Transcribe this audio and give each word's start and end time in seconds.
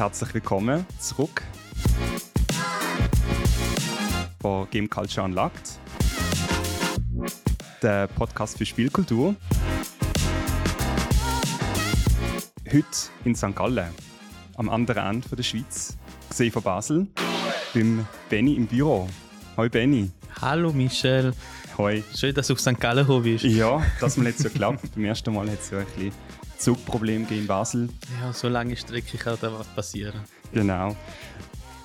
herzlich 0.00 0.32
willkommen 0.32 0.86
zurück 0.98 1.42
von 4.40 4.66
Game 4.70 4.88
Culture 4.88 5.26
Unlocked, 5.26 5.78
der 7.82 8.06
Podcast 8.06 8.56
für 8.56 8.64
Spielkultur. 8.64 9.34
Heute 12.66 12.86
in 13.26 13.34
St. 13.34 13.54
Gallen, 13.54 13.90
am 14.56 14.70
anderen 14.70 15.16
Ende 15.16 15.36
der 15.36 15.42
Schweiz, 15.42 15.98
gesehen 16.30 16.50
von 16.50 16.62
Basel, 16.62 17.06
beim 17.74 18.06
Benny 18.30 18.54
im 18.54 18.66
Büro. 18.66 19.06
Hoi 19.58 19.68
Benny. 19.68 20.10
Hallo 20.40 20.72
Michel. 20.72 21.34
Hoi. 21.76 22.02
Schön, 22.16 22.34
dass 22.34 22.46
du 22.46 22.54
auf 22.54 22.60
St. 22.60 22.80
Gallen 22.80 23.06
gekommen 23.06 23.24
bist. 23.24 23.44
Ja, 23.44 23.82
das 24.00 24.16
mal 24.16 24.28
jetzt 24.28 24.42
ja 24.42 24.48
geklappt. 24.48 24.80
Beim 24.94 25.04
ersten 25.04 25.34
Mal 25.34 25.50
hat 25.50 25.60
es 25.60 25.68
ja 25.68 25.80
ein 25.80 25.84
bisschen 25.84 26.12
Zugproblem 26.60 27.26
in 27.30 27.46
Basel. 27.46 27.88
Ja, 28.20 28.34
so 28.34 28.46
lange 28.46 28.76
Strecke 28.76 29.16
kann 29.16 29.38
da 29.40 29.50
was 29.50 29.66
passieren. 29.68 30.20
Genau. 30.52 30.94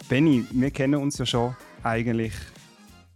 Benny, 0.09 0.45
wir 0.51 0.69
kennen 0.69 0.95
uns 0.95 1.17
ja 1.17 1.25
schon 1.25 1.55
eigentlich 1.81 2.33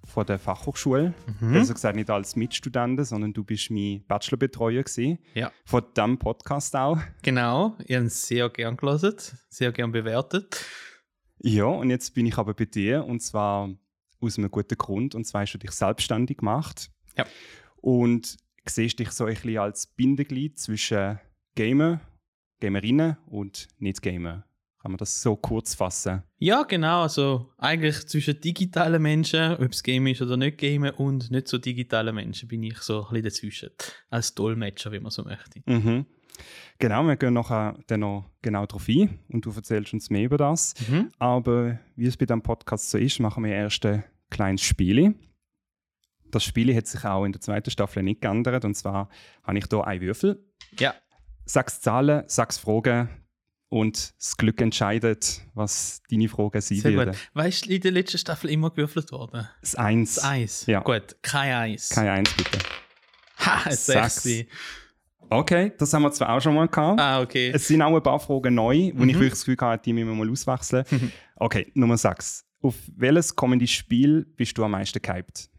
von 0.05 0.25
der 0.25 0.39
Fachhochschule. 0.39 1.13
Mhm. 1.41 1.53
Also 1.57 1.73
gesagt, 1.73 1.97
nicht 1.97 2.09
als 2.09 2.37
Mitstudenten, 2.37 3.03
sondern 3.03 3.33
du 3.33 3.43
bist 3.43 3.71
mein 3.71 4.05
Bachelorbetreuer 4.07 4.83
gewesen. 4.83 5.19
Ja. 5.33 5.51
Von 5.65 5.83
diesem 5.97 6.17
Podcast 6.17 6.73
auch. 6.77 6.97
Genau, 7.23 7.75
ich 7.85 7.93
habe 7.93 8.05
es 8.05 8.25
sehr 8.25 8.49
gern 8.49 8.77
gelesen, 8.77 9.15
sehr 9.49 9.73
gern 9.73 9.91
bewertet. 9.91 10.63
Ja, 11.39 11.65
und 11.65 11.89
jetzt 11.89 12.13
bin 12.13 12.25
ich 12.25 12.37
aber 12.37 12.53
bei 12.53 12.65
dir 12.65 13.03
und 13.03 13.21
zwar 13.21 13.69
aus 14.21 14.37
einem 14.37 14.49
guten 14.49 14.77
Grund. 14.77 15.13
Und 15.13 15.25
zwar 15.25 15.41
hast 15.41 15.55
du 15.55 15.57
dich 15.57 15.71
selbstständig 15.71 16.37
gemacht. 16.37 16.89
Ja. 17.17 17.25
Und 17.81 18.37
siehst 18.65 18.99
dich 18.99 19.11
so 19.11 19.25
ein 19.25 19.33
bisschen 19.33 19.57
als 19.57 19.87
Bindeglied 19.87 20.57
zwischen 20.57 21.19
Gamer, 21.59 21.99
Gamerinnen 22.61 23.17
und 23.25 23.67
Nicht-Gamer. 23.79 24.45
Kann 24.81 24.91
man 24.91 24.97
das 24.97 25.21
so 25.21 25.35
kurz 25.35 25.75
fassen? 25.75 26.23
Ja, 26.37 26.63
genau, 26.63 27.01
also 27.01 27.51
eigentlich 27.57 28.07
zwischen 28.07 28.39
digitalen 28.39 29.01
Menschen, 29.01 29.57
ob 29.57 29.73
es 29.73 29.83
Game 29.83 30.07
ist 30.07 30.21
oder 30.21 30.37
nicht 30.37 30.57
Game, 30.57 30.83
und 30.83 31.29
nicht 31.29 31.49
so 31.49 31.57
digitalen 31.57 32.15
Menschen 32.15 32.47
bin 32.47 32.63
ich 32.63 32.77
so 32.77 33.01
ein 33.01 33.09
bisschen 33.09 33.23
dazwischen. 33.23 33.69
Als 34.09 34.33
Dolmetscher, 34.33 34.93
wie 34.93 35.01
man 35.01 35.11
so 35.11 35.25
möchte. 35.25 35.61
Mhm. 35.65 36.05
Genau, 36.77 37.03
wir 37.03 37.17
gehen 37.17 37.33
nachher 37.33 37.77
dann 37.87 37.99
noch 37.99 38.31
genau 38.41 38.65
darauf 38.65 38.87
ein 38.87 39.19
und 39.27 39.45
du 39.45 39.51
erzählst 39.51 39.91
uns 39.91 40.09
mehr 40.09 40.23
über 40.23 40.37
das. 40.37 40.75
Mhm. 40.87 41.09
Aber 41.19 41.77
wie 41.97 42.05
es 42.05 42.15
bei 42.15 42.25
diesem 42.25 42.41
Podcast 42.41 42.89
so 42.89 42.97
ist, 42.97 43.19
machen 43.19 43.43
wir 43.43 43.51
erst 43.51 43.85
ein 43.85 44.05
kleines 44.29 44.61
Spiel. 44.61 45.13
Das 46.31 46.45
Spiel 46.45 46.73
hat 46.73 46.87
sich 46.87 47.03
auch 47.03 47.25
in 47.25 47.33
der 47.33 47.41
zweiten 47.41 47.69
Staffel 47.69 48.01
nicht 48.01 48.21
geändert. 48.21 48.63
Und 48.63 48.75
zwar 48.75 49.09
habe 49.43 49.57
ich 49.57 49.65
hier 49.69 49.85
einen 49.85 49.99
Würfel, 49.99 50.41
Ja, 50.79 50.95
sechs 51.49 51.81
Zahlen, 51.81 52.23
sechs 52.27 52.57
Fragen 52.57 53.09
und 53.69 54.13
das 54.17 54.37
Glück 54.37 54.61
entscheidet, 54.61 55.41
was 55.53 56.01
deine 56.09 56.27
Fragen 56.29 56.61
sein 56.61 56.77
sehr 56.79 56.93
werden. 56.93 57.11
gut. 57.11 57.29
Weißt 57.33 57.65
du, 57.65 57.69
in 57.71 57.81
der 57.81 57.91
letzten 57.91 58.17
Staffel 58.17 58.49
immer 58.49 58.69
gewürfelt 58.69 59.11
worden? 59.11 59.47
Das 59.61 59.75
Eins. 59.75 60.15
Das 60.15 60.23
Eis. 60.25 60.65
Ja. 60.67 60.79
Gut, 60.81 61.15
kein 61.21 61.53
Eis. 61.53 61.89
Kein 61.89 62.07
Eins, 62.07 62.33
bitte. 62.35 62.59
Ha. 63.39 63.71
Sechs. 63.71 64.27
Okay, 65.31 65.71
das 65.77 65.93
haben 65.93 66.01
wir 66.01 66.11
zwar 66.11 66.29
auch 66.35 66.41
schon 66.41 66.55
mal 66.55 66.67
gehabt. 66.67 66.99
Ah, 66.99 67.21
okay. 67.21 67.51
Es 67.53 67.67
sind 67.67 67.81
auch 67.83 67.95
ein 67.95 68.01
paar 68.01 68.19
Fragen 68.19 68.55
neu, 68.55 68.91
wo 68.95 69.03
Mhm. 69.03 69.09
ich 69.09 69.15
wirklich 69.15 69.29
das 69.31 69.45
Gefühl 69.45 69.57
hatte, 69.61 69.83
die 69.83 69.93
müssen 69.93 70.07
wir 70.09 70.15
mal 70.15 70.29
auswechseln. 70.31 70.85
Okay, 71.35 71.71
Nummer 71.75 71.97
6. 71.97 72.45
Auf 72.61 72.75
welches 72.97 73.35
kommende 73.35 73.67
Spiel 73.67 74.25
bist 74.35 74.57
du 74.57 74.63
am 74.65 74.71
meisten 74.71 74.99
gehypt? 75.01 75.49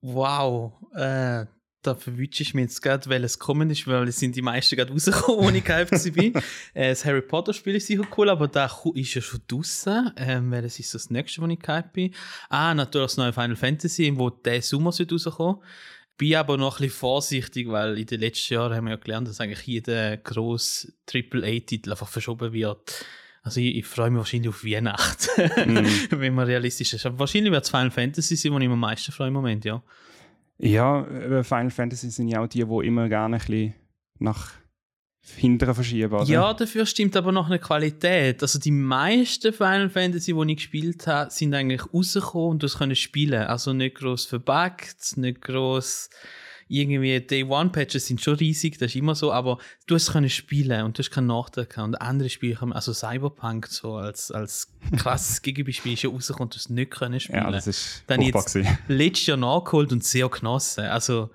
Wow, 0.00 0.72
äh, 0.94 1.44
da 1.86 1.94
verwünsche 1.94 2.42
ich 2.42 2.54
mir 2.54 2.62
jetzt 2.62 2.82
gerade, 2.82 3.08
welches 3.08 3.38
kommen 3.38 3.70
ist, 3.70 3.86
weil 3.86 4.08
es 4.08 4.18
sind 4.18 4.36
die 4.36 4.42
meisten 4.42 4.76
gerade 4.76 4.92
rausgekommen, 4.92 5.46
ohne 5.46 5.60
gehypt 5.60 5.98
zu 5.98 6.12
sein. 6.12 6.32
äh, 6.74 6.88
das 6.90 7.04
Harry 7.04 7.22
Potter 7.22 7.52
Spiel 7.52 7.76
ist 7.76 7.86
sicher 7.86 8.04
cool, 8.16 8.28
aber 8.28 8.48
da 8.48 8.70
ist 8.94 9.14
ja 9.14 9.22
schon 9.22 9.40
draußen. 9.48 10.12
Ähm, 10.16 10.50
welches 10.50 10.78
ist 10.78 10.94
das 10.94 11.10
nächste, 11.10 11.40
wo 11.42 11.46
ich 11.46 11.58
gehypt 11.58 11.92
bin? 11.92 12.14
Ah, 12.48 12.74
natürlich 12.74 13.06
das 13.06 13.16
neue 13.16 13.32
Final 13.32 13.56
Fantasy, 13.56 14.12
wo 14.16 14.30
der 14.30 14.62
Sommer 14.62 14.90
rauskommen. 14.90 15.62
Bin 16.18 16.34
aber 16.36 16.56
noch 16.56 16.78
ein 16.78 16.84
bisschen 16.86 16.98
vorsichtig, 16.98 17.68
weil 17.68 17.98
in 17.98 18.06
den 18.06 18.20
letzten 18.20 18.54
Jahren 18.54 18.74
haben 18.74 18.84
wir 18.86 18.92
ja 18.92 18.96
gelernt, 18.96 19.28
dass 19.28 19.40
eigentlich 19.40 19.66
jeder 19.66 20.16
grosse 20.16 20.92
AAA-Titel 21.12 21.90
einfach 21.90 22.08
verschoben 22.08 22.52
wird. 22.54 23.04
Also 23.42 23.60
ich, 23.60 23.76
ich 23.76 23.86
freue 23.86 24.10
mich 24.10 24.18
wahrscheinlich 24.18 24.48
auf 24.48 24.64
Weihnachten, 24.64 25.50
Mhm. 25.74 25.86
wenn 26.10 26.34
man 26.34 26.46
realistisch 26.46 26.94
ist. 26.94 27.06
Aber 27.06 27.18
wahrscheinlich 27.20 27.52
wird 27.52 27.64
es 27.64 27.70
Final 27.70 27.90
Fantasy 27.90 28.34
sein, 28.34 28.52
wo 28.52 28.56
ich 28.56 28.64
mich 28.64 28.72
am 28.72 28.80
meisten 28.80 29.12
freue 29.12 29.28
im 29.28 29.34
Moment, 29.34 29.64
ja. 29.64 29.82
Ja, 30.58 31.06
äh, 31.06 31.44
Final 31.44 31.70
Fantasy 31.70 32.10
sind 32.10 32.28
ja 32.28 32.42
auch 32.42 32.46
die, 32.46 32.64
die 32.64 32.86
immer 32.86 33.08
gerne 33.08 33.36
ein 33.36 33.40
bisschen 33.40 33.74
nach 34.18 34.52
hinten 35.34 35.74
verschieben, 35.74 36.12
oder? 36.12 36.24
Ja, 36.24 36.54
dafür 36.54 36.86
stimmt 36.86 37.16
aber 37.16 37.32
noch 37.32 37.46
eine 37.46 37.58
Qualität. 37.58 38.42
Also 38.42 38.58
die 38.58 38.70
meisten 38.70 39.52
Final 39.52 39.90
Fantasy, 39.90 40.32
die 40.32 40.52
ich 40.52 40.56
gespielt 40.56 41.06
habe, 41.06 41.30
sind 41.30 41.54
eigentlich 41.54 41.82
rausgekommen 41.92 42.50
und 42.50 42.62
das 42.62 42.78
können 42.78 42.94
spielen. 42.94 43.42
Also 43.42 43.72
nicht 43.72 43.96
gross 43.96 44.24
verbuggt, 44.24 45.16
nicht 45.16 45.42
gross 45.42 46.08
irgendwie 46.68 47.20
Day 47.20 47.44
One 47.44 47.70
Patches 47.70 48.06
sind 48.06 48.20
schon 48.20 48.34
riesig, 48.34 48.78
das 48.78 48.90
ist 48.90 48.96
immer 48.96 49.14
so, 49.14 49.32
aber 49.32 49.58
du 49.86 49.94
hast 49.94 50.12
können 50.12 50.28
spielen 50.28 50.84
und 50.84 50.98
du 50.98 51.02
hast 51.02 51.10
keinen 51.10 51.28
Nachteil 51.28 51.66
gehabt. 51.66 51.86
Und 51.86 51.94
andere 51.96 52.28
Spiele 52.28 52.60
haben, 52.60 52.72
also 52.72 52.92
Cyberpunk 52.92 53.66
so 53.68 53.94
als, 53.94 54.30
als 54.30 54.72
krasses 54.96 55.42
Gegenbeispiel 55.42 55.92
ist 55.92 56.02
ja 56.02 56.10
rausgekommen 56.10 56.46
und 56.46 56.54
du 56.54 56.58
es 56.58 56.68
nicht 56.68 56.90
können 56.90 57.20
spielen. 57.20 57.44
Ja, 57.44 57.50
das 57.50 57.66
ist 57.66 58.02
Dann 58.06 58.20
jetzt 58.20 58.58
letztes 58.88 59.26
Jahr 59.26 59.36
nachgeholt 59.36 59.92
und 59.92 60.04
sehr 60.04 60.28
genossen. 60.28 60.84
Also 60.84 61.30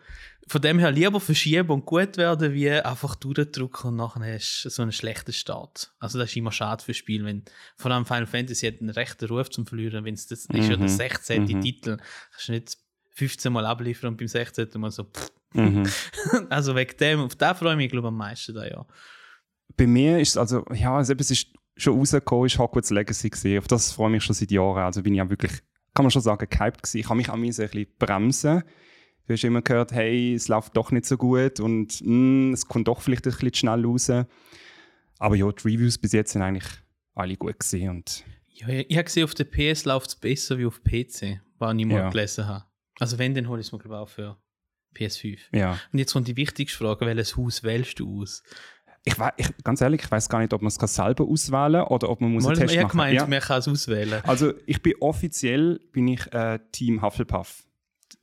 von 0.48 0.62
dem 0.62 0.80
her 0.80 0.92
lieber 0.92 1.22
verschieben 1.22 1.70
und 1.70 1.86
gut 1.86 2.18
werden, 2.18 2.54
wie 2.54 2.70
einfach 2.70 3.16
durchdrücken 3.16 3.92
und 3.92 3.96
nachher 3.96 4.34
hast 4.34 4.64
du 4.66 4.70
so 4.70 4.82
einen 4.82 4.92
schlechten 4.92 5.32
Start. 5.32 5.94
Also 6.00 6.20
das 6.20 6.30
ist 6.32 6.36
immer 6.36 6.52
schade 6.52 6.84
für 6.84 6.94
Spiel, 6.94 7.24
wenn 7.24 7.44
vor 7.78 7.92
allem 7.92 8.06
Final 8.06 8.26
Fantasy 8.26 8.68
hat 8.68 8.82
einen 8.82 8.90
rechten 8.90 9.26
Ruf 9.28 9.50
zum 9.50 9.66
Verlieren, 9.66 10.04
wenn 10.04 10.14
es 10.14 10.28
das 10.28 10.48
ist 10.48 10.50
ja 10.52 10.76
der 10.76 10.78
Mhm, 10.78 10.88
16. 10.88 11.44
mhm. 11.44 11.62
Titel, 11.62 11.98
kannst 12.32 12.48
du 12.50 12.52
nicht 12.52 12.78
15 13.14 13.52
Mal 13.52 13.66
abliefern 13.66 14.10
und 14.10 14.18
beim 14.18 14.28
16. 14.28 14.68
Mal 14.76 14.92
so 14.92 15.04
pff. 15.04 15.32
Mhm. 15.54 15.84
Also 16.50 16.76
wegen 16.76 16.98
dem, 16.98 17.20
auf 17.22 17.36
den 17.36 17.56
freue 17.56 17.72
ich 17.74 17.78
mich 17.78 17.92
glaube 17.92 18.08
ich 18.08 18.10
am 18.10 18.18
meisten 18.18 18.54
da, 18.56 18.66
ja. 18.66 18.86
Bei 19.78 19.88
mir 19.88 20.20
ist 20.20 20.30
es 20.30 20.38
also, 20.38 20.66
ja, 20.74 20.96
also 20.98 21.14
es 21.18 21.32
ist 21.32 21.48
schon 21.78 21.98
rausgekommen, 21.98 22.46
ist 22.46 22.58
Hogwarts 22.60 22.90
Legacy 22.90 23.30
gesehen. 23.30 23.60
Auf 23.60 23.68
das 23.68 23.92
freue 23.92 24.08
ich 24.10 24.12
mich 24.14 24.24
schon 24.24 24.36
seit 24.36 24.52
Jahren. 24.52 24.84
Also 24.84 25.02
bin 25.02 25.14
ich 25.16 25.22
auch 25.22 25.30
wirklich, 25.30 25.52
kann 25.94 26.04
man 26.06 26.12
schon 26.12 26.22
sagen, 26.22 26.48
gehypt 26.50 26.84
gewesen. 26.84 26.98
Ich 26.98 27.06
habe 27.10 27.16
mich 27.18 27.30
auch 27.30 27.34
ein 27.36 27.42
bisschen 27.42 27.88
bremsen. 27.98 28.64
Du 29.28 29.34
hast 29.34 29.44
immer 29.44 29.62
gehört, 29.62 29.92
hey, 29.94 30.34
es 30.34 30.48
läuft 30.48 30.76
doch 30.76 30.92
nicht 30.92 31.06
so 31.06 31.16
gut 31.18 31.60
und 31.60 32.02
mm, 32.04 32.54
es 32.54 32.66
kommt 32.66 32.88
doch 32.88 33.02
vielleicht 33.02 33.26
ein 33.28 33.32
bisschen 33.32 33.54
schnell 33.54 33.86
raus. 33.86 34.12
Aber 35.20 35.36
ja, 35.36 35.50
die 35.52 35.68
Reviews 35.68 35.98
bis 35.98 36.12
jetzt 36.12 36.34
sind 36.34 36.42
eigentlich 36.42 36.66
alle 37.14 37.36
gut 37.38 37.60
gewesen 37.60 37.90
und 37.90 38.24
ja 38.48 38.68
ich 38.68 38.90
ich 38.90 38.98
habe 38.98 39.06
gesehen, 39.06 39.24
auf 39.24 39.34
der 39.34 39.44
PS 39.46 39.86
läuft 39.86 40.08
es 40.10 40.16
besser 40.16 40.58
wie 40.58 40.66
auf 40.66 40.82
PC, 40.84 41.40
was 41.60 41.76
ich 41.78 41.86
mal 41.86 41.96
Ja. 41.96 42.10
gelesen 42.10 42.48
habe. 42.48 42.66
Also 43.00 43.18
wenn, 43.18 43.34
dann 43.34 43.48
hole 43.48 43.62
ich 43.62 43.68
es 43.68 43.72
mir 43.72 43.80
glaube 43.80 43.96
ich 43.96 44.02
auch 44.02 44.10
für 44.10 44.38
PS5. 44.96 45.40
ja. 45.54 45.80
Und 45.94 46.00
jetzt 46.00 46.14
kommt 46.14 46.28
die 46.28 46.36
wichtigste 46.36 46.78
Frage, 46.78 47.06
welches 47.06 47.38
Haus 47.38 47.64
wählst 47.64 48.00
du 48.00 48.22
aus? 48.22 48.44
Ich, 49.04 49.16
ich, 49.38 49.48
ganz 49.64 49.82
ehrlich, 49.82 50.02
ich 50.04 50.12
weiß 50.12 50.30
gar 50.30 50.40
nicht, 50.40 50.54
ob 50.54 50.62
man 50.62 50.68
es 50.68 50.78
selber 50.78 51.26
auswählen 51.26 51.74
kann 51.74 51.88
oder 51.88 52.10
ob 52.10 52.22
man 52.22 52.32
muss 52.34 52.44
Mal, 52.44 52.52
einen 52.52 52.60
Test 52.60 52.74
ich 52.76 52.82
machen 52.82 52.92
gemeint, 52.92 53.16
Ja. 53.16 53.26
man 53.26 53.40
kann 53.40 53.60
es 53.60 53.68
auswählen. 53.68 54.22
Also 54.26 54.54
ich 54.68 54.82
bin 54.84 54.94
offiziell 55.00 55.80
bin 55.92 56.08
ich 56.08 56.32
äh, 56.34 56.60
Team 56.72 57.02
Hufflepuff. 57.02 57.64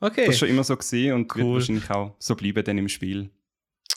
Okay, 0.01 0.27
Das 0.27 0.35
ist 0.35 0.39
schon 0.41 0.49
immer 0.49 0.63
so 0.63 0.77
gesehen 0.77 1.15
und 1.15 1.35
wird 1.35 1.45
Cool. 1.45 1.55
wahrscheinlich 1.55 1.91
auch 1.91 2.15
so 2.21 2.37
bleiben 2.37 2.63
dann 2.63 2.79
im 2.79 2.89
Spiel. 2.89 3.31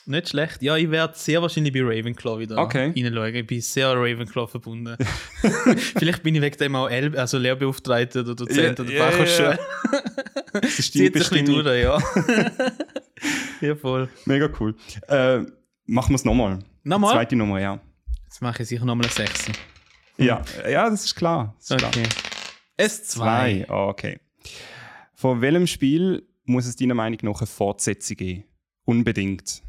Nicht 0.06 0.28
schlecht. 0.30 0.62
Ja, 0.62 0.76
ich 0.76 0.90
werde 0.90 1.14
sehr 1.16 1.40
wahrscheinlich 1.42 1.72
bei 1.72 1.80
Ravenclaw 1.82 2.40
wieder 2.40 2.58
Okay. 2.58 2.92
reinschauen. 2.96 3.34
Ich 3.36 3.46
bin 3.46 3.60
sehr 3.60 3.88
Ravenclaw 3.94 4.46
verbunden. 4.48 4.96
Vielleicht 5.96 6.22
bin 6.22 6.34
ich 6.34 6.42
wegen 6.42 6.56
dem 6.56 6.76
auch 6.76 6.88
L 6.88 7.16
also 7.16 7.38
Lehrbeauftragter 7.38 8.20
oder 8.20 8.34
Dozent 8.34 8.78
Ja, 8.78 8.84
oder 8.84 8.92
ja, 8.92 9.10
Fachhochschule. 9.10 9.58
Das 10.52 10.78
ist 10.78 10.92
bisschen 10.92 11.12
Bestimmung. 11.12 11.64
durch, 11.64 11.82
ja. 11.82 11.98
ja, 13.62 13.74
voll. 13.74 14.08
Mega 14.26 14.50
cool. 14.60 14.74
Äh, 15.08 15.38
machen 15.86 16.10
wir 16.10 16.16
es 16.16 16.24
nochmal. 16.26 16.58
Nochmal? 16.82 17.12
Zweite 17.14 17.36
Nummer, 17.36 17.58
ja. 17.58 17.80
Jetzt 18.24 18.42
mache 18.42 18.62
ich 18.62 18.68
sicher 18.68 18.84
nochmal 18.84 19.06
eine 19.06 19.12
6. 19.14 19.46
Ja, 20.18 20.42
ja, 20.68 20.90
das 20.90 21.06
ist 21.06 21.14
klar. 21.14 21.54
Das 21.58 21.70
ist 21.70 21.78
klar. 21.78 21.90
Okay. 21.94 22.08
S2. 22.78 23.02
Zwei. 23.02 23.66
Ah, 23.68 23.86
okay. 23.86 24.20
Von 25.14 25.40
welchem 25.40 25.66
Spiel 25.66 26.28
muss 26.44 26.66
es 26.66 26.76
deiner 26.76 26.94
Meinung 26.94 27.18
nach 27.22 27.38
eine 27.40 27.46
Fortsetzung 27.46 28.16
geben? 28.18 28.44
Unbedingt. 28.84 29.62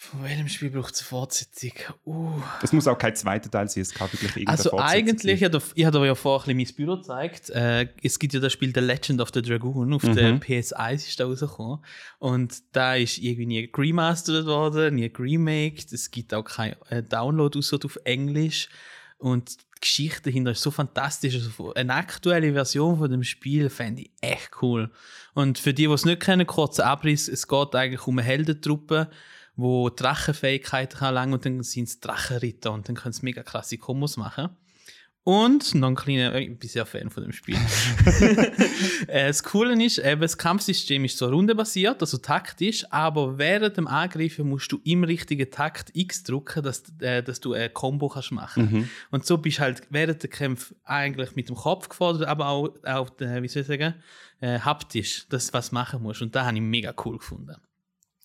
Von 0.00 0.22
welchem 0.22 0.46
Spiel 0.46 0.70
braucht 0.70 0.94
es 0.94 1.00
eine 1.00 1.08
Fortsetzung? 1.08 1.72
Uh. 2.06 2.40
Es 2.62 2.72
muss 2.72 2.86
auch 2.86 2.96
kein 2.96 3.16
zweiter 3.16 3.50
Teil 3.50 3.68
sein, 3.68 3.82
es 3.82 3.92
kann 3.92 4.06
wirklich 4.12 4.30
irgendeine 4.30 4.56
Also 4.56 4.70
Fortsetzung 4.70 4.96
eigentlich, 4.96 5.40
sein. 5.40 5.60
ich 5.74 5.84
habe 5.86 6.06
ja 6.06 6.14
vorher 6.14 6.48
ein 6.48 6.56
bisschen 6.56 6.76
mein 6.78 6.86
Büro 6.86 6.96
gezeigt. 6.98 7.50
Äh, 7.50 7.88
es 8.04 8.16
gibt 8.20 8.32
ja 8.32 8.38
das 8.38 8.52
Spiel 8.52 8.72
The 8.72 8.78
Legend 8.80 9.20
of 9.20 9.30
the 9.34 9.42
Dragoon, 9.42 9.92
auf 9.92 10.04
Mhm. 10.04 10.14
der 10.14 10.40
PS1 10.40 10.94
ist 11.08 11.18
da 11.18 11.24
rausgekommen. 11.24 11.84
Und 12.20 12.62
da 12.70 12.94
ist 12.94 13.18
irgendwie 13.18 13.46
nie 13.46 13.72
remastert 13.76 14.46
worden, 14.46 14.94
nie 14.94 15.12
geremaked. 15.12 15.92
Es 15.92 16.12
gibt 16.12 16.32
auch 16.32 16.44
kein 16.44 16.76
äh, 16.90 17.02
Download 17.02 17.58
außer 17.58 17.78
auf 17.84 17.98
Englisch. 18.04 18.68
Und 19.18 19.56
die 19.58 19.80
Geschichte 19.80 20.22
dahinter 20.30 20.52
ist 20.52 20.62
so 20.62 20.70
fantastisch. 20.70 21.34
Also 21.34 21.74
eine 21.74 21.94
aktuelle 21.94 22.52
Version 22.52 22.98
von 22.98 23.10
dem 23.10 23.24
Spiel 23.24 23.68
fände 23.68 24.02
ich 24.02 24.12
echt 24.20 24.50
cool. 24.62 24.92
Und 25.34 25.58
für 25.58 25.74
die, 25.74 25.88
die 25.88 25.92
es 25.92 26.04
nicht 26.04 26.20
kennen, 26.22 26.46
kurzer 26.46 26.86
Abriss, 26.86 27.26
es 27.26 27.48
geht 27.48 27.74
eigentlich 27.74 28.06
um 28.06 28.16
eine 28.16 28.26
Heldentruppe, 28.28 29.10
wo 29.58 29.90
Drachenfähigkeiten 29.90 31.02
erlangen 31.02 31.34
und 31.34 31.44
dann 31.44 31.62
sind 31.64 31.88
es 31.88 31.98
Drachenritter 32.00 32.72
und 32.72 32.88
dann 32.88 32.94
können 32.94 33.12
sie 33.12 33.24
mega 33.24 33.42
klasse 33.42 33.76
Kombos 33.76 34.16
machen. 34.16 34.50
Und 35.24 35.74
noch 35.74 35.88
ein 35.88 35.94
kleiner, 35.94 36.34
ich 36.36 36.58
bin 36.58 36.70
sehr 36.70 36.86
Fan 36.86 37.10
von 37.10 37.24
dem 37.24 37.32
Spiel. 37.32 37.58
Äh, 39.06 39.28
das 39.28 39.42
Coole 39.42 39.82
ist, 39.84 39.98
eben, 39.98 40.20
das 40.20 40.36
Kampfsystem 40.36 41.04
ist 41.04 41.16
so 41.18 41.28
rundenbasiert, 41.28 42.00
also 42.00 42.18
taktisch, 42.18 42.84
aber 42.90 43.38
während 43.38 43.76
dem 43.76 43.86
Angreifen 43.86 44.48
musst 44.48 44.70
du 44.72 44.80
im 44.84 45.04
richtigen 45.04 45.50
Takt 45.50 45.90
X 45.94 46.24
drücken, 46.24 46.62
dass, 46.62 46.82
äh, 47.00 47.22
dass 47.22 47.40
du 47.40 47.52
ein 47.52 47.72
Combo 47.72 48.08
kannst 48.08 48.32
machen. 48.32 48.70
Mhm. 48.70 48.88
Und 49.10 49.24
so 49.24 49.38
bist 49.38 49.58
du 49.58 49.62
halt 49.62 49.82
während 49.90 50.22
der 50.22 50.30
Kämpfe 50.30 50.74
eigentlich 50.84 51.36
mit 51.36 51.48
dem 51.48 51.56
Kopf 51.56 51.88
gefordert, 51.88 52.28
aber 52.28 52.48
auch, 52.48 52.70
auch 52.84 53.08
äh, 53.20 53.42
wie 53.42 53.48
soll 53.48 53.62
ich 53.62 53.68
sagen, 53.68 53.94
äh, 54.40 54.58
haptisch, 54.58 55.26
dass 55.28 55.48
du 55.48 55.52
was 55.54 55.72
machen 55.72 56.02
musst. 56.02 56.22
Und 56.22 56.34
da 56.34 56.44
habe 56.44 56.56
ich 56.56 56.62
mega 56.62 56.92
cool 57.04 57.18
gefunden. 57.18 57.56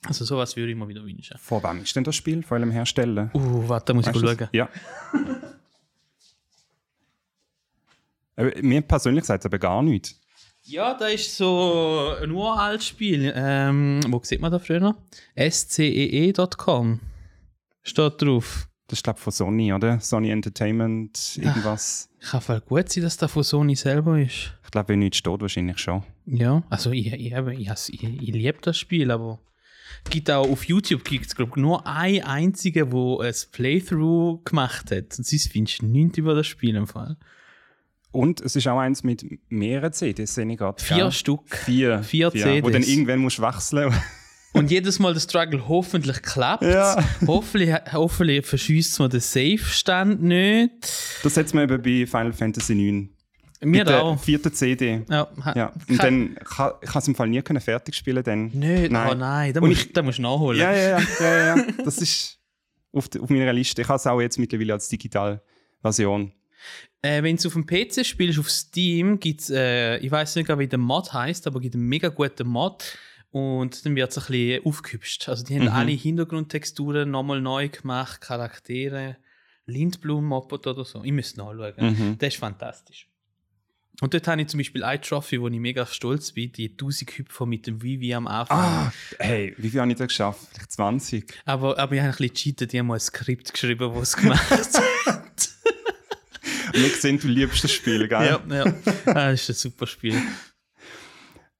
Also 0.05 0.25
sowas 0.25 0.55
würde 0.55 0.71
ich 0.71 0.77
mir 0.77 0.87
wieder 0.87 1.03
wünschen. 1.03 1.37
Vor 1.37 1.63
wem 1.63 1.81
ist 1.81 1.95
denn 1.95 2.03
das 2.03 2.15
Spiel? 2.15 2.43
Vor 2.43 2.57
allem 2.57 2.71
Hersteller? 2.71 3.29
Uh, 3.33 3.67
warte, 3.69 3.93
muss 3.93 4.07
ich 4.07 4.13
Weißt 4.13 4.23
mal 4.23 4.37
schauen. 4.37 4.49
Ja. 4.51 4.69
Mir 8.61 8.81
persönlich 8.81 9.25
sagt 9.25 9.43
es 9.43 9.45
aber 9.45 9.59
gar 9.59 9.83
nichts. 9.83 10.19
Ja, 10.63 10.93
da 10.95 11.07
ist 11.07 11.37
so 11.37 12.15
ein 12.21 12.31
uraltes 12.31 12.87
Spiel. 12.87 13.31
Ähm, 13.35 13.99
wo 14.07 14.19
sieht 14.23 14.41
man 14.41 14.51
da 14.51 14.59
früher? 14.59 14.95
scee.com 15.37 16.99
steht 17.83 18.21
drauf. 18.21 18.69
Das 18.87 18.99
ist, 18.99 19.03
glaube 19.03 19.17
ich, 19.17 19.23
von 19.23 19.33
Sony, 19.33 19.73
oder? 19.73 19.99
Sony 19.99 20.29
Entertainment, 20.29 21.37
irgendwas. 21.37 22.09
Kann 22.21 22.41
voll 22.41 22.61
gut 22.61 22.89
sein, 22.89 23.03
dass 23.03 23.17
das 23.17 23.31
von 23.31 23.43
Sony 23.43 23.75
selber 23.75 24.19
ist. 24.19 24.53
Ich 24.63 24.71
glaube, 24.71 24.89
wenn 24.89 24.99
nichts 24.99 25.17
steht, 25.17 25.41
wahrscheinlich 25.41 25.77
schon. 25.79 26.03
Ja, 26.25 26.63
also 26.69 26.91
ich, 26.91 27.11
ich, 27.11 27.33
ich, 27.33 27.69
ich, 27.89 28.03
ich 28.03 28.33
liebe 28.33 28.59
das 28.61 28.77
Spiel, 28.77 29.11
aber 29.11 29.39
gibt 30.09 30.29
auch 30.29 30.49
auf 30.49 30.65
YouTube 30.65 31.03
gibt 31.03 31.25
es 31.25 31.35
glaube 31.35 31.59
nur 31.59 31.85
ein 31.87 32.23
einziger, 32.23 32.91
wo 32.91 33.19
ein 33.19 33.33
Playthrough 33.51 34.43
gemacht 34.43 34.91
hat. 34.91 35.17
Und 35.17 35.25
sonst 35.25 35.51
findest 35.51 35.81
du 35.81 35.85
nichts 35.85 36.17
über 36.17 36.35
das 36.35 36.47
Spiel 36.47 36.75
im 36.75 36.87
Fall. 36.87 37.17
Und 38.11 38.41
es 38.41 38.55
ist 38.55 38.67
auch 38.67 38.77
eins 38.79 39.03
mit 39.03 39.25
mehreren 39.49 39.91
CDs, 39.91 40.35
sehe 40.35 40.49
ich 40.49 40.57
gerade. 40.57 40.81
Vier 40.81 40.97
gell? 40.97 41.11
Stück. 41.11 41.55
Vier. 41.55 42.03
Vier 42.03 42.27
Wo 42.27 42.31
CDs. 42.31 42.71
dann 42.71 42.83
irgendwann 42.83 43.19
musst 43.19 43.41
wechseln. 43.41 43.93
Und 44.53 44.69
jedes 44.69 44.99
Mal 44.99 45.13
der 45.13 45.19
Struggle 45.19 45.67
hoffentlich 45.67 46.21
klappt. 46.21 46.61
Ja. 46.61 47.03
Hoffentlich, 47.25 47.73
hoffentlich 47.91 48.45
verschießt 48.45 48.99
man 48.99 49.09
den 49.09 49.19
Safe-Stand 49.19 50.21
nicht. 50.21 50.71
das 51.23 51.33
setzt 51.33 51.55
man 51.55 51.63
eben 51.63 51.81
bei 51.81 52.05
Final 52.05 52.33
Fantasy 52.33 52.75
9. 52.75 53.09
Mir 53.63 53.79
Mit 53.79 53.87
der 53.89 54.03
auch. 54.03 54.19
vierten 54.19 54.53
CD. 54.53 55.01
Ja, 55.09 55.27
Ja. 55.55 55.73
Und 55.89 56.01
dann 56.03 56.35
kann, 56.35 56.71
ich 56.81 56.95
es 56.95 57.07
im 57.07 57.15
Fall 57.15 57.27
nie 57.29 57.41
können 57.41 57.61
fertig 57.61 57.95
spielen. 57.95 58.23
Dann. 58.23 58.45
Nicht, 58.47 58.91
Nein. 58.91 59.09
oh 59.11 59.15
nein, 59.15 59.53
da 59.53 59.61
musst, 59.61 59.95
da 59.95 60.01
musst 60.01 60.17
du 60.19 60.21
nachholen. 60.23 60.59
Ja, 60.59 60.71
ja, 60.73 60.99
ja, 60.99 61.05
ja, 61.19 61.55
ja. 61.57 61.65
Das 61.85 61.97
ist 61.97 62.39
auf, 62.91 63.09
auf 63.19 63.29
meiner 63.29 63.53
Liste. 63.53 63.81
Ich 63.81 63.87
habe 63.87 63.97
es 63.97 64.07
auch 64.07 64.21
jetzt 64.21 64.37
mittlerweile 64.39 64.73
als 64.73 64.87
Digital-Version. 64.89 66.31
Äh, 67.01 67.21
Wenn 67.23 67.35
du 67.37 67.47
auf 67.47 67.53
dem 67.53 67.65
PC 67.65 68.05
spielst, 68.05 68.39
auf 68.39 68.49
Steam, 68.49 69.19
gibt 69.19 69.41
es, 69.41 69.49
äh, 69.49 69.97
ich 69.97 70.09
weiß 70.11 70.35
nicht, 70.37 70.47
wie 70.57 70.67
der 70.67 70.79
Mod 70.79 71.11
heißt, 71.11 71.45
aber 71.47 71.59
gibt 71.59 71.75
einen 71.75 71.87
mega 71.87 72.09
guten 72.09 72.47
Mod. 72.47 72.97
Und 73.31 73.83
dann 73.85 73.95
wird 73.95 74.11
es 74.11 74.17
ein 74.19 74.25
bisschen 74.27 74.63
aufgehübscht. 74.65 75.27
Also, 75.27 75.43
die 75.43 75.55
haben 75.55 75.63
Mhm. 75.65 75.69
alle 75.71 75.91
Hintergrundtexturen 75.91 77.09
nochmal 77.09 77.41
neu 77.41 77.67
gemacht, 77.67 78.21
Charaktere, 78.21 79.17
Lindblumen-Moped 79.65 80.67
oder 80.67 80.85
so. 80.85 81.03
Ich 81.03 81.11
müsste 81.11 81.39
nachschauen. 81.39 81.73
Mhm. 81.77 82.17
Das 82.19 82.33
ist 82.33 82.39
fantastisch. 82.39 83.07
Und 84.01 84.13
dort 84.13 84.27
habe 84.27 84.41
ich 84.41 84.47
zum 84.47 84.57
Beispiel 84.57 84.83
eine 84.83 84.99
Trophy, 84.99 85.39
wo 85.39 85.47
ich 85.47 85.59
mega 85.59 85.85
stolz 85.85 86.31
bin, 86.31 86.51
die 86.51 86.71
1000 86.71 87.11
Hüpfer 87.11 87.45
mit 87.45 87.67
dem 87.67 87.81
Vivi 87.81 88.13
am 88.13 88.27
Anfang. 88.27 88.57
Ah, 88.59 88.93
hey, 89.19 89.53
wie 89.57 89.69
viel 89.69 89.79
habe 89.81 89.91
ich 89.91 89.97
da 89.97 90.05
geschafft? 90.05 90.47
Vielleicht 90.51 90.71
20. 90.71 91.33
Aber, 91.45 91.77
aber 91.77 91.93
ich 91.93 92.01
habe 92.01 92.09
ein 92.09 92.17
bisschen 92.17 92.33
gecheatet, 92.33 92.73
ich 92.73 92.79
habe 92.79 92.87
mal 92.87 92.95
ein 92.95 92.99
Skript 92.99 93.53
geschrieben, 93.53 93.93
das 93.93 94.09
es 94.09 94.17
gemacht 94.17 94.49
hat. 94.51 94.79
Wir 96.73 96.89
sehen, 96.89 97.19
du 97.19 97.27
liebst 97.27 97.63
das 97.63 97.71
Spiel, 97.71 98.07
gell? 98.07 98.25
ja, 98.25 98.41
ja. 98.49 98.73
Ah, 99.05 99.31
Das 99.31 99.41
ist 99.43 99.49
ein 99.49 99.55
super 99.55 99.85
Spiel. 99.85 100.19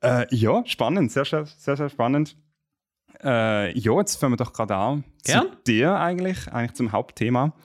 Äh, 0.04 0.26
ja, 0.36 0.64
spannend, 0.66 1.12
sehr, 1.12 1.24
sehr, 1.26 1.46
sehr, 1.46 1.90
spannend. 1.90 2.36
Äh, 3.24 3.78
ja, 3.78 3.98
jetzt 4.00 4.16
fangen 4.16 4.34
wir 4.34 4.38
doch 4.38 4.52
gerade 4.52 4.76
an. 4.76 5.04
Gern. 5.24 5.44
Zu 5.52 5.58
dir 5.68 5.96
eigentlich, 6.00 6.48
eigentlich 6.52 6.74
zum 6.74 6.92
Hauptthema. 6.92 7.56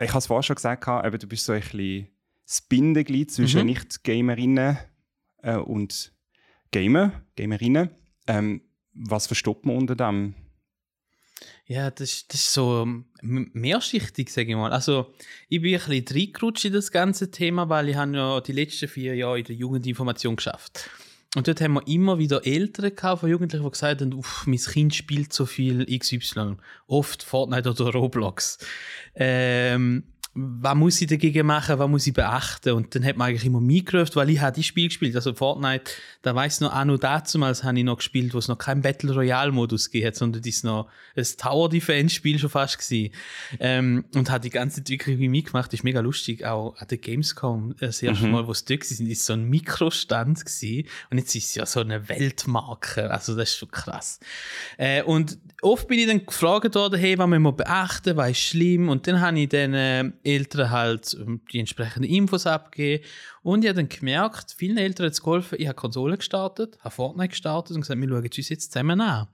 Ich 0.00 0.08
habe 0.08 0.18
es 0.18 0.26
vorher 0.26 0.42
schon 0.42 0.56
gesagt, 0.56 0.86
eben, 0.88 1.18
du 1.18 1.26
bist 1.28 1.44
so 1.44 1.52
ein 1.52 1.60
bisschen 1.60 2.08
das 2.50 2.62
Bindeglied 2.62 3.30
zwischen 3.30 3.60
Mhm. 3.60 3.66
Nicht-Gamerinnen 3.66 4.78
äh, 5.42 5.56
und 5.56 6.12
Gamer, 6.72 7.22
Gamerinnen. 7.36 7.90
Ähm, 8.26 8.62
was 8.92 9.26
versteht 9.28 9.64
man 9.64 9.76
unter 9.76 9.94
dem? 9.94 10.34
Ja, 11.66 11.90
das, 11.90 12.10
ist- 12.12 12.32
das 12.34 12.40
ist 12.40 12.52
so 12.52 12.82
m- 12.82 13.50
mehrschichtig, 13.52 14.30
sage 14.30 14.50
ich 14.50 14.56
mal. 14.56 14.72
Also, 14.72 15.14
ich 15.48 15.62
bin 15.62 15.74
ein 15.74 15.80
bisschen 15.88 16.16
reingerutscht 16.16 16.64
in 16.64 16.72
das 16.72 16.90
ganze 16.90 17.30
Thema, 17.30 17.68
weil 17.68 17.88
ich 17.88 17.96
habe 17.96 18.16
ja 18.16 18.40
die 18.40 18.52
letzten 18.52 18.88
vier 18.88 19.14
Jahre 19.14 19.38
in 19.38 19.44
der 19.44 19.54
Jugendinformation 19.54 20.34
geschafft. 20.36 20.90
Und 21.36 21.46
dort 21.46 21.60
haben 21.60 21.74
wir 21.74 21.86
immer 21.86 22.18
wieder 22.18 22.44
Eltern 22.44 22.94
gehabt 22.96 23.20
von 23.20 23.30
Jugendlichen, 23.30 23.64
die 23.64 23.70
gesagt 23.70 24.00
haben, 24.00 24.12
Uff, 24.14 24.48
mein 24.48 24.58
Kind 24.58 24.94
spielt 24.96 25.32
so 25.32 25.46
viel 25.46 25.86
XY. 25.96 26.56
Oft 26.88 27.22
Fortnite 27.22 27.70
oder 27.70 27.92
Roblox. 27.92 28.58
Ähm, 29.14 30.02
was 30.32 30.76
muss 30.76 31.00
ich 31.00 31.08
dagegen 31.08 31.44
machen, 31.44 31.78
was 31.80 31.88
muss 31.88 32.06
ich 32.06 32.14
beachten? 32.14 32.72
Und 32.74 32.94
dann 32.94 33.04
hat 33.04 33.16
man 33.16 33.28
eigentlich 33.28 33.44
immer 33.44 33.60
mitgerufen, 33.60 34.14
weil 34.14 34.30
ich 34.30 34.40
habe 34.40 34.54
die 34.54 34.62
Spiel 34.62 34.86
gespielt. 34.86 35.16
Also 35.16 35.34
Fortnite, 35.34 35.90
da 36.22 36.34
weiss 36.36 36.60
noch, 36.60 36.72
auch 36.72 36.84
noch 36.84 36.98
damals 36.98 37.64
habe 37.64 37.78
ich 37.78 37.84
noch 37.84 37.96
gespielt, 37.96 38.32
wo 38.32 38.38
es 38.38 38.46
noch 38.46 38.58
keinen 38.58 38.80
Battle 38.80 39.12
Royale 39.12 39.50
Modus 39.50 39.90
gegeben 39.90 40.06
hat, 40.06 40.14
sondern 40.14 40.42
das 40.42 40.48
ist 40.48 40.64
noch 40.64 40.88
ein 41.16 41.26
Tower 41.36 41.68
Defense 41.68 42.14
Spiel 42.14 42.38
schon 42.38 42.48
fast 42.48 42.78
gewesen. 42.78 43.12
Ähm, 43.58 44.04
und 44.14 44.30
hat 44.30 44.44
die 44.44 44.50
ganze 44.50 44.78
Entwicklung 44.78 45.18
mitgemacht, 45.18 45.74
ist 45.74 45.82
mega 45.82 45.98
lustig. 45.98 46.44
Auch 46.44 46.76
an 46.76 46.86
der 46.86 46.98
Gamescom, 46.98 47.72
äh, 47.72 47.86
das 47.86 48.00
erste 48.00 48.28
Mal, 48.28 48.46
wo 48.46 48.52
es 48.52 48.64
dort 48.64 48.84
sind, 48.84 49.08
ist 49.08 49.26
so 49.26 49.32
ein 49.32 49.44
Mikrostand 49.50 50.44
gewesen. 50.44 50.88
Und 51.10 51.18
jetzt 51.18 51.34
ist 51.34 51.46
es 51.46 51.54
ja 51.56 51.66
so 51.66 51.80
eine 51.80 52.08
Weltmarke. 52.08 53.10
Also 53.10 53.34
das 53.34 53.50
ist 53.50 53.56
schon 53.56 53.70
krass. 53.72 54.20
Äh, 54.78 55.02
und 55.02 55.38
oft 55.62 55.88
bin 55.88 55.98
ich 55.98 56.06
dann 56.06 56.24
gefragt 56.24 56.74
worden, 56.74 56.98
hey, 56.98 57.18
was 57.18 57.26
müssen 57.26 57.42
wir 57.42 57.52
beachten, 57.52 58.16
was 58.16 58.30
ist 58.30 58.38
schlimm? 58.38 58.88
Und 58.88 59.06
dann 59.06 59.20
habe 59.20 59.40
ich 59.40 59.48
den 59.48 59.74
äh, 59.74 60.10
Eltern 60.22 60.70
halt 60.70 61.16
ähm, 61.20 61.40
die 61.52 61.60
entsprechenden 61.60 62.10
Infos 62.10 62.46
abgegeben. 62.46 63.04
Und 63.42 63.64
ich 63.64 63.68
habe 63.68 63.76
dann 63.76 63.88
gemerkt, 63.88 64.54
vielen 64.56 64.78
Eltern 64.78 65.06
hat 65.06 65.12
es 65.12 65.22
geholfen, 65.22 65.56
ich 65.58 65.66
habe 65.66 65.76
Konsole 65.76 66.16
gestartet, 66.16 66.78
habe 66.80 66.94
Fortnite 66.94 67.28
gestartet 67.30 67.76
und 67.76 67.82
gesagt, 67.82 68.00
wir 68.00 68.08
schauen 68.08 68.22
uns 68.24 68.48
jetzt 68.48 68.72
zusammen 68.72 69.00
an. 69.00 69.28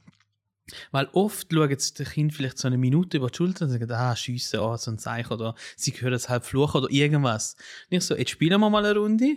Weil 0.91 1.09
oft 1.13 1.53
schauen 1.53 1.71
jetzt 1.71 1.99
die 1.99 2.05
Kinder 2.05 2.35
vielleicht 2.35 2.59
so 2.59 2.67
eine 2.67 2.79
Minute 2.79 3.19
über 3.19 3.29
die 3.29 3.37
Schulter 3.37 3.67
und 3.67 3.71
sagen, 3.71 3.91
ah, 3.93 4.17
schiessen, 4.17 4.61
oh, 4.61 4.77
so 4.77 4.91
ein 4.91 4.99
Zeichen 4.99 5.33
oder 5.33 5.55
sie 5.77 5.93
hören 5.93 6.15
es 6.15 6.29
halb 6.29 6.45
fluchen 6.45 6.83
oder 6.83 6.91
irgendwas. 6.91 7.57
Und 7.91 7.99
ich 7.99 8.05
so, 8.05 8.17
jetzt 8.17 8.31
spielen 8.31 8.61
wir 8.61 8.71
mal 8.71 8.85
eine 8.85 8.99
Runde. 8.99 9.37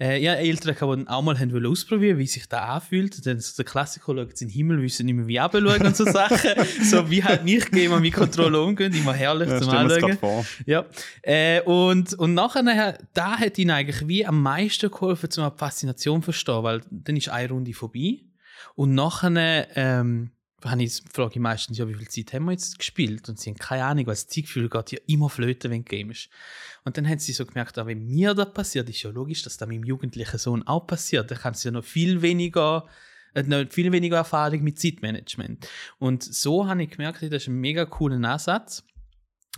Äh, 0.00 0.20
ja, 0.22 0.34
Eltern, 0.34 0.74
die 1.04 1.08
auch 1.08 1.22
mal 1.22 1.38
haben 1.38 1.66
ausprobieren, 1.66 2.18
wie 2.18 2.26
sich 2.26 2.48
das 2.48 2.60
anfühlt. 2.60 3.24
Dann 3.26 3.38
so 3.40 3.54
der 3.56 3.64
Klassiker 3.64 4.06
schaut 4.14 4.40
in 4.40 4.48
den 4.48 4.48
Himmel, 4.48 4.82
wissen 4.82 5.06
nicht 5.06 5.14
mehr, 5.14 5.26
wie 5.26 5.38
runterschauen 5.38 5.86
und 5.86 5.96
so 5.96 6.04
Sachen. 6.10 6.50
so 6.82 7.10
wie 7.10 7.22
halt 7.22 7.44
nicht 7.44 7.70
Gamer 7.70 8.00
mit 8.00 8.14
Controller 8.14 8.62
umgehen, 8.62 8.92
immer 8.92 9.14
herrlich 9.14 9.48
Ja, 9.48 9.60
zum 9.60 9.70
Anschauen. 9.70 10.18
Ja, 10.66 10.84
äh, 11.22 11.60
und, 11.62 12.14
und 12.14 12.34
nachher, 12.34 12.98
da 13.12 13.38
hat 13.38 13.58
ihn 13.58 13.70
eigentlich 13.70 14.06
wie 14.08 14.26
am 14.26 14.42
meisten 14.42 14.90
geholfen, 14.90 15.30
um 15.38 15.50
die 15.50 15.58
Faszination 15.58 16.20
zu 16.20 16.24
verstehen, 16.26 16.62
weil 16.62 16.82
dann 16.90 17.16
ist 17.16 17.28
eine 17.28 17.48
Runde 17.48 17.72
vorbei 17.72 18.20
und 18.74 18.94
nachher 18.94 19.68
ähm, 19.76 20.30
habe 20.64 20.82
ich, 20.82 21.02
frage 21.12 21.34
ich 21.34 21.40
meistens, 21.40 21.78
ja, 21.78 21.88
wie 21.88 21.94
viel 21.94 22.08
Zeit 22.08 22.32
haben 22.32 22.46
wir 22.46 22.52
jetzt 22.52 22.78
gespielt? 22.78 23.28
Und 23.28 23.38
sie 23.38 23.50
haben 23.50 23.56
keine 23.56 23.84
Ahnung, 23.84 24.06
weil 24.06 24.14
das 24.14 24.26
Zeitgefühl 24.26 24.68
geht 24.68 24.92
ja 24.92 24.98
immer 25.06 25.28
flöten, 25.28 25.70
wenn 25.70 25.84
Game 25.84 26.10
ist. 26.10 26.28
Und 26.84 26.96
dann 26.96 27.08
haben 27.08 27.18
sie 27.18 27.32
so 27.32 27.44
gemerkt, 27.44 27.78
ah, 27.78 27.86
wenn 27.86 28.06
mir 28.06 28.34
das 28.34 28.52
passiert, 28.52 28.88
ist 28.88 29.02
ja 29.02 29.10
logisch, 29.10 29.42
dass 29.42 29.56
das 29.56 29.68
meinem 29.68 29.84
jugendlichen 29.84 30.38
Sohn 30.38 30.62
auch 30.66 30.86
passiert. 30.86 31.30
Da 31.30 31.34
kann 31.34 31.54
sie 31.54 31.68
ja 31.68 31.72
noch 31.72 31.84
viel 31.84 32.22
weniger 32.22 32.86
äh, 33.34 33.42
noch 33.42 33.70
viel 33.70 33.90
weniger 33.92 34.16
Erfahrung 34.16 34.62
mit 34.62 34.78
Zeitmanagement. 34.78 35.68
Und 35.98 36.22
so 36.22 36.66
habe 36.66 36.82
ich 36.82 36.90
gemerkt, 36.90 37.22
das 37.22 37.42
ist 37.42 37.48
ein 37.48 37.60
mega 37.60 37.84
cooler 37.84 38.16
Ansatz 38.28 38.84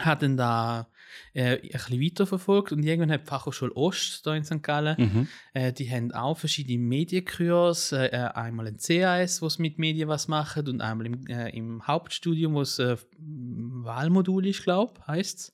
hat 0.01 0.23
dann 0.23 0.37
da 0.37 0.89
äh, 1.35 1.57
ein 1.57 1.69
bisschen 1.71 2.01
weiterverfolgt 2.03 2.73
und 2.73 2.83
irgendwann 2.83 3.11
hat 3.13 3.23
die 3.23 3.27
Fachhochschule 3.27 3.73
Ost 3.75 4.23
hier 4.25 4.35
in 4.35 4.45
St. 4.45 4.63
Gallen, 4.63 4.97
Mhm. 4.99 5.29
äh, 5.55 5.73
die 5.73 5.91
haben 5.91 6.13
auch 6.13 6.39
verschiedene 6.39 6.79
Medienkurs, 6.79 7.93
äh, 7.93 8.07
äh, 8.07 8.17
einmal 8.35 8.67
ein 8.67 8.77
CAS, 8.79 9.43
wo 9.43 9.47
es 9.47 9.59
mit 9.59 9.79
Medien 9.79 10.09
was 10.09 10.29
macht 10.29 10.69
und 10.69 10.81
einmal 10.81 11.07
im, 11.07 11.27
äh, 11.27 11.51
im 11.51 11.87
Hauptstudium, 11.87 12.55
wo 12.55 12.61
es 12.63 12.79
äh, 12.79 12.97
Wahlmodul 13.19 14.47
ist, 14.47 14.63
glaube 14.63 14.95
ich, 14.99 15.07
heisst 15.07 15.39
es. 15.39 15.53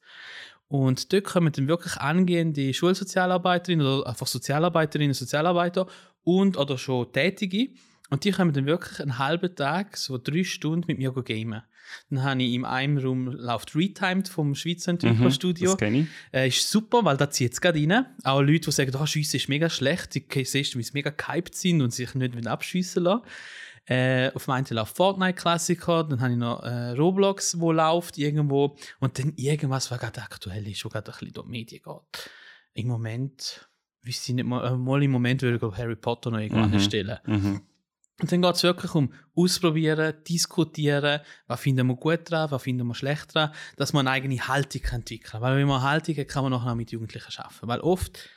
Und 0.69 1.13
dort 1.13 1.25
kommen 1.25 1.53
dann 1.53 1.69
wirklich 1.69 1.97
angehende 1.99 2.73
Schulsozialarbeiterinnen 2.73 3.87
oder 3.87 4.07
einfach 4.09 4.27
Sozialarbeiterinnen 4.27 5.11
und 5.11 5.15
Sozialarbeiter 5.15 5.87
und 6.25 6.57
oder 6.57 6.79
schon 6.79 7.13
Tätige. 7.13 7.75
Und 8.09 8.25
die 8.25 8.31
kommen 8.31 8.53
dann 8.53 8.67
wirklich 8.67 9.01
einen 9.01 9.19
halben 9.19 9.55
Tag, 9.55 9.97
so 9.97 10.19
drei 10.19 10.45
Stunden 10.45 10.85
mit 10.87 10.99
mir 10.99 11.13
gamen. 11.13 11.63
Dann 12.11 12.23
habe 12.23 12.43
ich 12.43 12.55
in 12.55 12.65
einem 12.65 12.99
Raum 12.99 13.27
läuft 13.29 13.75
Retimed 13.77 14.29
vom 14.29 14.55
Schweizer 14.55 14.93
Entwicklerstudio. 14.93 15.71
Mhm, 15.71 15.73
Das 15.73 15.79
kenne 15.79 15.99
ich. 16.01 16.07
Äh, 16.33 16.49
ist 16.49 16.71
super, 16.71 17.05
weil 17.05 17.17
da 17.17 17.31
zieht 17.31 17.53
es 17.53 17.61
gerade 17.61 17.79
rein. 17.81 18.07
Auch 18.25 18.41
Leute, 18.41 18.61
die 18.61 18.71
sagen, 18.73 18.93
oh, 19.01 19.07
Schiessen 19.07 19.37
ist 19.37 19.49
mega 19.49 19.69
schlecht, 19.71 20.15
die 20.15 20.45
siehst 20.45 20.75
du, 20.75 20.79
wie 20.79 20.83
sie 20.83 20.93
mega 20.95 21.11
gehypt 21.11 21.55
sind 21.55 21.83
und 21.83 21.93
sich 21.93 22.15
nicht 22.15 22.47
abschiessen 22.47 23.05
lassen. 23.05 23.23
Äh, 23.85 24.31
auf 24.35 24.47
meinem 24.47 24.65
läuft 24.71 24.97
Fortnite-Klassiker, 24.97 26.05
dann 26.05 26.21
habe 26.21 26.33
ich 26.33 26.39
noch 26.39 26.63
äh, 26.63 26.91
Roblox, 26.91 27.59
wo 27.59 27.73
läuft 27.73 28.17
irgendwo 28.17 28.77
und 29.01 29.19
dann 29.19 29.33
irgendwas, 29.37 29.91
was 29.91 29.99
gerade 29.99 30.23
aktuell 30.23 30.67
ist, 30.69 30.85
wo 30.85 30.89
gerade 30.89 31.11
ein 31.11 31.19
bisschen 31.19 31.33
durch 31.35 31.47
die 31.47 31.51
Medien 31.51 31.83
geht. 31.83 32.31
Im 32.75 32.87
Moment, 32.87 33.69
wüsste 34.03 34.31
ich 34.31 34.37
nicht 34.37 34.45
mal, 34.47 34.65
äh, 34.67 34.77
mal 34.77 35.03
im 35.03 35.11
Moment 35.11 35.43
würde 35.43 35.57
ich 35.67 35.79
Harry 35.79 35.97
Potter 35.97 36.31
noch 36.31 36.39
irgendwann 36.39 36.69
Mhm. 36.69 36.75
erstellen. 36.75 37.19
Mhm. 37.27 37.61
Und 38.21 38.31
dann 38.31 38.43
geht 38.43 38.55
es 38.55 38.63
wirklich 38.63 38.95
um 38.95 39.13
Ausprobieren, 39.35 40.15
Diskutieren, 40.29 41.21
was 41.47 41.61
finden 41.61 41.87
wir 41.89 41.97
gut 41.97 42.31
dran, 42.31 42.51
was 42.51 42.63
finden 42.63 42.87
wir 42.87 42.95
schlecht 42.95 43.35
dran, 43.35 43.53
dass 43.77 43.93
man 43.93 44.07
eine 44.07 44.15
eigene 44.15 44.47
Haltung 44.47 44.83
entwickeln 44.85 45.31
kann. 45.33 45.41
Weil 45.41 45.57
wenn 45.57 45.67
man 45.67 45.81
eine 45.81 45.91
Haltung 45.91 46.17
hat, 46.17 46.29
kann 46.29 46.45
man 46.45 46.53
nachher 46.53 46.73
auch 46.73 46.77
mit 46.77 46.93
Jugendlichen 46.93 47.33
arbeiten. 47.37 47.69
Weil 47.69 47.81
oft 47.81 48.29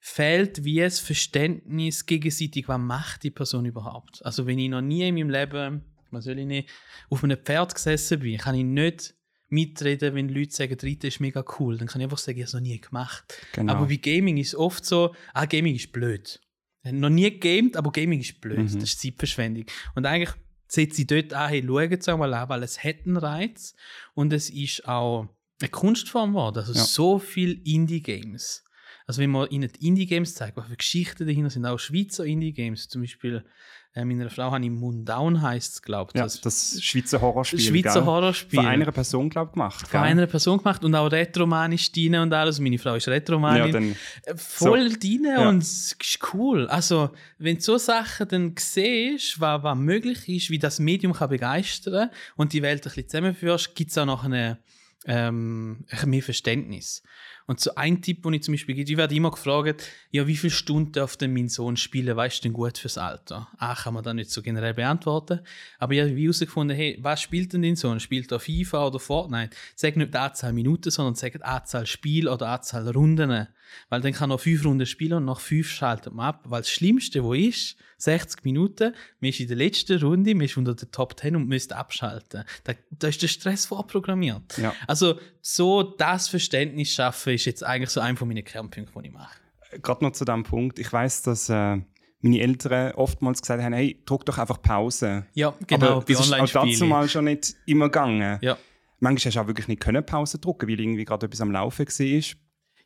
fehlt 0.00 0.64
wie 0.64 0.80
das 0.80 0.98
Verständnis 0.98 2.06
gegenseitig, 2.06 2.68
was 2.68 2.78
macht 2.78 3.22
die 3.22 3.30
Person 3.30 3.66
überhaupt. 3.66 4.24
Also 4.24 4.46
wenn 4.46 4.58
ich 4.58 4.68
noch 4.68 4.80
nie 4.80 5.06
in 5.06 5.14
meinem 5.14 5.30
Leben, 5.30 5.84
was 6.10 6.24
soll 6.24 6.38
ich 6.38 6.46
nicht, 6.46 6.70
auf 7.08 7.22
einem 7.22 7.38
Pferd 7.38 7.74
gesessen 7.74 8.20
bin, 8.20 8.38
kann 8.38 8.54
ich 8.54 8.64
nicht 8.64 9.14
mitreden, 9.48 10.14
wenn 10.14 10.28
Leute 10.28 10.54
sagen, 10.54 10.76
Reiten 10.80 11.06
ist 11.06 11.20
mega 11.20 11.44
cool. 11.58 11.76
Dann 11.76 11.88
kann 11.88 12.00
ich 12.00 12.04
einfach 12.04 12.18
sagen, 12.18 12.38
ich 12.38 12.44
habe 12.44 12.48
es 12.48 12.54
noch 12.54 12.60
nie 12.60 12.80
gemacht. 12.80 13.46
Genau. 13.52 13.74
Aber 13.74 13.86
bei 13.86 13.96
Gaming 13.96 14.38
ist 14.38 14.48
es 14.48 14.54
oft 14.54 14.84
so, 14.84 15.14
ah, 15.34 15.44
Gaming 15.44 15.76
ist 15.76 15.92
blöd. 15.92 16.40
Noch 16.84 17.10
nie 17.10 17.30
gegamed, 17.30 17.76
aber 17.76 17.92
Gaming 17.92 18.20
ist 18.20 18.40
blöd. 18.40 18.58
Mhm. 18.58 18.64
Das 18.64 18.74
ist 18.74 19.00
Zeitverschwendung. 19.00 19.64
Und 19.94 20.06
eigentlich 20.06 20.34
setze 20.66 21.02
ich 21.02 21.06
dort 21.06 21.32
an, 21.34 21.48
hey, 21.50 21.62
schauen 21.66 21.92
es 21.92 22.08
einmal 22.08 22.32
an, 22.32 22.48
weil 22.48 22.62
es 22.62 22.82
hat 22.82 22.96
einen 23.04 23.16
Reiz 23.16 23.74
und 24.14 24.32
es 24.32 24.48
ist 24.50 24.86
auch 24.88 25.28
eine 25.60 25.68
Kunstform 25.68 26.30
geworden. 26.30 26.58
Also 26.58 26.72
Ja. 26.72 26.82
so 26.84 27.18
viele 27.18 27.52
Indie-Games. 27.52 28.64
Also 29.06 29.20
wenn 29.20 29.30
man 29.30 29.50
ihnen 29.50 29.70
die 29.70 29.86
Indie-Games 29.88 30.34
zeigt, 30.34 30.56
was 30.56 30.68
für 30.68 30.76
Geschichten 30.76 31.26
dahinter 31.26 31.50
sind, 31.50 31.66
auch 31.66 31.78
Schweizer 31.78 32.24
Indie-Games, 32.24 32.88
zum 32.88 33.02
Beispiel 33.02 33.44
äh, 33.92 34.04
meiner 34.04 34.30
Frau 34.30 34.52
habe 34.52 34.64
ich 34.64 34.70
Moondown 34.70 35.42
heisst 35.42 35.72
es, 35.74 35.82
glaube 35.82 36.12
ich. 36.14 36.18
ja, 36.18 36.24
das 36.24 36.40
das 36.40 36.80
Schweizer 36.82 37.20
Horrorspiel. 37.20 37.58
Schweizer 37.60 37.94
gell? 38.00 38.04
Horrorspiel. 38.04 38.56
Von 38.60 38.66
einer 38.66 38.92
Person, 38.92 39.28
glaube 39.30 39.48
ich, 39.48 39.52
gemacht. 39.54 39.88
Von 39.88 40.00
einer 40.00 40.26
Person 40.28 40.58
gemacht 40.58 40.84
und 40.84 40.94
auch 40.94 41.10
Retromanisch 41.10 41.90
drin 41.90 42.14
und 42.16 42.32
alles. 42.32 42.60
Meine 42.60 42.78
Frau 42.78 42.94
ist 42.94 43.06
ja, 43.06 43.12
Retromanin. 43.12 43.72
dann, 43.72 43.96
Äh, 44.24 44.36
voll 44.36 44.90
drin 44.90 45.24
Ja. 45.24 45.48
und 45.48 45.58
es 45.62 45.92
ist 46.00 46.18
cool. 46.32 46.68
Also, 46.68 47.10
wenn 47.38 47.56
du 47.56 47.62
so 47.62 47.78
Sachen 47.78 48.28
dann 48.28 48.54
siehst, 48.56 49.40
was, 49.40 49.62
was 49.62 49.76
möglich 49.76 50.28
ist, 50.28 50.50
wie 50.50 50.58
das 50.58 50.78
Medium 50.78 51.12
kann 51.12 51.30
begeistern 51.30 52.10
und 52.36 52.52
die 52.52 52.62
Welt 52.62 52.82
ein 52.82 52.84
bisschen 52.84 53.08
zusammenführst, 53.08 53.74
gibt 53.74 53.90
es 53.90 53.98
auch 53.98 54.06
noch 54.06 54.22
eine, 54.24 54.58
ähm, 55.06 55.84
ein 55.90 56.10
mehr 56.10 56.22
Verständnis. 56.22 57.02
Und 57.50 57.58
so 57.58 57.74
ein 57.74 58.00
Tipp, 58.00 58.22
den 58.22 58.34
ich 58.34 58.44
zum 58.44 58.54
Beispiel 58.54 58.76
gebe, 58.76 58.92
ich 58.92 58.96
werde 58.96 59.12
immer 59.12 59.32
gefragt, 59.32 59.82
ja, 60.12 60.24
wie 60.28 60.36
viele 60.36 60.52
Stunden 60.52 60.92
darf 60.92 61.16
denn 61.16 61.32
mein 61.32 61.48
Sohn 61.48 61.76
spielen, 61.76 62.16
weißt 62.16 62.38
du 62.38 62.42
denn 62.42 62.52
gut 62.52 62.78
fürs 62.78 62.96
Alter? 62.96 63.48
Ah, 63.58 63.74
kann 63.74 63.92
man 63.92 64.04
da 64.04 64.14
nicht 64.14 64.30
so 64.30 64.40
generell 64.40 64.72
beantworten. 64.72 65.40
Aber 65.80 65.92
ich 65.92 66.00
habe 66.00 66.10
herausgefunden, 66.16 66.76
hey, 66.76 66.96
was 67.02 67.20
spielt 67.20 67.52
denn 67.52 67.62
dein 67.62 67.74
Sohn? 67.74 67.98
Spielt 67.98 68.30
er 68.30 68.38
FIFA 68.38 68.86
oder 68.86 69.00
Fortnite? 69.00 69.50
Sag 69.74 69.96
nicht 69.96 70.14
die 70.14 70.18
Anzahl 70.18 70.52
Minuten, 70.52 70.92
sondern 70.92 71.16
sag 71.16 71.32
die 71.32 71.42
Anzahl 71.42 71.86
Spiel 71.86 72.28
oder 72.28 72.50
Anzahl 72.50 72.88
Runden. 72.88 73.48
Weil 73.88 74.00
dann 74.00 74.12
kann 74.12 74.30
er 74.30 74.38
fünf 74.38 74.64
Runden 74.64 74.86
spielen 74.86 75.14
und 75.14 75.24
nach 75.24 75.40
fünf 75.40 75.70
schaltet 75.70 76.12
man 76.12 76.26
ab. 76.26 76.42
Weil 76.44 76.60
das 76.60 76.70
Schlimmste, 76.70 77.24
wo 77.24 77.34
ist, 77.34 77.76
60 78.00 78.44
Minuten, 78.44 78.94
man 79.20 79.28
ist 79.28 79.40
in 79.40 79.48
der 79.48 79.56
letzten 79.56 80.00
Runde, 80.00 80.34
man 80.34 80.46
ist 80.46 80.56
unter 80.56 80.74
der 80.74 80.90
Top 80.90 81.18
10 81.18 81.36
und 81.36 81.48
müsste 81.48 81.76
abschalten. 81.76 82.44
Da, 82.64 82.72
da 82.90 83.08
ist 83.08 83.22
der 83.22 83.28
Stress 83.28 83.66
vorprogrammiert. 83.66 84.56
ja. 84.58 84.74
Also 84.86 85.18
so 85.42 85.82
das 85.82 86.28
Verständnis 86.28 86.92
schaffen 86.92 87.34
ist 87.34 87.44
jetzt 87.44 87.64
eigentlich 87.64 87.90
so 87.90 88.00
ein 88.00 88.16
von 88.16 88.28
meinen 88.28 88.44
Kernpunkten, 88.44 89.02
die 89.02 89.08
ich 89.08 89.14
mache. 89.14 89.38
gerade 89.82 90.04
noch 90.04 90.12
zu 90.12 90.24
dem 90.24 90.42
Punkt. 90.42 90.78
Ich 90.78 90.92
weiß, 90.92 91.22
dass 91.22 91.48
äh, 91.48 91.78
meine 92.22 92.40
Eltern 92.40 92.92
oftmals 92.92 93.40
gesagt 93.40 93.62
haben, 93.62 93.72
hey, 93.72 94.00
drück 94.04 94.24
doch 94.26 94.38
einfach 94.38 94.60
Pause. 94.60 95.26
Ja, 95.34 95.54
genau, 95.66 95.98
Aber 95.98 96.04
das 96.04 96.20
ist 96.20 96.32
auch 96.32 96.64
dazu 96.64 96.86
mal 96.86 97.08
schon 97.08 97.24
nicht 97.24 97.54
immer 97.66 97.86
gegangen. 97.86 98.38
Ja. 98.42 98.56
Manchmal 98.98 99.30
hast 99.30 99.36
du 99.36 99.40
auch 99.40 99.46
wirklich 99.46 99.68
nicht 99.68 99.80
können 99.80 100.04
Pause 100.04 100.38
drücken, 100.38 100.68
weil 100.68 100.78
irgendwie 100.80 101.04
gerade 101.04 101.26
etwas 101.26 101.40
am 101.40 101.50
Laufen 101.50 101.86
war. 101.86 102.36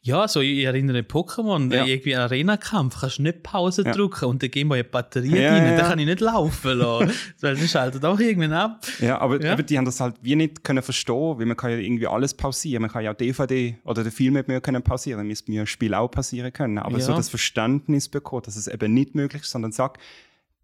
Ja, 0.07 0.29
so 0.29 0.41
ich 0.43 0.63
erinnere 0.65 0.99
Pokémon, 0.99 1.73
Ja. 1.75 1.87
irgendwie 1.87 2.15
Arena-Kampf, 2.15 3.01
kannst 3.01 3.19
du 3.19 3.23
nicht 3.23 3.43
Pause 3.43 3.85
Ja. 3.87 3.93
drücken 3.93 4.27
und 4.27 4.43
dann 4.43 4.51
gehen 4.51 4.69
wir 4.69 4.75
eine 4.75 4.85
Batterie 4.85 5.35
Ja, 5.35 5.55
rein, 5.55 5.65
ja. 5.65 5.77
dann 5.79 5.87
kann 5.89 5.99
ich 5.99 6.05
nicht 6.05 6.21
laufen 6.21 6.77
lassen, 6.77 7.11
weil 7.41 7.57
dann 7.57 7.67
schaltet 7.67 8.05
auch 8.05 8.21
irgendwann 8.21 8.53
ab. 8.53 8.87
Ja, 9.01 9.19
aber 9.19 9.43
Ja. 9.43 9.55
Eben, 9.55 9.65
die 9.65 9.79
haben 9.79 9.87
das 9.87 10.01
halt 10.01 10.17
wie 10.21 10.37
nicht 10.37 10.63
können 10.63 10.83
verstehen, 10.83 11.39
weil 11.39 11.47
man 11.47 11.57
kann 11.57 11.71
ja 11.71 11.79
irgendwie 11.79 12.07
alles 12.07 12.35
pausieren. 12.35 12.83
Man 12.83 12.91
kann 12.91 13.03
ja 13.03 13.13
auch 13.13 13.17
DVD 13.17 13.79
oder 13.85 14.03
den 14.03 14.13
Film 14.13 14.35
nicht 14.35 14.47
mehr 14.47 14.61
können 14.61 14.83
pausieren, 14.83 15.17
dann 15.21 15.27
müsste 15.27 15.51
mir 15.51 15.63
ein 15.63 15.67
Spiel 15.67 15.95
auch 15.95 16.09
pausieren 16.11 16.53
können. 16.53 16.77
Aber 16.77 17.01
so 17.01 17.15
das 17.15 17.31
Verständnis 17.31 18.07
bekommen, 18.11 18.43
dass 18.45 18.57
es 18.57 18.67
eben 18.69 18.93
nicht 18.93 19.15
möglich 19.15 19.41
ist, 19.41 19.51
sondern 19.53 19.73
sag, 19.73 19.97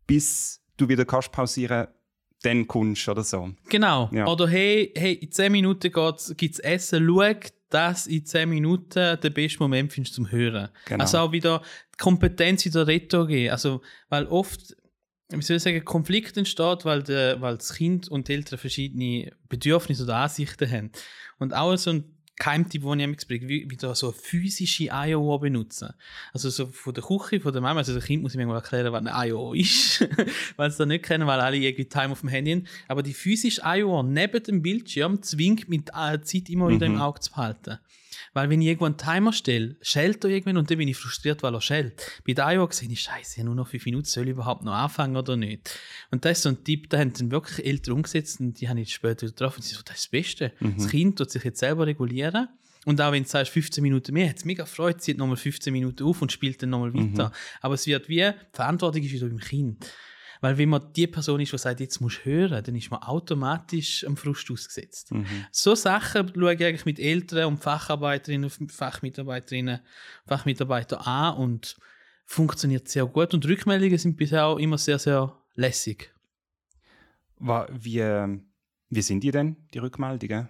bis 0.07 0.61
du 0.77 0.87
wieder 0.89 1.07
kannst 1.07 1.33
pausieren, 1.33 1.87
dann 2.43 2.67
kommst 2.67 3.07
du 3.07 3.11
oder 3.13 3.23
so. 3.23 3.51
Genau. 3.69 4.11
Ja. 4.13 4.27
Oder 4.27 4.49
hey, 4.49 4.93
hey, 4.97 5.15
in 5.15 5.31
10 5.33 5.51
Minuten 5.53 5.91
gibt 6.37 6.55
es 6.55 6.59
Essen, 6.59 7.07
schau, 7.07 7.33
dass 7.71 8.07
in 8.07 8.27
10 8.27 8.49
Minuten 8.49 9.19
der 9.21 9.31
beste 9.31 9.61
Moment 9.61 9.93
findest 9.93 10.15
zum 10.15 10.31
Hören. 10.31 10.69
Genau. 10.87 11.03
Also 11.03 11.19
auch 11.19 11.33
wieder 11.33 11.63
die 11.95 11.99
Kompetenz 11.99 12.67
in 12.67 12.73
der 12.73 12.87
Retro 12.87 13.27
gehen. 13.27 13.51
Also, 13.51 13.81
weil 14.09 14.27
oft, 14.27 14.77
wie 15.31 15.41
soll 15.41 15.57
ich 15.57 15.63
sagen, 15.63 15.85
Konflikt 15.85 16.37
entsteht, 16.37 16.85
weil, 16.85 17.03
der, 17.03 17.41
weil 17.41 17.57
das 17.57 17.75
Kind 17.75 18.09
und 18.09 18.29
die 18.29 18.35
Eltern 18.35 18.59
verschiedene 18.59 19.33
Bedürfnisse 19.49 20.03
oder 20.03 20.17
Ansichten 20.17 20.71
haben. 20.71 20.91
Und 21.39 21.55
auch 21.55 21.75
so 21.77 21.91
ein 21.91 22.20
Keimtipp, 22.41 22.83
den 22.83 22.99
ich 22.99 23.05
immer 23.05 23.17
bringe, 23.29 23.49
wie 23.49 23.71
wieder 23.71 23.95
so 23.95 24.09
eine 24.09 24.15
physische 24.15 24.89
IO 24.91 25.39
benutzen. 25.39 25.91
Also 26.33 26.51
so 26.51 26.67
von 26.67 26.93
der 26.95 27.05
Küche, 27.05 27.39
von 27.41 27.53
der 27.53 27.63
Mama, 27.63 27.79
also 27.79 27.93
der 27.93 28.03
Kind 28.03 28.23
muss 28.23 28.33
ich 28.33 28.39
mir 28.39 28.47
mal 28.47 28.57
erklären, 28.57 28.93
was 28.93 29.07
eine 29.07 29.29
IO 29.29 29.53
ist, 29.55 30.01
weil 30.57 30.71
sie 30.71 30.79
das 30.79 30.87
nicht 30.89 31.05
kennen, 31.05 31.27
weil 31.29 31.39
alle 31.39 31.57
irgendwie 31.57 31.85
Time 31.85 32.11
auf 32.11 32.21
dem 32.21 32.31
Handy 32.31 32.53
haben. 32.53 32.67
Aber 32.89 33.03
die 33.03 33.15
physische 33.15 33.61
IO 33.65 34.03
neben 34.03 34.43
dem 34.43 34.63
Bildschirm 34.63 35.23
zwingt 35.23 35.69
mit 35.69 35.89
der 35.89 36.23
Zeit 36.23 36.49
immer 36.51 36.69
wieder 36.69 36.87
im 36.87 36.95
Mhm. 36.95 37.01
Auge 37.03 37.21
zu 37.21 37.31
behalten. 37.31 37.79
Weil 38.33 38.49
wenn 38.49 38.61
ich 38.61 38.69
irgendwo 38.69 38.87
einen 38.87 38.97
Timer 38.97 39.33
stelle, 39.33 39.77
schellt 39.83 40.23
er 40.25 40.31
irgendwann 40.31 40.57
und 40.57 40.71
dann 40.71 40.79
bin 40.79 40.87
ich 40.87 40.97
frustriert, 40.97 41.43
weil 41.43 41.55
er 41.55 41.61
schellt. 41.61 42.01
Bei 42.27 42.33
der 42.33 42.53
IO 42.53 42.67
gesehen 42.69 42.93
ist 42.93 43.03
scheiße, 43.03 43.33
ich 43.33 43.39
habe 43.39 43.47
nur 43.47 43.57
noch 43.57 43.69
fünf 43.69 43.85
Minuten, 43.85 44.05
soll 44.05 44.25
ich 44.25 44.31
überhaupt 44.31 44.63
noch 44.63 44.73
anfangen 44.73 45.17
oder 45.17 45.37
nicht? 45.37 45.79
Und 46.11 46.25
das 46.25 46.39
ist 46.39 46.43
so 46.43 46.51
ein 46.51 46.63
Tipp, 46.63 46.89
da 46.91 46.99
haben 46.99 47.13
dann 47.13 47.31
wirklich 47.31 47.67
Eltern 47.67 47.95
umgesetzt 47.95 48.41
und 48.41 48.61
die 48.61 48.69
habe 48.69 48.81
ich 48.81 48.95
später 48.95 49.23
wieder 49.23 49.33
getroffen 49.33 49.57
und 49.57 49.63
sie 49.65 49.75
so, 49.75 49.83
das 49.85 49.97
ist 49.97 50.05
das 50.05 50.11
Beste. 50.11 50.53
Das 50.77 50.89
Kind 50.89 51.19
tut 51.19 51.31
sich 51.31 51.43
jetzt 51.43 51.59
selber 51.59 51.87
regulieren. 51.87 52.49
Und 52.87 53.01
auch 53.01 53.13
wenn 53.13 53.25
du 53.25 53.29
sagst, 53.29 53.53
15 53.53 53.83
Minuten 53.83 54.15
mehr, 54.15 54.31
hat 54.31 54.39
es 54.39 54.45
mega 54.45 54.65
gefreut, 54.65 55.03
zieht 55.03 55.19
nochmal 55.19 55.37
15 55.37 55.73
Minuten 55.73 56.03
auf 56.05 56.23
und 56.23 56.33
spielt 56.33 56.63
dann 56.63 56.71
nochmal 56.71 56.95
weiter. 56.95 57.33
Aber 57.61 57.75
es 57.75 57.87
wird 57.87 58.09
wie, 58.09 58.17
die 58.17 58.33
Verantwortung 58.53 59.03
ist 59.03 59.13
wieder 59.13 59.29
beim 59.29 59.39
Kind. 59.39 59.87
Weil 60.41 60.57
wenn 60.57 60.71
man 60.71 60.93
die 60.95 61.07
Person 61.07 61.41
ist, 61.41 61.53
die 61.53 61.59
sagt, 61.59 61.81
jetzt 61.81 62.01
musst 62.01 62.21
du 62.25 62.31
hören, 62.31 62.65
dann 62.65 62.75
ist 62.75 62.91
man 62.91 63.03
automatisch 63.03 64.05
am 64.07 64.17
Frust 64.17 64.51
ausgesetzt. 64.51 65.13
Mhm. 65.13 65.27
So 65.51 65.75
Sachen 65.75 66.33
schaue 66.35 66.55
ich 66.55 66.65
eigentlich 66.65 66.87
mit 66.87 66.99
Eltern 66.99 67.47
und 67.47 67.59
Facharbeiterinnen, 67.59 68.49
Fachmitarbeiterinnen, 68.49 69.81
Fachmitarbeitern 70.27 71.01
an 71.01 71.37
und 71.37 71.77
funktioniert 72.25 72.89
sehr 72.89 73.07
gut. 73.07 73.35
Und 73.35 73.47
Rückmeldungen 73.47 73.99
sind 73.99 74.17
bisher 74.17 74.47
auch 74.47 74.59
immer 74.59 74.79
sehr, 74.79 74.99
sehr 74.99 75.37
lässig. 75.55 76.13
Wie, 77.39 77.99
äh, 77.99 78.39
wie 78.89 79.03
sind 79.03 79.23
die 79.23 79.31
denn, 79.31 79.57
die 79.75 79.79
Rückmeldungen? 79.79 80.49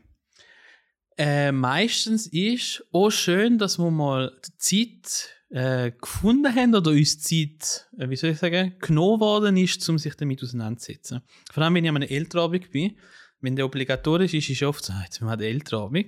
Äh, 1.17 1.53
meistens 1.53 2.27
ist 2.29 2.85
auch 2.93 3.11
schön, 3.11 3.59
dass 3.59 3.79
wir 3.79 3.91
mal 3.91 4.41
die 4.47 4.59
Zeit 5.01 5.40
äh, 5.51 5.91
gefunden 6.01 6.55
haben 6.55 6.75
oder 6.75 6.93
uns 6.93 7.21
Zeit, 7.21 7.89
äh, 7.99 8.09
wie 8.09 8.17
soll 8.17 8.31
ich 8.31 8.39
sagen, 8.39 8.75
genommen 8.81 9.21
worden 9.21 9.57
ist, 9.57 9.87
um 9.89 9.99
sich 9.99 10.15
damit 10.15 10.43
auseinanderzusetzen. 10.43 11.23
Vor 11.53 11.63
allem, 11.63 11.75
wenn 11.75 11.85
ich 11.85 11.91
an 11.91 11.97
einem 11.97 12.09
Elternabend 12.09 12.71
bin, 12.71 12.97
wenn 13.41 13.57
der 13.57 13.67
obligatorisch 13.67 14.35
ist, 14.35 14.49
ist 14.49 14.63
oft 14.63 14.85
so, 14.85 14.93
ah, 14.93 15.03
jetzt 15.05 15.19
sind 15.19 15.27
wir 15.27 15.37
der 15.37 15.49
Elternabend. 15.49 16.07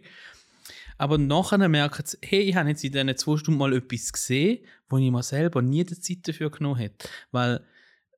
Aber 0.98 1.18
nachher 1.18 1.68
merken 1.68 2.04
sie, 2.06 2.18
hey, 2.22 2.40
ich 2.42 2.54
habe 2.54 2.68
jetzt 2.68 2.84
in 2.84 2.92
diesen 2.92 3.16
zwei 3.16 3.36
Stunden 3.36 3.58
mal 3.58 3.72
etwas 3.72 4.12
gesehen, 4.12 4.64
wo 4.88 4.98
ich 4.98 5.10
mir 5.10 5.22
selber 5.22 5.60
nie 5.60 5.84
die 5.84 5.98
Zeit 5.98 6.28
dafür 6.28 6.50
genommen 6.50 6.76
hätte. 6.76 7.08
Weil, 7.32 7.64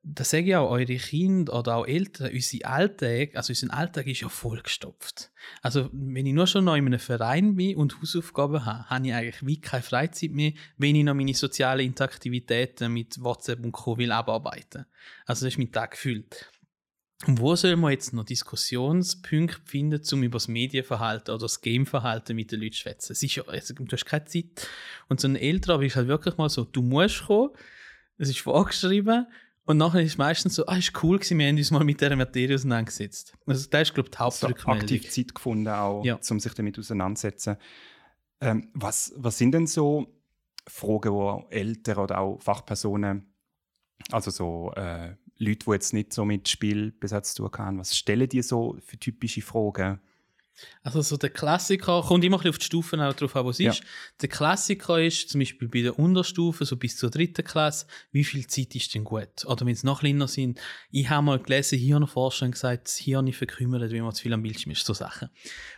das 0.07 0.29
sage 0.29 0.45
ich 0.45 0.55
auch, 0.55 0.69
eure 0.69 0.97
Kinder 0.97 1.57
oder 1.57 1.77
auch 1.77 1.87
Eltern, 1.87 2.31
unser 2.31 2.69
Alltag, 2.69 3.35
also 3.35 3.51
unser 3.51 3.73
Alltag 3.73 4.05
ist 4.05 4.21
ja 4.21 4.29
vollgestopft. 4.29 5.31
Also, 5.63 5.89
wenn 5.91 6.27
ich 6.27 6.33
nur 6.33 6.45
schon 6.45 6.65
noch 6.65 6.75
in 6.75 6.85
einem 6.85 6.99
Verein 6.99 7.55
bin 7.55 7.75
und 7.75 7.99
Hausaufgaben 7.99 8.63
habe, 8.65 8.87
habe 8.87 9.07
ich 9.07 9.13
eigentlich 9.13 9.45
wie 9.45 9.59
keine 9.59 9.81
Freizeit 9.81 10.29
mehr, 10.29 10.53
wenn 10.77 10.95
ich 10.95 11.03
noch 11.03 11.15
meine 11.15 11.33
sozialen 11.33 11.87
Interaktivitäten 11.87 12.93
mit 12.93 13.21
WhatsApp 13.23 13.63
und 13.63 13.71
Co. 13.71 13.97
will 13.97 14.11
abarbeiten. 14.11 14.85
Also, 15.25 15.45
das 15.45 15.53
ist 15.53 15.57
mein 15.57 15.71
Tag 15.71 15.91
gefüllt. 15.91 16.51
Und 17.25 17.39
wo 17.39 17.55
soll 17.55 17.75
man 17.75 17.91
jetzt 17.91 18.13
noch 18.13 18.25
Diskussionspunkte 18.25 19.61
finden, 19.65 20.01
um 20.11 20.21
über 20.21 20.35
das 20.35 20.47
Medienverhalten 20.47 21.33
oder 21.33 21.45
das 21.45 21.61
Gameverhalten 21.61 22.35
mit 22.35 22.51
den 22.51 22.59
Leuten 22.59 22.73
zu 22.73 22.81
schwätzen? 22.81 23.13
Es 23.13 23.23
ist 23.23 23.35
ja, 23.35 23.43
also, 23.47 23.73
du 23.73 23.87
hast 23.91 24.05
keine 24.05 24.25
Zeit. 24.25 24.69
Und 25.09 25.19
so 25.19 25.27
ein 25.27 25.35
Älterer 25.35 25.81
ist 25.81 25.95
halt 25.95 26.07
wirklich 26.07 26.37
mal 26.37 26.49
so, 26.49 26.63
du 26.63 26.83
musst 26.83 27.25
kommen, 27.25 27.49
es 28.17 28.29
ist 28.29 28.39
vorgeschrieben, 28.39 29.25
und 29.65 29.77
nachher 29.77 30.01
ist 30.01 30.13
es 30.13 30.17
meistens 30.17 30.55
so, 30.55 30.65
ah, 30.67 30.77
ist 30.77 30.91
cool 31.03 31.17
gewesen, 31.17 31.39
wir 31.39 31.47
haben 31.47 31.57
uns 31.57 31.71
mal 31.71 31.83
mit 31.83 31.99
dieser 31.99 32.15
Materie 32.15 32.55
auseinandergesetzt. 32.55 33.33
Also 33.45 33.67
das 33.69 33.81
ist, 33.89 33.93
glaube 33.93 34.07
ich, 34.09 34.11
die 34.11 34.17
so 34.17 34.23
Hauptrückmeldung. 34.23 34.81
aktiv 34.81 35.09
Zeit 35.11 35.35
gefunden, 35.35 35.67
auch, 35.67 36.03
Ja. 36.05 36.19
um 36.29 36.39
sich 36.39 36.53
damit 36.53 36.77
auseinanderzusetzen. 36.79 37.57
Ähm, 38.41 38.69
was, 38.73 39.13
was 39.17 39.37
sind 39.37 39.51
denn 39.53 39.67
so 39.67 40.07
Fragen, 40.67 41.43
die 41.49 41.55
Eltern 41.55 41.97
oder 41.97 42.19
auch 42.19 42.41
Fachpersonen, 42.41 43.33
also 44.11 44.29
so 44.31 44.71
äh, 44.75 45.15
Leute, 45.37 45.65
die 45.65 45.71
jetzt 45.71 45.93
nicht 45.93 46.13
so 46.13 46.25
mit 46.25 46.47
Spiel 46.47 46.91
bis 46.91 47.11
zu 47.11 47.43
tun 47.49 47.51
haben, 47.57 47.79
was 47.79 47.95
stellen 47.97 48.27
die 48.29 48.41
so 48.41 48.77
für 48.85 48.97
typische 48.97 49.41
Fragen? 49.41 49.99
Also 50.83 51.01
so 51.01 51.17
der 51.17 51.29
Klassiker, 51.29 52.01
kommt 52.01 52.23
immer 52.23 52.39
ein 52.41 52.49
auf 52.49 52.57
die 52.57 52.65
Stufen 52.65 53.01
auch 53.01 53.13
drauf 53.13 53.35
an, 53.35 53.45
was 53.45 53.59
ja. 53.59 53.71
ist. 53.71 53.83
Der 54.21 54.29
Klassiker 54.29 55.01
ist 55.01 55.29
zum 55.29 55.39
Beispiel 55.39 55.67
bei 55.67 55.81
der 55.81 55.97
Unterstufe, 55.97 56.65
so 56.65 56.77
bis 56.77 56.97
zur 56.97 57.09
dritten 57.09 57.43
Klasse, 57.43 57.87
wie 58.11 58.23
viel 58.23 58.47
Zeit 58.47 58.75
ist 58.75 58.93
denn 58.93 59.03
gut? 59.03 59.45
Oder 59.45 59.65
wenn 59.65 59.73
es 59.73 59.83
noch 59.83 59.99
kleiner 59.99 60.27
sind, 60.27 60.59
ich 60.91 61.09
habe 61.09 61.25
mal 61.25 61.39
gelesen, 61.39 61.79
Hirnforscher 61.79 62.45
haben 62.45 62.51
gesagt, 62.51 62.87
das 62.87 62.97
Hirn 62.97 63.31
verkümmert, 63.33 63.91
wenn 63.91 64.03
man 64.03 64.13
zu 64.13 64.23
viel 64.23 64.33
am 64.33 64.43
Bildschirm 64.43 64.71
ist, 64.71 64.85
so 64.85 64.93
Sachen. 64.93 65.29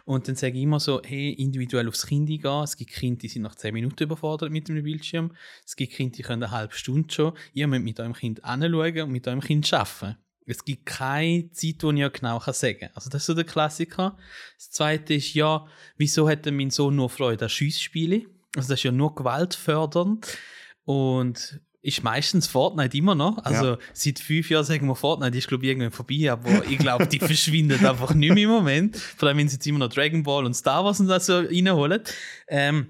Und 0.06 0.28
dann 0.28 0.36
sage 0.36 0.58
ich 0.58 0.64
immer 0.64 0.80
so, 0.80 1.02
hey, 1.04 1.32
individuell 1.34 1.88
aufs 1.88 2.06
Kind 2.06 2.30
eingehen. 2.30 2.64
Es 2.64 2.78
gibt 2.78 2.92
Kinder, 2.92 3.20
die 3.20 3.28
sind 3.28 3.44
nach 3.44 3.56
10 3.56 3.74
Minuten 3.74 4.04
überfordert 4.04 4.52
mit 4.52 4.68
dem 4.68 4.82
Bildschirm. 4.84 5.32
Es 5.66 5.76
gibt 5.76 5.94
Kinder, 5.94 6.16
die 6.16 6.24
können 6.24 6.44
eine 6.44 6.52
halbe 6.52 6.74
Stunde 6.74 7.14
schon. 7.14 7.34
Ihr 7.54 7.68
müsst 7.68 7.84
mit 7.84 8.00
eurem 8.00 8.14
Kind 8.14 8.44
anschauen 8.44 9.02
und 9.02 9.12
mit 9.12 9.28
eurem 9.28 9.42
Kind 9.42 9.72
arbeiten. 9.74 10.18
Es 10.48 10.64
gibt 10.64 10.86
keine 10.86 11.52
Zeit, 11.52 11.82
die 11.82 11.90
ich 11.90 11.98
ja 11.98 12.10
genau 12.10 12.40
sagen 12.40 12.80
kann. 12.80 12.90
Also 12.94 13.10
das 13.10 13.22
ist 13.24 13.28
so 13.28 13.34
der 13.34 13.44
Klassiker. 13.44 14.18
Das 14.58 14.72
zweite 14.72 15.16
ist, 15.16 15.34
ja, 15.34 15.66
wieso 15.98 16.30
hat 16.30 16.46
denn 16.46 16.56
mein 16.56 16.70
Sohn 16.70 16.96
nur 16.96 17.10
Freude 17.10 17.46
an 17.46 17.50
Schiessspiele? 17.50 18.26
Also 18.56 18.70
das 18.70 18.80
ist 18.80 18.84
ja 18.84 18.92
nur 18.92 19.14
gewaltfördernd. 19.14 20.38
Und 20.86 21.60
ist 21.82 22.04
meistens 22.04 22.48
Fortnite 22.48 22.98
immer 22.98 23.16
noch. 23.16 23.38
Also 23.46 23.66
ja. 23.66 23.78
seit 23.94 24.20
fünf 24.20 24.50
Jahren 24.50 24.66
sagen 24.66 24.88
wir 24.88 24.96
Fortnite 24.96 25.38
ist 25.38 25.48
glaube 25.48 25.64
ich 25.64 25.70
irgendwann 25.70 25.92
vorbei, 25.92 26.30
aber 26.30 26.66
ich 26.66 26.78
glaube, 26.78 27.08
die 27.08 27.20
verschwindet 27.20 27.84
einfach 27.86 28.14
nicht 28.14 28.34
mehr 28.34 28.44
im 28.44 28.50
Moment. 28.50 28.98
Vor 28.98 29.30
allem, 29.30 29.38
wenn 29.38 29.48
sie 29.48 29.56
jetzt 29.56 29.68
immer 29.68 29.80
noch 29.80 29.90
Dragon 29.90 30.24
Ball 30.24 30.46
und 30.46 30.54
Star 30.54 30.84
Wars 30.84 31.00
und 31.00 31.08
so 31.22 31.40
reinholen. 31.40 32.02
Ähm, 32.50 32.88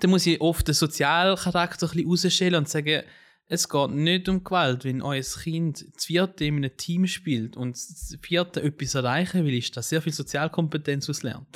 dann 0.00 0.10
muss 0.10 0.26
ich 0.26 0.40
oft 0.40 0.66
den 0.66 0.74
Sozialcharakter 0.74 1.86
ein 1.86 1.90
bisschen 1.92 2.10
rausstellen 2.10 2.54
und 2.56 2.68
sagen, 2.68 3.02
es 3.48 3.68
geht 3.68 3.90
nicht 3.90 4.28
um 4.28 4.42
Gewalt. 4.42 4.84
Wenn 4.84 5.02
euer 5.02 5.22
Kind 5.22 5.84
das 5.94 6.06
vierte 6.06 6.44
in 6.44 6.56
einem 6.56 6.76
Team 6.76 7.06
spielt 7.06 7.56
und 7.56 7.74
das 7.74 8.16
vierte 8.20 8.62
etwas 8.62 8.94
erreichen 8.94 9.44
will, 9.44 9.54
ist 9.54 9.76
das 9.76 9.88
sehr 9.88 10.02
viel 10.02 10.12
Sozialkompetenz 10.12 11.08
auslernt. 11.10 11.46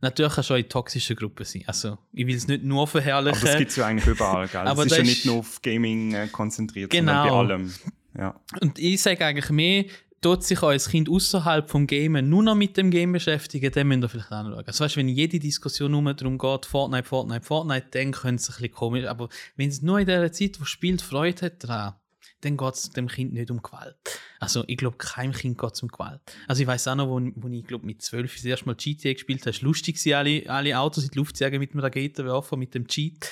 Natürlich 0.00 0.34
kannst 0.34 0.50
du 0.50 0.54
auch 0.54 0.58
in 0.58 0.68
toxischen 0.68 1.14
Gruppen 1.14 1.44
sein. 1.44 1.62
Also, 1.66 1.96
ich 2.12 2.26
will 2.26 2.34
es 2.34 2.48
nicht 2.48 2.64
nur 2.64 2.88
verherrlichen. 2.88 3.38
Aber 3.40 3.46
das 3.46 3.58
gibt 3.58 3.70
es 3.70 3.76
ja 3.76 3.86
eigentlich 3.86 4.08
überall, 4.08 4.48
gell? 4.48 4.62
Aber 4.62 4.84
es 4.84 4.90
ist 4.90 4.98
ja 4.98 5.04
nicht 5.04 5.24
nur 5.26 5.36
auf 5.36 5.62
Gaming 5.62 6.12
äh, 6.12 6.26
konzentriert, 6.26 6.90
genau. 6.90 7.28
sondern 7.28 7.48
bei 7.48 7.54
allem. 7.54 7.74
Ja. 8.18 8.40
Und 8.60 8.78
ich 8.78 9.00
sage 9.00 9.24
eigentlich 9.24 9.48
mehr, 9.50 9.84
tut 10.22 10.44
sich 10.44 10.62
euer 10.62 10.78
Kind 10.78 11.08
außerhalb 11.08 11.68
vom 11.68 11.86
Game 11.86 12.12
nur 12.28 12.42
noch 12.42 12.54
mit 12.54 12.76
dem 12.76 12.90
Game 12.90 13.12
beschäftigen, 13.12 13.70
dann 13.72 13.88
müsst 13.88 14.04
ihr 14.04 14.08
vielleicht 14.08 14.32
anschauen. 14.32 14.64
Also 14.66 14.84
weißt, 14.84 14.96
wenn 14.96 15.08
jede 15.08 15.38
Diskussion 15.38 15.90
nur 15.90 16.14
darum 16.14 16.38
geht, 16.38 16.64
Fortnite, 16.64 17.06
Fortnite, 17.06 17.44
Fortnite, 17.44 17.86
dann 17.90 18.12
könnte 18.12 18.40
es 18.40 18.48
ein 18.48 18.54
bisschen 18.54 18.72
komisch, 18.72 19.04
aber 19.04 19.28
wenn 19.56 19.68
es 19.68 19.82
nur 19.82 19.98
in 19.98 20.06
der 20.06 20.32
Zeit, 20.32 20.60
wo 20.60 20.64
spielt, 20.64 21.02
Freude 21.02 21.46
hat 21.46 21.54
dran, 21.58 21.94
dann 22.42 22.56
geht 22.56 22.74
es 22.74 22.90
dem 22.90 23.08
Kind 23.08 23.32
nicht 23.34 23.50
um 23.50 23.62
Gewalt. 23.62 23.96
Also 24.40 24.64
ich 24.66 24.76
glaube, 24.76 24.96
keinem 24.96 25.32
Kind 25.32 25.58
geht 25.58 25.72
es 25.74 25.82
um 25.82 25.88
Gewalt. 25.88 26.20
Also 26.48 26.62
ich 26.62 26.66
weiß 26.66 26.88
auch 26.88 26.96
noch, 26.96 27.08
wo, 27.08 27.20
wo 27.36 27.48
ich 27.48 27.64
glaube 27.64 27.86
mit 27.86 28.02
zwölf 28.02 28.34
das 28.34 28.44
erste 28.44 28.66
Mal 28.66 28.74
GTA 28.74 29.12
gespielt 29.12 29.46
habe, 29.46 29.56
lustig 29.60 29.98
alle, 30.14 30.48
alle 30.48 30.78
Autos 30.78 31.04
in 31.04 31.10
die 31.10 31.18
Luft 31.18 31.38
jagen 31.40 31.58
mit 31.58 31.72
einem 31.72 31.80
Raketenwerfer, 31.80 32.56
mit 32.56 32.74
dem 32.74 32.86
Cheat. 32.86 33.30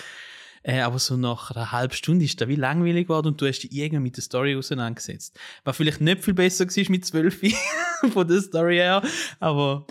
Äh, 0.62 0.80
aber 0.80 0.98
so 0.98 1.16
nach 1.16 1.50
einer 1.50 1.72
halben 1.72 1.94
Stunde 1.94 2.24
ist 2.24 2.40
das 2.40 2.48
wie 2.48 2.54
langweilig 2.54 3.08
geworden 3.08 3.28
und 3.28 3.40
du 3.40 3.46
hast 3.46 3.60
dich 3.60 3.72
irgendwann 3.72 4.02
mit 4.02 4.16
der 4.16 4.22
Story 4.22 4.56
auseinandergesetzt. 4.56 5.38
Was 5.64 5.76
vielleicht 5.76 6.00
nicht 6.00 6.22
viel 6.22 6.34
besser 6.34 6.66
war 6.66 6.90
mit 6.90 7.04
zwölf 7.06 7.40
von 8.12 8.28
der 8.28 8.40
Story 8.42 8.76
her, 8.76 9.02
aber 9.38 9.86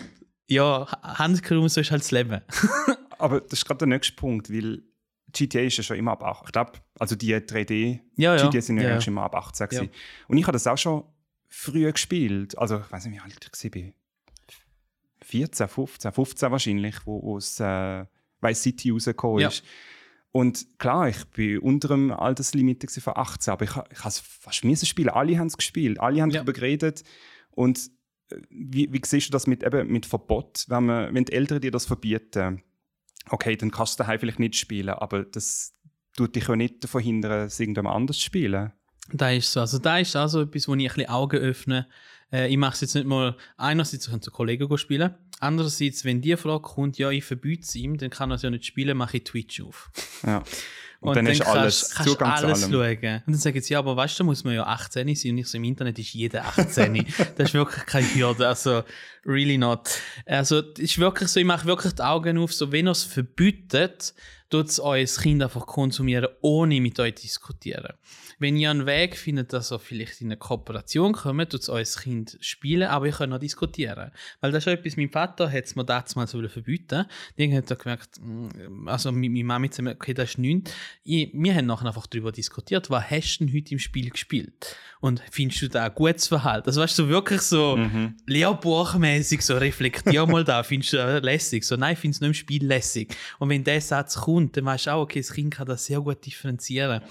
ja, 0.47 0.87
Handkrumm, 1.03 1.69
so 1.69 1.81
ist 1.81 1.91
halt 1.91 2.01
das 2.01 2.11
Leben. 2.11 2.41
aber 3.17 3.41
das 3.41 3.53
ist 3.53 3.65
gerade 3.65 3.79
der 3.79 3.87
nächste 3.87 4.13
Punkt, 4.13 4.51
weil 4.51 4.83
GTA 5.31 5.61
ist 5.61 5.77
ja 5.77 5.83
schon 5.83 5.97
immer 5.97 6.11
ab 6.11 6.23
8. 6.23 6.45
Ich 6.47 6.51
glaube, 6.51 6.71
also 6.99 7.15
die 7.15 7.35
3D 7.35 7.99
ja, 8.15 8.35
ja. 8.35 8.49
GTA 8.49 8.61
sind 8.61 8.77
ja, 8.77 8.89
ja. 8.89 9.01
schon 9.01 9.13
immer 9.13 9.23
ab 9.23 9.35
18 9.35 9.67
ja. 9.71 9.81
Und 10.27 10.37
ich 10.37 10.43
habe 10.43 10.53
das 10.53 10.65
auch 10.67 10.77
schon 10.77 11.03
früher 11.47 11.91
gespielt. 11.91 12.57
Also 12.57 12.79
ich 12.79 12.91
weiß 12.91 13.05
nicht, 13.05 13.15
wie 13.15 13.19
alt 13.19 13.51
ich 13.63 13.75
war. 13.75 13.93
14, 15.21 15.67
15, 15.67 16.11
15 16.11 16.51
wahrscheinlich, 16.51 16.95
wo, 17.05 17.37
es 17.37 17.59
äh, 17.59 18.05
Vice 18.41 18.63
City 18.63 18.89
rausgekommen 18.89 19.45
ist. 19.45 19.63
Und 20.31 20.77
klar, 20.77 21.09
ich 21.09 21.25
bin 21.25 21.59
unter 21.59 21.87
dem 21.87 22.11
Alterslimit 22.11 22.89
von 22.91 23.13
18, 23.15 23.51
aber 23.51 23.65
ich, 23.65 23.71
ich 23.71 23.99
habe 23.99 24.09
es 24.09 24.19
fast 24.19 24.63
müssen 24.63 24.85
spielen. 24.85 25.09
Alle 25.09 25.37
haben 25.39 25.47
es 25.47 25.57
gespielt, 25.57 25.99
alle 25.99 26.21
haben 26.21 26.29
ja. 26.29 26.35
darüber 26.35 26.53
geredet. 26.53 27.03
Und 27.51 27.89
äh, 28.31 28.37
wie, 28.49 28.93
wie 28.93 29.01
siehst 29.03 29.29
du 29.29 29.31
das 29.31 29.47
mit, 29.47 29.63
eben, 29.63 29.87
mit 29.91 30.05
Verbot, 30.05 30.65
wenn, 30.67 30.85
man, 30.85 31.13
wenn 31.13 31.25
die 31.25 31.33
Eltern 31.33 31.61
dir 31.61 31.71
das 31.71 31.85
verbieten? 31.85 32.61
Okay, 33.29 33.55
dann 33.55 33.71
kannst 33.71 33.99
du 33.99 34.03
daheim 34.03 34.19
vielleicht 34.19 34.39
nicht 34.39 34.55
spielen, 34.55 34.89
aber 34.89 35.23
das 35.23 35.75
tut 36.15 36.35
dich 36.35 36.47
ja 36.47 36.55
nicht 36.55 36.83
davon 36.83 37.01
hindern, 37.01 37.47
es 37.47 37.59
irgendjemand 37.59 37.95
anders 37.95 38.17
zu 38.17 38.23
spielen. 38.23 38.71
Da 39.11 39.31
ist 39.31 39.51
so. 39.51 39.61
Also 39.61 39.79
da 39.79 39.97
ist 39.97 40.15
also 40.15 40.41
etwas, 40.41 40.67
wo 40.67 40.75
ich 40.75 40.89
ein 40.89 40.95
bisschen 40.95 41.09
Augen 41.09 41.37
öffne. 41.37 41.87
Äh, 42.31 42.49
ich 42.49 42.57
mache 42.57 42.73
es 42.73 42.81
jetzt 42.81 42.95
nicht 42.95 43.07
mal, 43.07 43.35
einerseits 43.57 44.09
kann 44.09 44.21
zu 44.21 44.31
Kollegen 44.31 44.77
spielen, 44.77 45.15
andererseits, 45.39 46.05
wenn 46.05 46.21
die 46.21 46.35
Frage 46.37 46.61
kommt, 46.61 46.97
ja, 46.97 47.09
ich 47.09 47.23
verbiete 47.23 47.63
es 47.63 47.75
ihm, 47.75 47.97
dann 47.97 48.09
kann 48.09 48.31
er 48.31 48.35
es 48.35 48.41
ja 48.41 48.49
nicht 48.49 48.65
spielen, 48.65 48.97
mache 48.97 49.17
ich 49.17 49.23
Twitch 49.23 49.61
auf. 49.61 49.89
Ja. 50.25 50.43
Und, 51.01 51.09
und 51.09 51.15
dann, 51.15 51.25
dann 51.25 51.33
ist 51.33 51.41
alles, 51.41 51.91
kannst, 51.95 52.11
Zugang 52.11 52.31
alles 52.31 52.59
zu 52.59 52.77
allem. 52.77 52.99
schauen. 53.01 53.15
Und 53.25 53.33
dann 53.33 53.35
sagen 53.35 53.61
sie, 53.61 53.73
ja, 53.73 53.79
aber 53.79 53.95
weißt 53.95 54.19
du, 54.19 54.25
muss 54.25 54.43
man 54.43 54.53
ja 54.53 54.65
18 54.65 55.15
sein 55.15 55.31
und 55.31 55.37
ich 55.37 55.47
so, 55.47 55.57
im 55.57 55.63
Internet 55.63 55.97
ist 55.97 56.13
jeder 56.13 56.45
18. 56.45 57.05
das 57.37 57.49
ist 57.49 57.53
wirklich 57.53 57.85
keine 57.85 58.13
Hürde, 58.13 58.45
also 58.45 58.83
really 59.25 59.57
not. 59.57 59.89
Also 60.25 60.59
ist 60.59 60.99
wirklich 60.99 61.29
so, 61.29 61.39
ich 61.39 61.45
mache 61.45 61.65
wirklich 61.65 61.93
die 61.93 62.01
Augen 62.01 62.37
auf, 62.37 62.53
so 62.53 62.73
wenn 62.73 62.87
ihr 62.87 62.91
es 62.91 63.03
verbietet, 63.03 64.13
tut 64.49 64.67
es 64.67 64.79
euer 64.81 65.05
Kind 65.05 65.41
einfach 65.41 65.65
konsumieren, 65.65 66.27
ohne 66.41 66.81
mit 66.81 66.99
euch 66.99 67.15
zu 67.15 67.21
diskutieren. 67.21 67.93
Wenn 68.39 68.55
ihr 68.55 68.71
einen 68.71 68.85
Weg 68.85 69.17
findet, 69.17 69.51
dass 69.53 69.71
ihr 69.71 69.79
vielleicht 69.79 70.21
in 70.21 70.27
eine 70.27 70.37
Kooperation 70.37 71.13
kommt, 71.13 71.51
tut 71.51 71.61
es 71.61 71.69
euer 71.69 71.83
Kind 71.83 72.37
spielen, 72.39 72.87
aber 72.87 73.05
ihr 73.05 73.11
könnt 73.11 73.33
auch 73.33 73.39
diskutieren. 73.39 74.11
Weil 74.39 74.51
das 74.51 74.65
ist 74.65 74.73
etwas, 74.73 74.95
mein 74.97 75.09
Vater 75.09 75.51
hat 75.51 75.65
es 75.65 75.75
mir 75.75 75.83
damals 75.83 76.15
mal 76.15 76.25
so 76.25 76.45
verbieten. 76.47 77.05
Die 77.37 77.55
hat 77.55 77.67
gemerkt, 77.79 78.19
mm, 78.21 78.87
also 78.87 79.11
meine 79.11 79.43
Mama 79.43 79.69
zusammen, 79.69 79.93
okay, 79.93 80.13
das 80.13 80.31
ist 80.31 80.37
nichts. 80.37 80.71
wir 81.03 81.55
haben 81.55 81.65
nachher 81.65 81.87
einfach 81.87 82.07
darüber 82.07 82.31
diskutiert, 82.31 82.89
was 82.89 83.09
hast 83.11 83.39
du 83.39 83.45
denn 83.45 83.55
heute 83.55 83.73
im 83.73 83.79
Spiel 83.79 84.09
gespielt? 84.09 84.75
Und 85.01 85.21
findest 85.31 85.61
du 85.61 85.69
da 85.69 85.85
ein 85.85 85.93
gutes 85.93 86.27
Verhalten? 86.27 86.67
Also 86.67 86.81
weißt 86.81 86.99
du, 86.99 87.09
wirklich 87.09 87.41
so 87.41 87.77
mhm. 87.77 88.15
lehrbuchmäßig 88.25 89.41
so 89.41 89.57
reflektier 89.57 90.25
mal 90.25 90.43
da, 90.43 90.63
findest 90.63 90.93
du 90.93 90.97
das 90.97 91.23
lässig? 91.23 91.63
So, 91.63 91.75
nein, 91.75 91.93
ich 91.93 91.99
finde 91.99 92.15
es 92.15 92.21
nur 92.21 92.29
im 92.29 92.33
Spiel 92.33 92.65
lässig. 92.65 93.15
Und 93.37 93.49
wenn 93.49 93.63
der 93.63 93.81
Satz 93.81 94.15
kommt, 94.15 94.55
dann 94.57 94.65
weißt 94.65 94.87
du 94.87 94.91
auch, 94.91 95.01
okay, 95.01 95.19
das 95.19 95.33
Kind 95.33 95.53
kann 95.53 95.67
das 95.67 95.85
sehr 95.85 95.99
gut 95.99 96.25
differenzieren. 96.25 97.01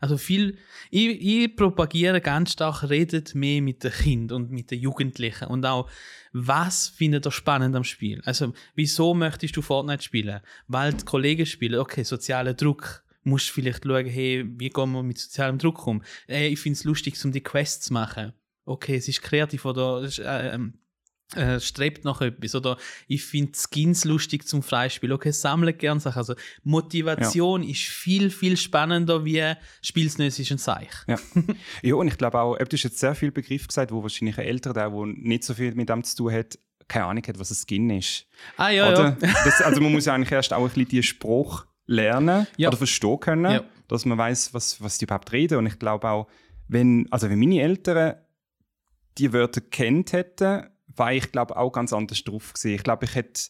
Also 0.00 0.16
viel, 0.16 0.58
ich, 0.90 1.20
ich 1.20 1.56
propagiere 1.56 2.20
ganz 2.20 2.52
stark, 2.52 2.88
redet 2.88 3.34
mehr 3.34 3.62
mit 3.62 3.84
den 3.84 3.92
Kindern 3.92 4.42
und 4.42 4.50
mit 4.50 4.70
den 4.70 4.80
Jugendlichen 4.80 5.48
und 5.48 5.64
auch, 5.64 5.88
was 6.32 6.88
findet 6.88 7.26
ihr 7.26 7.30
spannend 7.30 7.74
am 7.76 7.84
Spiel? 7.84 8.20
Also, 8.24 8.52
wieso 8.74 9.14
möchtest 9.14 9.56
du 9.56 9.62
Fortnite 9.62 10.02
spielen? 10.02 10.40
Weil 10.68 10.92
die 10.92 11.04
Kollegen 11.04 11.46
spielen, 11.46 11.80
okay, 11.80 12.02
sozialer 12.02 12.54
Druck, 12.54 13.02
musst 13.26 13.50
vielleicht 13.50 13.84
schauen, 13.84 14.06
hey, 14.06 14.44
wie 14.46 14.70
gehen 14.70 14.92
wir 14.92 15.02
mit 15.02 15.18
sozialem 15.18 15.58
Druck 15.58 15.86
um? 15.86 16.02
Hey, 16.26 16.48
ich 16.48 16.60
finde 16.60 16.76
es 16.76 16.84
lustig, 16.84 17.22
um 17.24 17.32
die 17.32 17.42
Quests 17.42 17.86
zu 17.86 17.92
machen. 17.92 18.32
Okay, 18.64 18.96
es 18.96 19.08
ist 19.08 19.22
kreativ 19.22 19.64
oder 19.64 20.02
äh, 20.02 20.54
ähm, 20.54 20.74
äh, 21.34 21.58
strebt 21.58 22.04
nach 22.04 22.20
etwas. 22.20 22.54
Oder 22.54 22.76
ich 23.08 23.24
finde 23.24 23.52
Skins 23.56 24.04
lustig 24.04 24.46
zum 24.46 24.62
Freispielen. 24.62 25.14
Okay, 25.14 25.32
sammle 25.32 25.72
gerne 25.72 26.00
Sachen. 26.00 26.18
Also 26.18 26.34
Motivation 26.62 27.62
ja. 27.62 27.70
ist 27.70 27.82
viel, 27.82 28.30
viel 28.30 28.56
spannender 28.56 29.24
wie 29.24 29.54
Spiel's 29.82 30.18
nicht, 30.18 30.38
ist 30.38 30.52
ein 30.52 30.58
Seich. 30.58 30.90
Ja. 31.08 31.18
ja, 31.82 31.94
und 31.94 32.08
ich 32.08 32.18
glaube 32.18 32.38
auch, 32.38 32.56
du 32.56 32.64
hast 32.72 32.82
jetzt 32.82 32.98
sehr 32.98 33.14
viele 33.14 33.32
Begriffe 33.32 33.66
gesagt, 33.66 33.90
wo 33.90 34.02
wahrscheinlich 34.02 34.38
ein 34.38 34.56
der, 34.58 34.72
der 34.72 34.90
nicht 34.90 35.44
so 35.44 35.54
viel 35.54 35.74
mit 35.74 35.88
dem 35.88 36.04
zu 36.04 36.16
tun 36.16 36.32
hat, 36.32 36.58
keine 36.88 37.06
Ahnung 37.06 37.24
hat, 37.26 37.38
was 37.38 37.50
ein 37.50 37.56
Skin 37.56 37.90
ist. 37.90 38.26
Ah, 38.56 38.68
ja, 38.68 38.88
oder? 38.88 39.16
ja. 39.20 39.34
Das, 39.44 39.60
also 39.62 39.80
man 39.80 39.92
muss 39.92 40.06
ja 40.06 40.14
eigentlich 40.14 40.32
erst 40.32 40.52
auch 40.52 40.62
ein 40.62 40.68
bisschen 40.68 40.88
diesen 40.88 41.02
Spruch 41.02 41.66
lernen 41.86 42.46
ja. 42.56 42.68
oder 42.68 42.76
verstehen 42.76 43.18
können, 43.20 43.52
ja. 43.52 43.64
dass 43.88 44.04
man 44.04 44.18
weiß, 44.18 44.54
was, 44.54 44.80
was 44.80 44.98
die 44.98 45.04
überhaupt 45.04 45.32
reden. 45.32 45.58
Und 45.58 45.66
ich 45.66 45.78
glaube 45.78 46.08
auch, 46.08 46.28
wenn, 46.68 47.06
also 47.10 47.28
wenn 47.28 47.38
meine 47.38 47.60
Eltern 47.60 48.14
die 49.18 49.32
Wörter 49.32 49.60
kennt 49.60 50.12
hätten, 50.12 50.66
war 50.96 51.12
ich 51.12 51.30
glaube 51.32 51.56
auch 51.56 51.70
ganz 51.70 51.92
anders 51.92 52.22
drauf 52.24 52.52
gewesen. 52.52 52.74
Ich 52.74 52.82
glaube, 52.82 53.04
ich 53.04 53.14
hätte, 53.14 53.40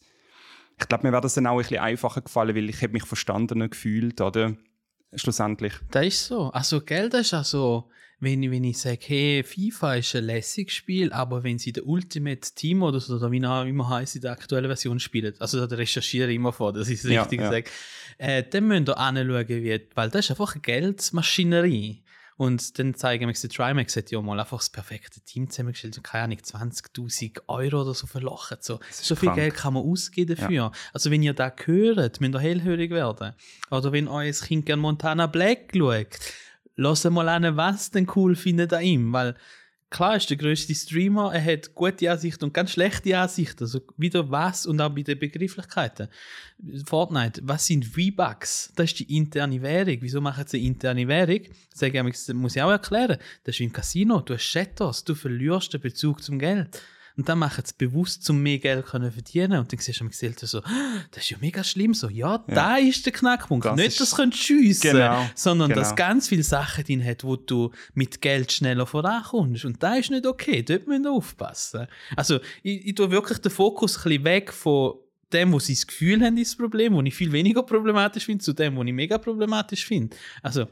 ich 0.79 0.87
glaube, 0.87 1.07
mir 1.07 1.11
wäre 1.11 1.21
das 1.21 1.33
dann 1.33 1.47
auch 1.47 1.53
ein 1.53 1.57
bisschen 1.59 1.79
einfacher 1.79 2.21
gefallen, 2.21 2.55
weil 2.55 2.69
ich 2.69 2.81
mich 2.89 3.05
verstanden 3.05 3.69
gefühlt, 3.69 4.21
oder? 4.21 4.55
Schlussendlich. 5.15 5.73
Das 5.91 6.05
ist 6.05 6.25
so. 6.27 6.49
Also, 6.49 6.81
Geld 6.81 7.13
ist 7.13 7.33
also, 7.33 7.89
wenn, 8.19 8.51
wenn 8.51 8.63
ich 8.63 8.77
sage, 8.77 8.99
hey, 9.01 9.43
FIFA 9.43 9.95
ist 9.95 10.15
ein 10.15 10.25
lässiges 10.25 10.73
Spiel, 10.73 11.13
aber 11.13 11.43
wenn 11.43 11.59
sie 11.59 11.71
der 11.71 11.85
Ultimate 11.85 12.53
Team 12.53 12.83
oder 12.83 12.99
so, 12.99 13.15
oder 13.15 13.31
wie 13.31 13.45
auch 13.45 13.63
immer 13.63 13.89
heißt, 13.89 14.15
in 14.15 14.21
der 14.23 14.31
aktuellen 14.31 14.65
Version 14.65 14.99
spielen, 14.99 15.33
also 15.39 15.65
da 15.65 15.75
recherchiere 15.75 16.29
ich 16.29 16.35
immer 16.35 16.51
vor, 16.51 16.73
dass 16.73 16.89
ich 16.89 16.99
es 16.99 17.05
richtig 17.05 17.39
ja, 17.39 17.45
ja. 17.45 17.51
sage, 17.51 17.69
äh, 18.17 18.43
dann 18.43 18.67
müsst 18.67 18.89
ihr 18.89 18.97
anschauen, 18.97 19.47
wie, 19.47 19.81
weil 19.93 20.09
das 20.09 20.25
ist 20.25 20.31
einfach 20.31 20.55
eine 20.55 20.61
Geldmaschinerie. 20.61 22.03
Und 22.37 22.77
dann 22.77 22.93
zeigen 22.93 23.27
wir, 23.27 23.33
die 23.33 23.47
Trimax 23.47 23.95
hat 23.95 24.11
ja 24.11 24.21
mal 24.21 24.39
einfach 24.39 24.59
das 24.59 24.69
perfekte 24.69 25.19
Team 25.21 25.49
zusammengestellt 25.49 25.97
und 25.97 26.03
keine 26.03 26.25
Ahnung, 26.25 26.37
20.000 26.37 27.41
Euro 27.47 27.81
oder 27.81 27.95
so 27.95 28.05
verlochen. 28.05 28.57
So, 28.61 28.79
so 28.91 29.15
viel 29.15 29.31
Geld 29.31 29.55
kann 29.55 29.73
man 29.73 29.83
ausgeben 29.83 30.35
dafür. 30.35 30.51
Ja. 30.51 30.71
Also 30.93 31.09
wenn 31.09 31.23
ihr 31.23 31.33
da 31.33 31.51
hört, 31.65 32.21
müsst 32.21 32.35
ihr 32.35 32.39
hellhörig 32.39 32.91
werden. 32.91 33.33
Oder 33.71 33.91
wenn 33.91 34.07
euer 34.07 34.31
Kind 34.31 34.67
gerne 34.67 34.81
Montana 34.81 35.25
Black 35.25 35.71
schaut, 35.75 36.19
lass 36.75 37.03
mal 37.05 37.27
an, 37.27 37.57
was 37.57 37.89
denn 37.89 38.07
cool 38.15 38.35
findet 38.35 38.71
an 38.71 38.83
ihm, 38.83 39.13
weil 39.13 39.35
klar 39.89 40.17
ist 40.17 40.29
der 40.29 40.37
größte 40.37 40.75
Streamer, 40.75 41.33
er 41.33 41.43
hat 41.43 41.73
gute 41.73 42.11
Ansichten 42.11 42.45
und 42.45 42.53
ganz 42.53 42.71
schlechte 42.71 43.17
Ansichten, 43.17 43.63
also 43.63 43.81
wieder 43.97 44.29
was 44.29 44.65
und 44.65 44.81
auch 44.81 44.89
bei 44.89 45.03
den 45.03 45.19
Begrifflichkeiten. 45.19 46.07
Fortnite, 46.85 47.41
was 47.43 47.65
sind 47.65 47.85
V-Bucks? 47.85 48.73
Das 48.75 48.91
ist 48.91 48.99
die 48.99 49.15
interne 49.15 49.61
Währung. 49.61 49.97
Wieso 50.01 50.21
machen 50.21 50.45
sie 50.47 50.65
interne 50.65 51.07
Währung? 51.07 51.41
Sag 51.73 51.93
ich, 51.93 52.01
das 52.01 52.33
muss 52.33 52.55
ich 52.55 52.61
auch 52.61 52.71
erklären. 52.71 53.17
Das 53.43 53.55
ist 53.55 53.59
wie 53.59 53.65
im 53.65 53.73
Casino, 53.73 54.21
du 54.21 54.33
hast 54.33 54.43
Shadows, 54.43 55.03
du 55.03 55.15
verlierst 55.15 55.73
den 55.73 55.81
Bezug 55.81 56.23
zum 56.23 56.39
Geld. 56.39 56.81
Und 57.17 57.27
dann 57.27 57.39
machen 57.39 57.63
sie 57.65 57.73
bewusst, 57.75 58.29
um 58.29 58.43
mehr 58.43 58.59
Geld 58.59 58.85
zu 58.85 59.11
verdienen. 59.11 59.59
Und 59.59 59.73
dann 59.73 59.79
siehst 59.79 59.99
du 59.99 60.03
am 60.03 60.09
Gesellten 60.09 60.45
so, 60.45 60.59
«Ah, 60.59 61.03
das 61.11 61.23
ist 61.23 61.31
ja 61.31 61.37
mega 61.41 61.63
schlimm. 61.63 61.95
So, 61.95 62.09
ja, 62.09 62.43
ja. 62.47 62.55
da 62.55 62.77
ist 62.77 63.05
der 63.05 63.13
Knackpunkt. 63.13 63.65
Das 63.65 63.75
Nicht, 63.75 63.99
dass 63.99 64.11
du 64.11 64.31
schiessen 64.31 64.91
Genau, 64.91 65.27
sondern 65.33 65.71
dass 65.71 65.95
genau. 65.95 66.09
ganz 66.09 66.27
viele 66.27 66.43
Sachen 66.43 66.83
drin 66.83 67.03
hat, 67.03 67.23
wo 67.23 67.35
du 67.35 67.71
mit 67.95 68.21
Geld 68.21 68.51
schneller 68.51 68.85
vorankommst. 68.85 69.65
Und 69.65 69.81
das 69.81 69.99
ist 69.99 70.11
nicht 70.11 70.27
okay. 70.27 70.61
Dort 70.61 70.87
müssen 70.87 71.03
wir 71.05 71.11
aufpassen. 71.11 71.87
Also, 72.15 72.39
ich, 72.61 72.85
ich 72.85 72.95
tue 72.95 73.09
wirklich 73.09 73.39
den 73.39 73.51
Fokus 73.51 73.97
ein 73.97 74.03
bisschen 74.03 74.23
weg 74.23 74.53
von 74.53 74.93
dem, 75.33 75.51
wo 75.51 75.59
sie 75.59 75.73
das 75.73 75.87
Gefühl 75.87 76.23
haben, 76.23 76.37
ist 76.37 76.51
das 76.51 76.57
Problem, 76.57 76.93
wo 76.93 77.01
ich 77.01 77.15
viel 77.15 77.31
weniger 77.31 77.63
problematisch 77.63 78.25
finde, 78.25 78.43
zu 78.43 78.53
dem, 78.53 78.75
wo 78.75 78.83
ich 78.83 78.93
mega 78.93 79.17
problematisch 79.17 79.85
finde. 79.85 80.15
Also, 80.43 80.67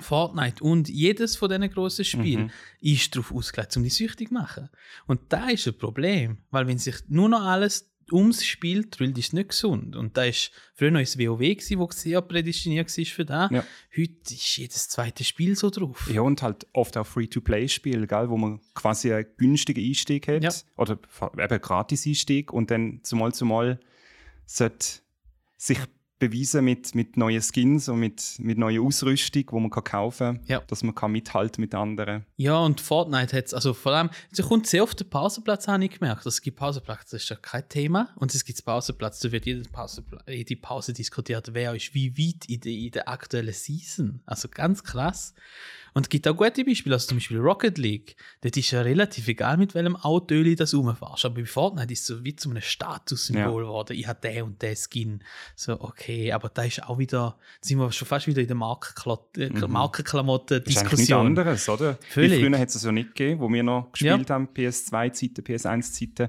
Fortnite 0.00 0.64
und 0.64 0.88
jedes 0.88 1.36
von 1.36 1.50
diesen 1.50 1.70
grossen 1.70 2.04
Spielen 2.04 2.44
Mhm. 2.44 2.50
ist 2.80 3.14
darauf 3.14 3.32
ausgelegt, 3.32 3.76
um 3.76 3.82
die 3.82 3.90
süchtig 3.90 4.28
zu 4.28 4.34
machen. 4.34 4.70
Und 5.06 5.20
da 5.28 5.50
ist 5.50 5.66
ein 5.66 5.76
Problem, 5.76 6.38
weil 6.50 6.66
wenn 6.66 6.78
sich 6.78 6.96
nur 7.08 7.28
noch 7.28 7.42
alles 7.42 7.90
ums 8.10 8.44
Spiel 8.44 8.86
dreht, 8.90 9.16
ist 9.16 9.28
es 9.28 9.32
nicht 9.32 9.50
gesund. 9.50 9.94
Und 9.96 10.16
da 10.16 10.24
ist 10.24 10.50
früher 10.74 10.90
noch 10.90 11.00
das 11.00 11.18
WoW, 11.18 11.38
gewesen, 11.38 11.78
wo 11.78 11.88
sehr 11.90 12.20
prädestiniert 12.20 12.88
war 12.98 13.04
für 13.04 13.24
das. 13.24 13.50
Ja. 13.50 13.64
Heute 13.96 14.34
ist 14.34 14.56
jedes 14.56 14.88
zweite 14.88 15.24
Spiel 15.24 15.56
so 15.56 15.70
drauf. 15.70 16.10
Ja, 16.12 16.22
und 16.22 16.42
halt 16.42 16.66
oft 16.72 16.96
auch 16.96 17.06
Free-to-Play-Spiele, 17.06 18.08
wo 18.28 18.36
man 18.36 18.60
quasi 18.74 19.12
einen 19.12 19.26
günstigen 19.36 19.84
Einstieg 19.84 20.26
hat. 20.28 20.42
Ja. 20.42 20.50
Oder 20.76 20.98
eben 21.38 21.60
Gratis-Einstieg 21.60 22.52
und 22.52 22.70
dann 22.70 23.00
zumal 23.02 23.32
zumal 23.32 23.78
sollte 24.46 24.86
sich 25.56 25.78
beweisen 26.30 26.64
mit, 26.64 26.94
mit 26.94 27.16
neuen 27.16 27.42
Skins 27.42 27.88
und 27.88 27.98
mit, 27.98 28.36
mit 28.38 28.58
neuer 28.58 28.82
Ausrüstung, 28.82 29.44
die 29.50 29.54
man 29.60 29.70
kann 29.70 29.84
kaufen 29.84 30.36
kann, 30.38 30.46
Ja. 30.46 30.60
dass 30.68 30.82
man 30.82 30.94
kann 30.94 31.10
mithalten 31.12 31.60
mit 31.60 31.74
anderen. 31.74 32.24
Ja, 32.36 32.58
und 32.58 32.80
Fortnite 32.80 33.36
hat 33.36 33.46
es, 33.46 33.54
also 33.54 33.74
vor 33.74 33.92
allem, 33.92 34.10
es 34.30 34.40
kommt 34.42 34.66
sehr 34.66 34.82
oft 34.82 34.98
der 35.00 35.04
Pausenplatz, 35.06 35.66
habe 35.68 35.84
ich 35.84 35.98
gemerkt. 35.98 36.24
Es 36.26 36.40
gibt 36.40 36.56
Pausenplatz, 36.58 37.10
das 37.10 37.22
ist 37.24 37.28
ja 37.28 37.36
kein 37.36 37.68
Thema. 37.68 38.08
Und 38.16 38.34
es 38.34 38.44
gibt 38.44 38.64
Pausenplatz, 38.64 39.20
da 39.20 39.32
wird 39.32 39.46
jede 39.46 39.68
Pause, 39.68 40.04
jede 40.28 40.56
Pause 40.56 40.92
diskutiert, 40.92 41.50
wer 41.54 41.74
ist 41.74 41.94
wie 41.94 42.16
weit 42.16 42.44
in 42.48 42.60
der, 42.60 42.72
in 42.72 42.90
der 42.92 43.08
aktuellen 43.08 43.52
Season. 43.54 44.20
Also 44.26 44.48
ganz 44.48 44.84
krass. 44.84 45.34
Und 45.94 46.06
es 46.06 46.08
gibt 46.08 46.26
auch 46.26 46.36
gute 46.36 46.64
Beispiele, 46.64 46.94
also 46.94 47.08
zum 47.08 47.18
Beispiel 47.18 47.38
Rocket 47.38 47.76
League. 47.76 48.16
Dort 48.40 48.56
ist 48.56 48.70
ja 48.70 48.80
relativ 48.80 49.28
egal, 49.28 49.58
mit 49.58 49.74
welchem 49.74 49.94
Auto 49.96 50.34
du 50.42 50.56
das 50.56 50.72
rumfährst. 50.74 51.24
Aber 51.26 51.34
bei 51.34 51.44
Fortnite 51.44 51.92
ist 51.92 52.00
es 52.00 52.06
so 52.06 52.24
wie 52.24 52.34
zu 52.34 52.48
einem 52.50 52.62
Statussymbol 52.62 53.64
geworden. 53.64 53.96
Ich 53.96 54.06
habe 54.08 54.18
den 54.20 54.42
und 54.44 54.62
den 54.62 54.74
Skin. 54.76 55.22
So, 55.54 55.80
okay, 55.80 56.32
aber 56.32 56.48
da 56.48 56.62
ist 56.64 56.82
auch 56.82 56.98
wieder, 56.98 57.36
sind 57.60 57.78
wir 57.78 57.92
schon 57.92 58.08
fast 58.08 58.26
wieder 58.26 58.40
in 58.40 58.48
der 58.48 58.56
Markenkla- 58.56 59.18
äh, 59.36 59.48
Mhm. 59.50 59.54
Das 59.54 59.62
ist 59.62 59.68
Markenklamotten-Diskussion. 59.68 61.26
anderes, 61.26 61.68
oder? 61.68 61.98
Völlig. 62.08 62.40
Früher 62.44 62.58
hat 62.58 62.68
es 62.68 62.82
ja 62.82 62.92
nicht 62.92 63.14
gegeben, 63.14 63.40
wo 63.40 63.48
wir 63.52 63.62
noch 63.62 63.92
gespielt 63.92 64.30
haben, 64.30 64.48
PS2-Zeiten, 64.48 65.42
PS1-Zeiten. 65.44 66.28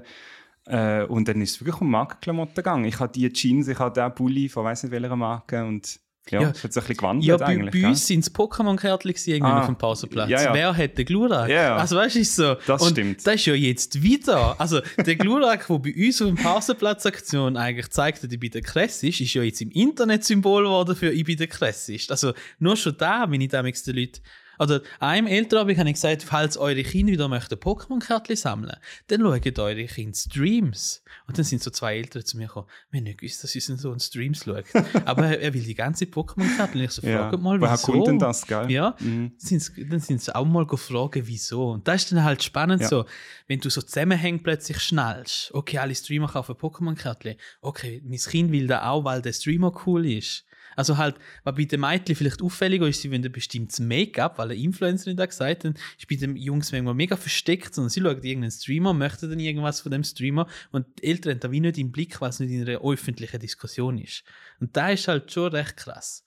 Äh, 0.66 1.04
und 1.04 1.28
dann 1.28 1.40
ist 1.42 1.52
es 1.56 1.60
wirklich 1.60 1.80
um 1.80 1.90
Markenklamotten 1.90 2.54
gegangen. 2.54 2.84
Ich 2.86 2.98
habe 2.98 3.12
die 3.12 3.30
Jeans, 3.32 3.68
ich 3.68 3.78
habe 3.78 3.98
den 3.98 4.14
Pulli 4.14 4.48
von 4.48 4.64
weiss 4.64 4.82
nicht 4.82 4.92
welcher 4.92 5.16
Marke 5.16 5.64
und 5.64 6.00
ja, 6.30 6.40
Ja. 6.42 6.50
es 6.50 6.64
hat 6.64 6.72
sich 6.72 6.82
ein 6.82 6.86
bisschen 6.88 6.96
gewandelt 6.96 7.26
Ja, 7.28 7.36
bei, 7.36 7.46
eigentlich. 7.46 7.82
bei 7.82 7.88
uns 7.88 8.06
sind 8.06 8.20
es 8.20 8.34
Pokémon-Kärtchen 8.34 9.10
irgendwie 9.26 9.42
Ah, 9.52 9.60
auf 9.60 9.66
dem 9.66 9.76
Pausenplatz. 9.76 10.30
ja, 10.30 10.42
ja. 10.42 10.54
Wer 10.54 10.76
hat 10.76 10.96
den 10.98 11.04
Glurak? 11.04 11.48
Ja. 11.50 11.76
Also 11.76 11.96
weißt 11.96 12.16
du, 12.16 12.20
ist 12.20 12.36
so. 12.36 12.54
Das 12.66 12.82
und 12.82 12.90
stimmt. 12.92 13.26
Das 13.26 13.34
ist 13.34 13.46
ja 13.46 13.54
jetzt 13.54 14.02
wieder. 14.02 14.58
Also 14.60 14.80
der 14.96 15.16
Glurak, 15.16 15.66
der 15.66 15.78
bei 15.78 15.94
uns 15.94 16.22
auf 16.22 16.34
der 16.34 16.42
Pausenplatzaktion 16.42 17.56
eigentlich 17.56 17.90
zeigt, 17.90 18.22
dass 18.24 18.30
ich 18.32 18.40
bei 18.40 18.48
der 18.48 18.62
Kress 18.62 19.02
ist, 19.02 19.20
ist 19.20 19.34
ja 19.34 19.42
jetzt 19.42 19.60
im 19.60 19.70
Internet 19.70 20.24
Symbol 20.24 20.64
geworden 20.64 20.96
für 20.96 21.10
ich 21.10 21.24
bin 21.24 21.36
der 21.36 21.46
Kress 21.48 21.88
ist. 21.88 22.10
Also 22.10 22.32
nur 22.58 22.76
schon 22.76 22.96
da 22.96 23.26
bin 23.26 23.40
ich 23.40 23.48
damals 23.48 23.82
den 23.82 23.96
Leuten 23.96 24.20
oder 24.58 24.82
einem 25.00 25.26
Elternabend 25.26 25.78
habe 25.78 25.88
ich 25.88 25.94
gesagt, 25.94 26.22
falls 26.22 26.56
eure 26.56 26.82
Kinder 26.82 27.12
wieder 27.12 27.28
möchten 27.28 27.54
Pokémon-Kärtchen 27.56 28.36
sammeln, 28.36 28.76
dann 29.08 29.20
schaut 29.20 29.58
eure 29.58 29.84
Kinder 29.86 30.14
Streams. 30.16 31.02
Und 31.26 31.38
dann 31.38 31.44
sind 31.44 31.62
so 31.62 31.70
zwei 31.70 31.96
Eltern 31.96 32.24
zu 32.24 32.36
mir 32.36 32.46
gekommen, 32.48 32.66
wir 32.90 32.98
haben 32.98 33.04
nicht 33.04 33.18
gewusst, 33.18 33.42
dass 33.44 33.54
unser 33.54 33.76
Sohn 33.78 34.00
Streams 34.00 34.44
schaut. 34.44 34.64
Aber 35.06 35.26
er, 35.26 35.40
er 35.40 35.54
will 35.54 35.62
die 35.62 35.74
ganze 35.74 36.04
Pokémon-Kärtchen. 36.06 36.80
Ich 36.82 36.90
so, 36.90 37.06
Ja. 37.06 37.30
fragt 37.30 37.42
mal, 37.42 37.60
Woher 37.60 37.72
wieso? 37.72 37.92
kommt 37.92 38.06
denn 38.06 38.18
das, 38.18 38.46
gell? 38.46 38.70
Ja, 38.70 38.96
Mhm. 39.00 39.32
sind's, 39.38 39.72
dann 39.88 40.00
sind 40.00 40.20
sie 40.22 40.34
auch 40.34 40.44
mal 40.44 40.66
gefragt, 40.66 41.18
wieso. 41.22 41.70
Und 41.72 41.86
das 41.88 42.02
ist 42.04 42.12
dann 42.12 42.24
halt 42.24 42.42
spannend 42.42 42.82
Ja. 42.82 42.88
so, 42.88 43.04
wenn 43.46 43.60
du 43.60 43.70
so 43.70 43.80
Zusammenhänge 43.82 44.38
plötzlich 44.38 44.80
schnallst. 44.80 45.50
Okay, 45.54 45.78
alle 45.78 45.94
Streamer 45.94 46.28
kaufen 46.28 46.54
Pokémon-Kärtchen. 46.56 47.36
Okay, 47.60 48.02
mein 48.04 48.18
Kind 48.18 48.52
will 48.52 48.66
da 48.66 48.88
auch, 48.90 49.04
weil 49.04 49.22
der 49.22 49.32
Streamer 49.32 49.72
cool 49.86 50.06
ist. 50.06 50.44
Also 50.76 50.96
halt, 50.96 51.14
was 51.44 51.54
bei 51.54 51.64
den 51.64 51.80
Mädchen 51.80 52.16
vielleicht 52.16 52.42
auffälliger 52.42 52.88
ist, 52.88 53.00
sie 53.00 53.08
wollen 53.10 53.24
ein 53.24 53.30
bestimmtes 53.30 53.78
Make-up, 53.78 54.38
weil 54.44 54.56
eine 54.56 54.62
Influencerin 54.62 55.16
da 55.16 55.26
gesagt 55.26 55.64
hat, 55.64 55.74
ist 55.98 56.08
bei 56.08 56.16
den 56.16 56.36
Jungs 56.36 56.72
manchmal 56.72 56.94
mega 56.94 57.16
versteckt, 57.16 57.74
sondern 57.74 57.90
sie 57.90 58.00
schauen 58.00 58.22
irgendeinen 58.22 58.50
Streamer, 58.50 58.92
möchten 58.92 59.30
dann 59.30 59.40
irgendwas 59.40 59.80
von 59.80 59.92
dem 59.92 60.04
Streamer 60.04 60.46
und 60.70 60.86
die 60.98 61.04
Eltern 61.04 61.32
haben 61.32 61.40
da 61.40 61.50
wie 61.50 61.60
nicht 61.60 61.78
im 61.78 61.92
Blick, 61.92 62.20
es 62.20 62.40
nicht 62.40 62.50
in 62.50 62.68
einer 62.68 62.80
öffentlichen 62.80 63.40
Diskussion 63.40 63.98
ist. 63.98 64.24
Und 64.60 64.76
da 64.76 64.90
ist 64.90 65.08
halt 65.08 65.32
schon 65.32 65.52
recht 65.52 65.76
krass. 65.76 66.24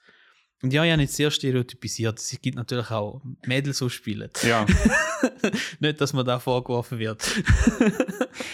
Und 0.64 0.74
ja, 0.74 0.82
habe 0.84 0.98
nicht 0.98 1.14
sehr 1.14 1.30
stereotypisiert. 1.30 2.18
Es 2.18 2.36
gibt 2.42 2.56
natürlich 2.58 2.90
auch 2.90 3.22
Mädels, 3.46 3.78
die 3.78 3.90
spielen. 3.92 4.30
Ja. 4.44 4.66
Nicht, 5.80 6.02
dass 6.02 6.14
man 6.14 6.26
da 6.26 6.40
vorgeworfen 6.40 6.98
wird. 6.98 7.24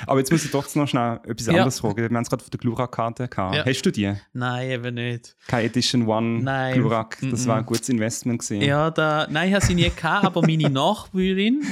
Aber 0.07 0.19
jetzt 0.19 0.29
muss 0.31 0.43
ich 0.43 0.51
doch 0.51 0.73
noch 0.75 0.87
schnell 0.87 1.19
etwas 1.25 1.47
Ja. 1.47 1.53
anderes 1.53 1.79
fragen. 1.79 1.97
Wir 1.97 2.03
haben 2.05 2.17
es 2.17 2.29
gerade 2.29 2.43
von 2.43 2.51
der 2.51 2.59
Glurak-Karte 2.59 3.27
gehabt. 3.29 3.55
Ja. 3.55 3.65
Hast 3.65 3.81
du 3.83 3.91
die? 3.91 4.13
Nein, 4.33 4.69
eben 4.71 4.95
nicht. 4.95 5.35
Keine 5.47 5.63
Edition 5.67 6.05
One 6.07 6.43
Nein. 6.43 6.73
Glurak. 6.75 7.17
Das 7.21 7.45
Mhm. 7.45 7.47
war 7.47 7.57
ein 7.57 7.65
gutes 7.65 7.87
Investment 7.87 8.41
gewesen. 8.41 8.61
Ja, 8.61 8.91
da, 8.91 9.27
nein, 9.29 9.47
ich 9.49 9.55
habe 9.55 9.65
sie 9.65 9.75
nie 9.75 9.89
gehabt, 9.89 10.25
aber 10.25 10.41
meine 10.41 10.69
Nachbarin, 10.69 11.63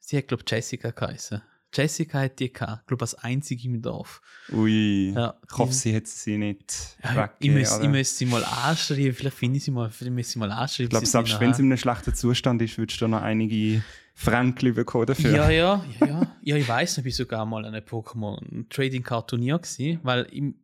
sie 0.00 0.18
hat, 0.18 0.28
glaube 0.28 0.42
ich, 0.46 0.50
Jessica 0.50 0.90
geheißen. 0.90 1.40
Jessica 1.72 2.20
hat 2.20 2.38
die 2.38 2.52
gehabt, 2.52 2.86
glaube 2.86 3.02
als 3.02 3.14
einzige 3.14 3.66
im 3.68 3.80
Dorf. 3.80 4.20
Ui. 4.52 5.12
Ja. 5.14 5.34
Ich 5.50 5.58
hoffe, 5.58 5.72
sie 5.72 5.94
hat 5.96 6.06
sie 6.06 6.38
nicht 6.38 6.96
Ja, 7.02 7.32
ich, 7.38 7.50
müsste, 7.50 7.82
ich 7.82 7.88
müsste 7.88 8.16
sie 8.16 8.26
mal 8.26 8.44
anschreiben, 8.44 9.14
vielleicht 9.14 9.36
finde 9.36 9.56
ich 9.56 9.64
sie 9.64 9.70
mal, 9.70 9.90
vielleicht 9.90 10.12
müsste 10.12 10.30
ich 10.30 10.32
sie 10.34 10.38
mal 10.38 10.50
anschreiben. 10.50 10.84
Ich 10.86 10.90
glaube, 10.90 11.06
selbst 11.06 11.40
wenn 11.40 11.54
sie 11.54 11.62
in 11.62 11.68
einem 11.68 11.78
schlechten 11.78 12.14
Zustand 12.14 12.60
ist, 12.62 12.78
würdest 12.78 13.00
du 13.00 13.08
noch 13.08 13.22
einige 13.22 13.82
Franken 14.14 14.74
bekommen 14.74 15.06
dafür. 15.06 15.34
Ja, 15.34 15.50
ja, 15.50 15.84
ja, 16.00 16.06
ja. 16.06 16.36
Ja, 16.42 16.56
ich 16.56 16.68
weiß 16.68 16.98
ich 16.98 17.04
war 17.04 17.12
sogar 17.12 17.46
mal 17.46 17.64
an 17.64 17.74
einem 17.74 17.84
Pokémon 17.84 18.68
Trading 18.68 19.02
Card 19.02 19.30
Turnier 19.30 19.58
gewesen, 19.58 20.00
weil 20.02 20.24
im, 20.24 20.54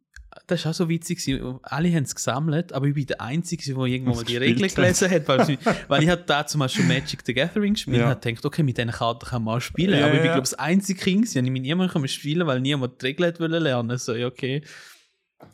das 0.47 0.65
war 0.65 0.71
auch 0.71 0.75
so 0.75 0.89
witzig, 0.89 1.25
gewesen. 1.25 1.59
alle 1.63 1.93
haben 1.95 2.05
es 2.05 2.15
gesammelt, 2.15 2.73
aber 2.73 2.87
ich 2.87 2.95
bin 2.95 3.07
der 3.07 3.21
Einzige, 3.21 3.63
der 3.75 3.77
irgendwann 3.85 4.17
mal 4.17 4.25
die 4.25 4.37
Regeln 4.37 4.69
gelesen 4.75 5.11
hat, 5.11 5.29
weil, 5.29 5.51
ich- 5.51 5.59
weil 5.89 6.03
ich 6.03 6.09
hatte 6.09 6.25
dazu 6.27 6.57
mal 6.59 6.69
schon 6.69 6.87
Magic 6.89 7.21
the 7.27 7.35
Gathering 7.35 7.75
gespielt 7.75 7.99
Ja. 7.99 8.13
und 8.13 8.21
gedacht, 8.23 8.45
okay, 8.45 8.63
mit 8.63 8.79
diesen 8.79 8.91
Karten 8.91 9.27
kann 9.27 9.43
man 9.45 9.57
auch 9.57 9.61
spielen, 9.61 9.99
Ja, 9.99 10.07
aber 10.07 10.15
ich 10.15 10.21
bin, 10.21 10.27
ja. 10.27 10.33
glaube 10.35 10.43
das 10.49 10.55
einzige 10.55 11.01
Kind, 11.01 11.35
ich 11.35 11.43
mit 11.43 11.63
niemandem 11.63 12.07
spielen, 12.09 12.47
weil 12.47 12.61
niemand 12.61 13.01
die 13.03 13.07
Regeln 13.07 13.35
wollen 13.39 13.63
lernen. 13.63 13.99
So, 13.99 14.15
ja, 14.15 14.27
okay. 14.27 14.63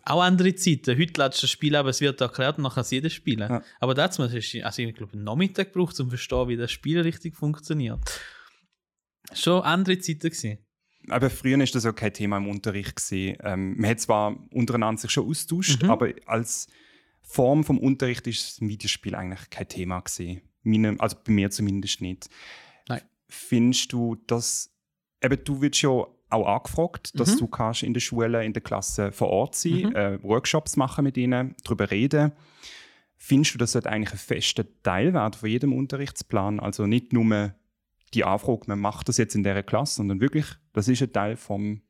Auch 0.04 0.22
andere 0.22 0.54
Zeiten. 0.54 0.98
Heute 0.98 1.20
lädst 1.20 1.42
du 1.42 1.44
das 1.46 1.50
Spiel, 1.50 1.76
aber 1.76 1.90
es 1.90 2.00
wird 2.00 2.18
erklärt 2.20 2.56
und 2.56 2.64
dann 2.64 2.72
kann 2.72 2.80
es 2.82 2.90
jeder 2.90 3.10
spielen. 3.10 3.40
Ja. 3.50 3.62
Aber 3.80 3.92
dazu 3.94 4.22
hast 4.22 4.32
du, 4.32 4.64
also 4.64 4.82
ich 4.82 4.94
glaube, 4.94 5.12
einen 5.12 5.24
Nachmittag 5.24 5.72
gebraucht, 5.74 5.98
um 6.00 6.06
zu 6.06 6.08
verstehen, 6.10 6.48
wie 6.48 6.56
das 6.56 6.70
Spiel 6.72 7.00
richtig 7.00 7.36
funktioniert. 7.36 8.00
Schon 9.34 9.62
andere 9.62 9.98
Zeiten 9.98 10.20
gewesen. 10.30 10.58
Aber 11.08 11.30
früher 11.30 11.60
ist 11.62 11.74
das 11.74 11.84
ja 11.84 11.92
kein 11.92 12.12
Thema 12.14 12.38
im 12.38 12.48
Unterricht 12.48 12.96
gewesen. 12.96 13.36
Ähm, 13.42 13.76
man 13.76 13.90
hat 13.90 14.00
zwar 14.00 14.36
untereinander 14.52 15.00
sich 15.00 15.10
schon 15.10 15.28
austauscht, 15.28 15.82
Mhm. 15.82 15.90
aber 15.90 16.08
als 16.26 16.66
Form 17.20 17.64
vom 17.64 17.78
Unterricht 17.78 18.26
ist 18.26 18.60
ein 18.60 18.68
Videospiel 18.68 19.14
eigentlich 19.14 19.50
kein 19.50 19.68
Thema 19.68 20.00
gewesen. 20.00 20.40
Meine, 20.62 20.96
also 20.98 21.16
bei 21.24 21.32
mir 21.32 21.50
zumindest 21.50 22.00
nicht. 22.00 22.28
Nein. 22.88 23.02
Findest 23.28 23.92
du, 23.92 24.16
dass 24.26 24.70
eben 25.22 25.38
du 25.44 25.60
wirst 25.60 25.82
ja 25.82 25.90
auch 25.90 26.46
angefragt, 26.46 27.18
dass 27.18 27.34
Mhm. 27.34 27.38
du 27.38 27.46
kannst 27.48 27.82
in 27.82 27.94
der 27.94 28.00
Schule, 28.00 28.44
in 28.44 28.52
der 28.52 28.62
Klasse 28.62 29.12
vor 29.12 29.28
Ort 29.28 29.54
sein, 29.54 29.72
Mhm. 29.90 29.96
äh, 29.96 30.22
Workshops 30.22 30.76
machen 30.76 31.04
mit 31.04 31.16
ihnen, 31.16 31.54
darüber 31.64 31.90
reden. 31.90 32.32
Findest 33.16 33.54
du, 33.54 33.58
das 33.58 33.72
sollte 33.72 33.88
eigentlich 33.90 34.12
ein 34.12 34.18
fester 34.18 34.64
Teil 34.82 35.14
werden 35.14 35.34
von 35.34 35.48
jedem 35.48 35.72
Unterrichtsplan? 35.72 36.60
Also 36.60 36.86
nicht 36.86 37.12
nur 37.12 37.54
die 38.14 38.24
Anfrage, 38.24 38.62
man 38.66 38.80
macht 38.80 39.08
das 39.08 39.16
jetzt 39.16 39.34
in 39.34 39.42
dieser 39.42 39.62
Klasse, 39.62 39.96
sondern 39.96 40.20
wirklich, 40.20 40.46
das 40.72 40.88
ist 40.88 41.02
ein 41.02 41.12
Teil 41.12 41.36
vom 41.36 41.82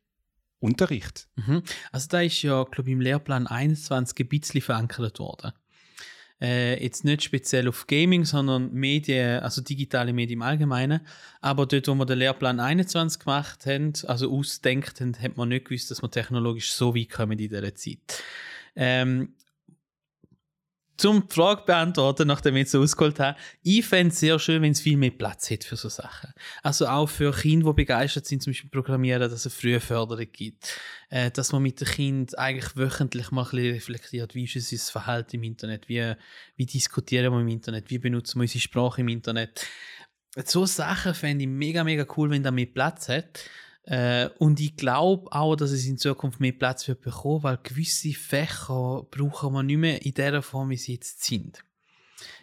Unterricht. 0.61 1.29
Mhm. 1.37 1.63
Also 1.93 2.09
da 2.09 2.21
ist 2.23 2.43
ja, 2.43 2.65
glaube 2.65 2.89
ich, 2.89 2.95
im 2.95 3.01
Lehrplan 3.01 3.47
21 3.47 4.19
ein 4.19 4.29
bisschen 4.29 4.61
verankert 4.63 5.19
worden. 5.19 5.53
Äh, 6.41 6.83
jetzt 6.83 7.05
nicht 7.05 7.23
speziell 7.23 7.69
auf 7.69 7.87
Gaming, 7.87 8.25
sondern 8.25 8.73
Medien, 8.73 9.41
also 9.41 9.63
digitale 9.63 10.13
Medien 10.13 10.39
im 10.39 10.43
Allgemeinen. 10.43 11.01
Aber 11.41 11.67
dort, 11.67 11.87
wo 11.87 11.95
wir 11.95 12.07
den 12.07 12.19
Lehrplan 12.19 12.61
21 12.61 13.21
gemacht 13.21 13.67
haben, 13.67 13.93
also 14.07 14.33
ausdenkt 14.33 15.01
haben, 15.01 15.17
hat 15.21 15.37
man 15.37 15.51
nicht 15.51 15.67
gewusst, 15.67 15.91
dass 15.91 16.03
wir 16.03 16.11
technologisch 16.11 16.73
so 16.73 16.95
weit 16.95 17.11
kommen 17.11 17.33
in 17.33 17.39
dieser 17.39 17.75
Zeit. 17.75 18.23
Ähm, 18.75 19.35
zum 20.97 21.27
die 21.27 21.35
Frage 21.35 21.63
beantworten, 21.67 22.29
nachdem 22.29 22.55
ich 22.57 22.61
jetzt 22.61 22.73
so 22.73 22.81
ausgeholt 22.81 23.19
habe, 23.19 23.37
ich 23.63 23.85
fände 23.85 24.13
es 24.13 24.21
sehr 24.21 24.39
schön, 24.39 24.63
wenn 24.63 24.73
es 24.73 24.81
viel 24.81 24.97
mehr 24.97 25.11
Platz 25.11 25.51
hätte 25.51 25.67
für 25.67 25.77
so 25.77 25.89
Sachen. 25.89 26.33
Also 26.63 26.87
auch 26.87 27.09
für 27.09 27.33
Kinder, 27.33 27.71
die 27.71 27.75
begeistert 27.75 28.27
sind, 28.27 28.43
zum 28.43 28.53
Beispiel 28.53 28.71
Programmieren, 28.71 29.21
dass 29.21 29.45
es 29.45 29.55
frühe 29.55 29.81
Förderung 29.81 30.27
gibt. 30.33 30.79
Äh, 31.11 31.31
dass 31.31 31.53
man 31.53 31.63
mit 31.63 31.81
dem 31.81 31.87
Kind 31.87 32.39
eigentlich 32.39 32.77
wöchentlich 32.77 33.31
mal 33.31 33.43
ein 33.43 33.51
bisschen 33.51 33.75
reflektiert, 33.75 34.35
wie 34.35 34.45
ist 34.45 34.57
es 34.57 34.71
sein 34.71 34.93
Verhalten 34.93 35.37
im 35.37 35.45
Internet, 35.45 35.89
wie, 35.89 36.15
wie 36.57 36.67
diskutieren 36.67 37.33
wir 37.33 37.41
im 37.41 37.49
Internet, 37.49 37.91
wie 37.91 37.99
benutzen 37.99 38.39
wir 38.39 38.43
unsere 38.43 38.61
Sprache 38.61 39.01
im 39.01 39.09
Internet. 39.09 39.67
So 40.45 40.67
Sachen 40.67 41.15
fände 41.15 41.45
ich 41.45 41.49
mega, 41.49 41.85
mega 41.85 42.05
cool, 42.17 42.31
wenn 42.31 42.43
da 42.43 42.51
mehr 42.51 42.67
Platz 42.67 43.09
hat. 43.09 43.49
Äh, 43.87 44.31
und 44.39 44.61
ich 44.61 44.77
glaube 44.77 45.31
auch, 45.31 45.57
dass 45.57 45.71
es 45.71 45.87
in 45.87 45.99
Zukunft 45.99 46.41
mehr 46.41 46.53
Platz 46.53 46.89
wird 46.89 47.03
bekommen, 47.03 47.43
weil 47.43 47.59
gewisse 47.63 48.13
Fächer 48.13 49.07
brauchen 49.11 49.53
wir 49.53 49.63
nicht 49.63 49.77
mehr 49.77 50.05
in 50.05 50.15
der 50.15 50.43
Form, 50.43 50.71
wie 50.71 50.77
sie 50.77 50.95
jetzt 50.95 51.25
sind. 51.25 51.63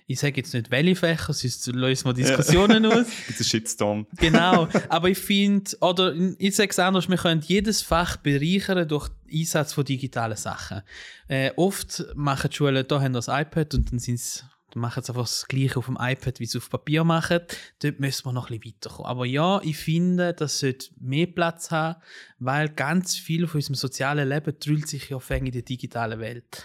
Ich 0.06 0.20
sage 0.20 0.38
jetzt 0.38 0.54
nicht, 0.54 0.70
welche 0.70 0.96
Fächer, 0.96 1.34
sonst 1.34 1.66
lösen 1.68 2.06
wir 2.06 2.14
Diskussionen 2.14 2.86
aus. 2.86 3.08
It's 3.30 3.40
a 3.40 3.44
Shitstorm. 3.44 4.08
Genau, 4.18 4.68
aber 4.90 5.10
ich 5.10 5.18
finde, 5.18 5.72
oder 5.80 6.14
ich 6.38 6.56
sage 6.56 6.70
es 6.70 6.80
anders, 6.80 7.10
wir 7.10 7.18
können 7.18 7.42
jedes 7.42 7.82
Fach 7.82 8.18
bereichern 8.18 8.88
durch 8.88 9.10
Einsatz 9.32 9.74
von 9.74 9.86
digitalen 9.86 10.36
Sachen. 10.36 10.82
Äh, 11.28 11.52
oft 11.56 12.06
machen 12.14 12.50
die 12.52 12.56
Schulen, 12.56 12.86
da 12.88 13.02
haben 13.02 13.14
das 13.14 13.30
iPad 13.30 13.74
und 13.74 13.92
dann 13.92 14.00
sind 14.00 14.16
es 14.16 14.44
dann 14.44 14.51
machen 14.76 15.04
sie 15.04 15.10
einfach 15.10 15.24
das 15.24 15.48
Gleiche 15.48 15.78
auf 15.78 15.86
dem 15.86 15.98
iPad, 16.00 16.40
wie 16.40 16.46
sie 16.46 16.58
auf 16.58 16.70
Papier 16.70 17.04
machen. 17.04 17.40
Dort 17.80 18.00
müssen 18.00 18.26
wir 18.26 18.34
noch 18.34 18.50
ein 18.50 18.60
bisschen 18.60 18.76
weiterkommen. 18.76 19.10
Aber 19.10 19.26
ja, 19.26 19.62
ich 19.64 19.78
finde, 19.78 20.34
das 20.34 20.60
sollte 20.60 20.90
mehr 21.00 21.28
Platz 21.28 21.72
haben, 21.72 22.02
weil 22.40 22.70
ganz 22.70 23.16
viel 23.16 23.48
von 23.48 23.60
unserem 23.60 23.76
sozialen 23.76 24.28
Leben 24.28 24.58
drüllt 24.60 24.88
sich 24.88 25.10
ja 25.10 25.18
auf 25.18 25.30
in 25.30 25.52
der 25.52 25.62
digitalen 25.62 26.20
Welt. 26.20 26.64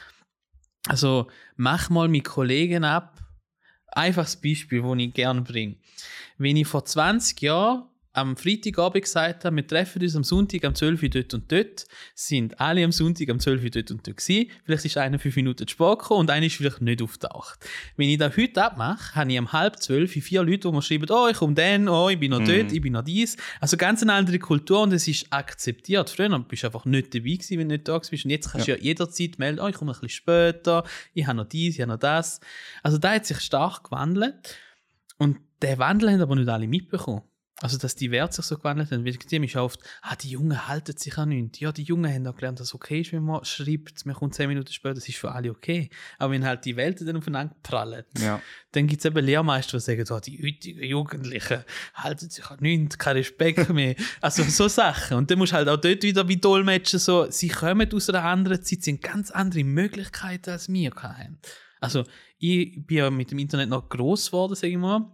Also, 0.89 1.29
mach 1.57 1.91
mal 1.91 2.09
mit 2.09 2.25
Kollegen 2.25 2.85
ab. 2.85 3.21
Einfaches 3.89 4.37
Beispiel, 4.37 4.83
das 4.83 4.99
ich 4.99 5.15
gerne 5.15 5.43
bringe. 5.43 5.77
Wenn 6.39 6.57
ich 6.57 6.67
vor 6.67 6.85
20 6.85 7.41
Jahren 7.41 7.89
am 8.17 8.37
Freitagabend 8.37 9.05
gesagt 9.05 9.45
haben, 9.45 9.57
wir 9.57 9.67
treffen 9.67 10.01
uns 10.03 10.17
am 10.17 10.25
Sonntag 10.25 10.65
am 10.65 10.75
12 10.75 11.03
Uhr 11.03 11.09
dort 11.11 11.35
und 11.35 11.53
dort, 11.53 11.87
sind 12.15 12.59
alle 12.59 12.83
am 12.83 12.91
Sonntag 12.93 13.29
am 13.29 13.39
12 13.39 13.63
Uhr 13.63 13.71
dort 13.71 13.91
und 13.91 14.07
dort 14.07 14.17
gewesen. 14.17 14.51
Vielleicht 14.65 14.85
ist 14.87 14.97
einer 14.97 15.19
fünf 15.19 15.37
Minuten 15.37 15.69
spät 15.69 15.99
gekommen 15.99 16.21
und 16.21 16.31
einer 16.31 16.47
ist 16.47 16.57
vielleicht 16.57 16.81
nicht 16.81 17.03
auftaucht. 17.03 17.59
Wenn 17.97 18.09
ich 18.09 18.17
das 18.17 18.37
heute 18.37 18.65
abmache, 18.65 19.15
habe 19.15 19.31
ich 19.31 19.39
um 19.39 19.53
halb 19.53 19.79
zwölf 19.81 20.13
vier 20.13 20.43
Leute, 20.43 20.69
die 20.69 20.73
mir 20.73 20.83
schreiben, 20.83 21.07
oh, 21.11 21.29
ich 21.31 21.37
komme 21.37 21.55
dann, 21.55 21.89
oh, 21.89 22.09
ich 22.09 22.19
bin 22.19 22.31
noch 22.31 22.41
mm. 22.41 22.47
dort, 22.47 22.73
ich 22.73 22.81
bin 22.81 22.95
noch 22.95 23.03
dies. 23.03 23.37
Also 23.61 23.77
ganz 23.77 24.03
eine 24.03 24.15
andere 24.15 24.39
Kultur 24.39 24.83
und 24.83 24.93
es 24.95 25.07
ist 25.07 25.31
akzeptiert. 25.31 26.09
Früher 26.09 26.39
bist 26.39 26.63
du 26.63 26.69
einfach 26.69 26.87
nicht 26.87 27.15
dabei 27.15 27.31
gewesen, 27.31 27.59
wenn 27.59 27.69
du 27.69 27.75
nicht 27.75 27.87
da 27.87 27.99
bist. 27.99 28.25
Und 28.25 28.31
jetzt 28.31 28.51
kannst 28.51 28.67
du 28.67 28.73
ja. 28.73 28.79
ja 28.79 28.83
jederzeit 28.83 29.39
melden, 29.39 29.61
oh, 29.61 29.69
ich 29.69 29.75
komme 29.75 29.93
ein 29.93 30.01
bisschen 30.01 30.09
später, 30.09 30.85
ich 31.13 31.27
habe 31.27 31.37
noch 31.37 31.49
dies, 31.49 31.75
ich 31.75 31.83
habe 31.83 31.93
noch 31.93 31.99
das. 31.99 32.41
Also 32.83 32.97
da 32.97 33.13
hat 33.13 33.27
sich 33.27 33.41
stark 33.41 33.85
gewandelt 33.85 34.57
und 35.19 35.39
der 35.61 35.79
Wandel 35.79 36.11
haben 36.11 36.23
aber 36.23 36.37
nicht 36.37 36.49
alle 36.49 36.67
mitbekommen. 36.67 37.23
Also, 37.63 37.79
dass 37.79 37.95
die 37.95 38.11
Werte 38.11 38.37
sich 38.37 38.45
so 38.45 38.59
gewandelt 38.59 38.91
haben. 38.91 39.07
Weil 39.07 39.15
die 39.15 39.39
mich 39.39 39.57
oft, 39.57 39.81
ah, 40.03 40.15
die 40.15 40.29
Jungen 40.29 40.69
halten 40.69 40.95
sich 40.97 41.17
an 41.17 41.31
nichts. 41.31 41.59
Ja, 41.61 41.73
die 41.73 41.85
Jungen 41.85 42.13
haben 42.13 42.27
auch 42.27 42.37
gelernt, 42.37 42.61
dass 42.61 42.69
es 42.69 42.75
okay 42.75 43.01
ist, 43.01 43.13
wenn 43.13 43.25
man 43.25 43.45
schreibt, 43.47 44.05
man 44.05 44.15
kommt 44.15 44.35
zehn 44.35 44.49
Minuten 44.49 44.71
später, 44.71 44.95
das 44.95 45.09
ist 45.09 45.17
für 45.17 45.33
alle 45.33 45.51
okay. 45.51 45.89
Aber 46.19 46.35
wenn 46.35 46.45
halt 46.45 46.67
die 46.67 46.77
Welten 46.77 47.07
dann 47.07 47.17
aufeinander 47.17 47.57
prallen, 47.63 48.05
ja. 48.19 48.43
dann 48.73 48.87
gibt 48.87 49.01
es 49.01 49.07
eben 49.07 49.25
Lehrmeister, 49.25 49.79
die 49.79 49.83
sagen, 49.83 50.05
oh, 50.11 50.21
die 50.21 50.43
heutigen 50.43 50.85
Jugendlichen 50.85 51.65
halten 51.95 52.29
sich 52.29 52.45
an 52.45 52.59
nichts, 52.61 52.99
kein 52.99 53.17
Respekt 53.17 53.71
mehr. 53.71 53.95
also, 54.21 54.43
so 54.43 54.69
Sachen. 54.69 55.17
Und 55.17 55.31
dann 55.31 55.39
musst 55.39 55.53
du 55.53 55.57
halt 55.57 55.69
auch 55.69 55.81
dort 55.81 56.03
wieder 56.03 56.29
wie 56.29 56.37
Dolmetschen 56.37 56.99
so, 56.99 57.31
sie 57.31 57.49
kommen 57.49 57.91
aus 57.91 58.11
einer 58.11 58.25
anderen 58.25 58.63
Zeit, 58.63 58.83
sie 58.83 58.93
haben 58.93 59.01
ganz 59.01 59.31
andere 59.31 59.65
Möglichkeiten 59.65 60.51
als 60.51 60.71
wir 60.71 60.91
haben. 60.91 61.39
Also, 61.81 62.05
ich 62.39 62.87
bin 62.87 62.99
ja 62.99 63.11
mit 63.11 63.31
dem 63.31 63.39
Internet 63.39 63.71
noch 63.71 63.89
gross 63.89 64.27
geworden, 64.27 64.55
sage 64.55 64.73
ich 64.73 64.77
mal 64.77 65.11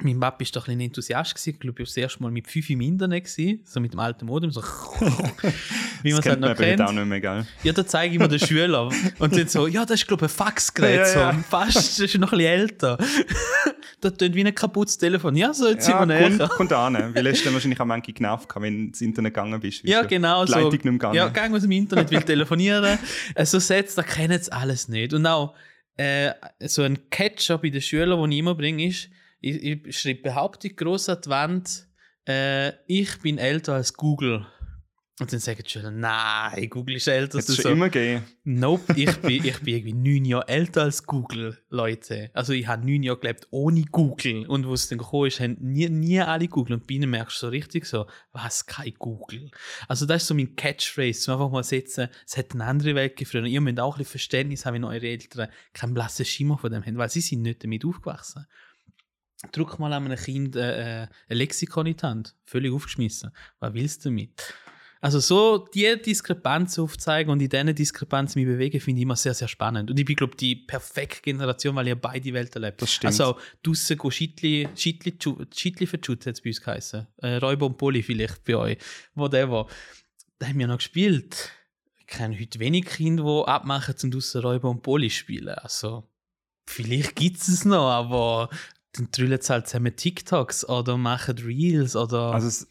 mein 0.00 0.18
Papa 0.18 0.40
war 0.40 0.46
doch 0.52 0.68
ein 0.68 0.80
Enthusiast. 0.80 1.34
Gewesen. 1.34 1.50
Ich 1.50 1.60
glaube, 1.60 1.82
ich 1.82 1.88
war 1.88 1.90
das 1.90 1.96
erste 1.96 2.22
Mal 2.22 2.30
mit 2.30 2.48
5 2.48 2.70
im 2.70 2.80
Internet, 2.80 3.24
gewesen, 3.24 3.60
so 3.64 3.78
mit 3.78 3.92
dem 3.92 4.00
alten 4.00 4.24
Modem. 4.24 4.50
So 4.50 4.62
wie 6.02 6.12
man 6.12 6.20
es 6.20 6.26
halt 6.26 6.40
noch 6.40 6.56
kennt. 6.56 6.80
Auch 6.80 6.92
nicht 6.92 7.04
mehr, 7.04 7.20
gell? 7.20 7.46
Ja, 7.62 7.72
da 7.72 7.86
zeige 7.86 8.14
ich 8.14 8.18
mir 8.18 8.28
den 8.28 8.38
Schüler. 8.46 8.90
Und 9.18 9.36
dann 9.36 9.48
so, 9.48 9.66
ja, 9.66 9.84
das 9.84 10.00
ist, 10.00 10.08
glaube 10.08 10.24
ich, 10.26 10.32
ein 10.32 10.34
Faxgerät. 10.34 11.14
Ja, 11.14 11.32
ja. 11.32 11.32
So. 11.34 11.42
Fast, 11.42 11.76
das 11.76 11.98
ist 11.98 12.18
noch 12.18 12.32
ein 12.32 12.38
bisschen 12.38 12.52
älter. 12.52 12.98
das 14.00 14.14
tönt 14.14 14.34
wie 14.34 14.44
ein 14.44 14.54
kaputtes 14.54 14.96
Telefon. 14.96 15.36
Ja, 15.36 15.52
so, 15.52 15.68
jetzt 15.68 15.86
ja, 15.86 15.98
sind 15.98 16.08
wir 16.08 16.20
näher. 16.20 16.38
Kommt, 16.38 16.50
kommt 16.50 16.72
an. 16.72 17.14
Weil 17.14 17.28
hast 17.28 17.44
du 17.44 17.52
wahrscheinlich 17.52 17.78
auch 17.78 17.84
manchmal 17.84 18.14
genervt, 18.14 18.48
wenn 18.56 18.74
du 18.74 18.84
ins 18.88 19.00
Internet 19.02 19.34
gegangen 19.34 19.60
bist. 19.60 19.84
Ja, 19.84 20.02
genau. 20.02 20.46
Die 20.46 20.52
Leitung 20.52 20.70
nicht 20.70 20.84
mehr 20.84 20.92
gegangen. 20.94 21.14
Ja, 21.14 21.28
gang 21.28 21.54
aus 21.54 21.62
dem 21.62 21.70
Internet, 21.70 22.10
will 22.10 22.22
telefonieren. 22.22 22.98
äh, 23.34 23.44
so 23.44 23.58
Sätze, 23.58 23.96
da 23.96 24.02
kennen 24.02 24.42
sie 24.42 24.50
alles 24.50 24.88
nicht. 24.88 25.12
Und 25.12 25.26
auch 25.26 25.54
äh, 25.98 26.32
so 26.60 26.82
ein 26.82 27.10
Catcher 27.10 27.58
bei 27.58 27.68
den 27.68 27.82
Schülern, 27.82 28.18
den 28.22 28.32
ich 28.32 28.38
immer 28.38 28.54
bringe, 28.54 28.86
ist, 28.86 29.10
ich, 29.42 29.86
ich 29.86 29.98
schreibe 29.98 30.22
Behauptung 30.22 30.74
groß 30.76 31.10
an 31.10 31.18
die 31.24 31.30
Wand, 31.30 31.86
äh, 32.26 32.72
ich 32.86 33.18
bin 33.20 33.38
älter 33.38 33.74
als 33.74 33.94
Google. 33.94 34.46
Und 35.20 35.30
dann 35.30 35.40
sagen 35.40 35.60
die 35.62 35.70
Schüler, 35.70 35.90
nein, 35.90 36.70
Google 36.70 36.96
ist 36.96 37.06
älter 37.06 37.36
als 37.36 37.46
du. 37.46 37.52
schon 37.52 37.62
so. 37.62 37.68
immer 37.70 37.90
gehen. 37.90 38.24
Nope, 38.44 38.94
ich 38.96 39.14
bin, 39.20 39.44
ich 39.44 39.60
bin 39.60 39.76
irgendwie 39.76 39.92
neun 39.92 40.24
Jahre 40.24 40.48
älter 40.48 40.82
als 40.82 41.04
Google, 41.04 41.58
Leute. 41.68 42.30
Also 42.32 42.54
ich 42.54 42.66
habe 42.66 42.84
neun 42.84 43.02
Jahre 43.02 43.20
gelebt 43.20 43.46
ohne 43.50 43.84
Google. 43.84 44.46
Und 44.46 44.66
wo 44.66 44.72
es 44.72 44.88
dann 44.88 44.98
gekommen 44.98 45.26
ist, 45.26 45.38
haben 45.38 45.58
nie, 45.60 45.88
nie 45.90 46.20
alle 46.20 46.48
Google. 46.48 46.76
Und 46.76 46.86
bei 46.86 46.94
ihnen 46.94 47.10
merkst 47.10 47.36
du 47.36 47.46
so 47.46 47.50
richtig 47.50 47.84
so, 47.84 48.06
was, 48.32 48.64
kein 48.64 48.94
Google. 48.98 49.50
Also 49.86 50.06
das 50.06 50.22
ist 50.22 50.28
so 50.28 50.34
mein 50.34 50.56
Catchphrase, 50.56 51.20
zum 51.20 51.34
einfach 51.34 51.50
mal 51.50 51.62
setzen, 51.62 52.08
es 52.26 52.36
hat 52.36 52.52
eine 52.54 52.64
andere 52.64 52.94
Welt 52.94 53.14
gefragt. 53.16 53.46
Ihr 53.46 53.60
müsst 53.60 53.80
auch 53.80 53.94
ein 53.94 53.98
bisschen 53.98 54.12
Verständnis 54.12 54.64
haben, 54.64 54.74
wenn 54.74 54.84
eure 54.84 55.06
Eltern 55.06 55.48
keinen 55.74 55.94
blassen 55.94 56.24
Schimmer 56.24 56.56
von 56.56 56.72
dem 56.72 56.84
haben, 56.84 56.96
weil 56.96 57.10
sie 57.10 57.20
sind 57.20 57.42
nicht 57.42 57.62
damit 57.62 57.84
aufgewachsen 57.84 58.46
drück 59.50 59.78
mal 59.78 59.92
einem 59.92 60.16
Kind 60.16 60.56
äh, 60.56 61.02
äh, 61.02 61.06
ein 61.28 61.36
Lexikon 61.36 61.86
in 61.86 61.96
die 61.96 62.02
Hand. 62.02 62.36
Völlig 62.44 62.72
aufgeschmissen. 62.72 63.30
Was 63.58 63.74
willst 63.74 64.04
du 64.04 64.10
damit? 64.10 64.54
Also 65.02 65.18
so 65.18 65.66
die 65.74 66.00
Diskrepanz 66.00 66.78
aufzeigen 66.78 67.32
und 67.32 67.42
in 67.42 67.48
diesen 67.48 67.74
Diskrepanz 67.74 68.36
mich 68.36 68.46
bewegen, 68.46 68.80
finde 68.80 69.00
ich 69.00 69.02
immer 69.02 69.16
sehr, 69.16 69.34
sehr 69.34 69.48
spannend. 69.48 69.90
Und 69.90 69.98
ich 69.98 70.06
bin, 70.06 70.14
glaube 70.14 70.36
die 70.36 70.54
perfekte 70.54 71.22
Generation, 71.22 71.74
weil 71.74 71.88
ihr 71.88 71.96
beide 71.96 72.32
Welten 72.32 72.62
lebt. 72.62 72.80
Das 72.80 72.92
stimmt. 72.92 73.06
Also 73.06 73.36
draussen 73.64 73.98
go 73.98 74.12
Schittli, 74.12 74.68
Schittli, 74.76 75.18
Schittli 75.52 75.86
für 75.88 75.98
Schutz 76.00 76.26
hat 76.26 76.34
es 76.34 76.40
bei 76.40 76.50
uns 76.50 76.60
geheißen. 76.60 77.08
Äh, 77.16 77.36
Räuber 77.38 77.66
und 77.66 77.78
Poli 77.78 78.00
vielleicht 78.04 78.44
bei 78.44 78.54
euch. 78.54 78.78
Whatever. 79.16 79.66
Da 80.38 80.46
haben 80.46 80.60
wir 80.60 80.68
noch 80.68 80.76
gespielt. 80.76 81.50
Ich 81.98 82.06
kenne 82.06 82.38
heute 82.38 82.60
wenig 82.60 82.84
Kinder, 82.84 83.24
die 83.24 83.48
abmachen, 83.48 83.96
zum 83.96 84.12
draussen 84.12 84.42
Räuber 84.42 84.70
und 84.70 84.82
Poli 84.82 85.10
spielen. 85.10 85.54
Also 85.56 86.08
vielleicht 86.64 87.16
gibt 87.16 87.38
es 87.38 87.64
noch, 87.64 87.90
aber 87.90 88.50
dann 88.92 89.08
drüllen 89.10 89.40
sie 89.40 89.52
halt 89.52 89.68
zusammen 89.68 89.96
TikToks 89.96 90.68
oder 90.68 90.96
machen 90.96 91.38
Reels 91.38 91.96
oder. 91.96 92.32
Also 92.34 92.46
das 92.48 92.68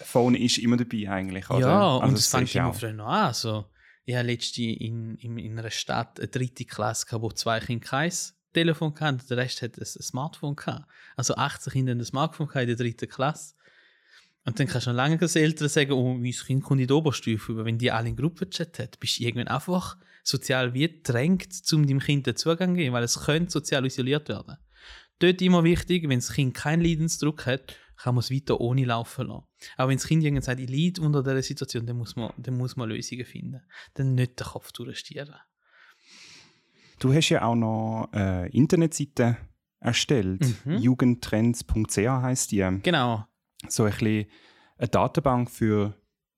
Phone 0.00 0.34
ist 0.34 0.58
immer 0.58 0.76
dabei 0.76 1.08
eigentlich, 1.10 1.48
oder? 1.50 1.60
Ja, 1.60 1.98
also 1.98 2.06
und 2.06 2.18
es 2.18 2.28
fängt 2.28 2.54
immer 2.54 2.74
früher 2.74 2.92
noch 2.92 3.06
an. 3.06 3.26
Also, 3.26 3.64
ich 4.04 4.14
habe 4.14 4.26
letztens 4.26 4.76
in, 4.80 5.16
in, 5.16 5.38
in 5.38 5.58
einer 5.58 5.70
Stadt 5.70 6.18
eine 6.18 6.28
dritte 6.28 6.64
Klasse 6.64 7.06
gehabt, 7.06 7.22
wo 7.22 7.30
zwei 7.30 7.60
Kinder 7.60 7.86
kein 7.86 8.12
Telefon 8.54 8.94
hatten, 8.98 9.20
der 9.28 9.36
Rest 9.36 9.62
hat 9.62 9.78
ein 9.78 9.84
Smartphone 9.84 10.56
gehabt. 10.56 10.86
Also 11.16 11.34
80 11.34 11.72
Kinder 11.72 11.92
ein 11.92 12.04
Smartphone 12.04 12.48
in 12.54 12.66
der 12.66 12.76
dritten 12.76 13.08
Klasse. 13.08 13.54
Und 14.44 14.58
dann 14.58 14.66
kannst 14.66 14.86
du 14.86 14.90
noch 14.90 14.96
lange 14.96 15.20
als 15.20 15.36
Eltern 15.36 15.68
sagen, 15.68 15.92
oh, 15.92 16.14
mein 16.14 16.32
Kind 16.32 16.64
kommt 16.64 16.80
in 16.80 16.86
die 16.86 16.92
Oberstufe, 16.92 17.52
aber 17.52 17.66
wenn 17.66 17.78
die 17.78 17.90
alle 17.90 18.08
in 18.08 18.16
Gruppenchat 18.16 18.78
hat, 18.78 18.98
bist 18.98 19.18
du 19.18 19.24
irgendwann 19.24 19.48
einfach 19.48 19.96
sozial 20.22 20.72
wie 20.72 20.88
gedrängt, 20.88 21.60
um 21.72 21.86
deinem 21.86 22.00
Kind 22.00 22.26
den 22.26 22.36
Zugang 22.36 22.70
zu 22.70 22.76
geben, 22.76 22.94
weil 22.94 23.04
es 23.04 23.20
könnte 23.20 23.50
sozial 23.50 23.84
isoliert 23.84 24.28
werden 24.28 24.56
dort 25.18 25.42
immer 25.42 25.64
wichtig, 25.64 26.08
wenn 26.08 26.18
das 26.18 26.32
Kind 26.32 26.54
keinen 26.54 26.82
Leidensdruck 26.82 27.46
hat, 27.46 27.76
kann 27.96 28.14
man 28.14 28.20
es 28.20 28.30
weiter 28.30 28.60
ohne 28.60 28.84
laufen 28.84 29.26
lassen. 29.26 29.44
Aber 29.76 29.90
wenn 29.90 29.96
das 29.96 30.06
Kind 30.06 30.22
irgendwann 30.22 30.42
sagt, 30.42 30.60
ich 30.60 30.70
leide 30.70 31.00
unter 31.02 31.22
dieser 31.22 31.42
Situation, 31.42 31.86
dann 31.86 31.96
muss 31.96 32.14
man, 32.16 32.32
dann 32.36 32.56
muss 32.56 32.76
man 32.76 32.88
Lösungen 32.88 33.24
finden. 33.24 33.60
Dann 33.94 34.14
nicht 34.14 34.38
den 34.38 34.46
Kopf 34.46 34.70
durchstieren. 34.72 35.34
Du 37.00 37.12
hast 37.12 37.28
ja 37.28 37.42
auch 37.42 37.54
noch 37.54 38.08
eine 38.12 38.48
Internetseite 38.48 39.36
erstellt. 39.80 40.44
Mhm. 40.64 40.78
Jugendtrends.ch 40.78 41.96
heißt 41.96 42.52
die. 42.52 42.80
Genau. 42.82 43.24
So 43.68 43.84
ein 43.84 43.90
bisschen 43.90 44.26
eine 44.78 44.88
Datenbank 44.88 45.50
für 45.50 45.94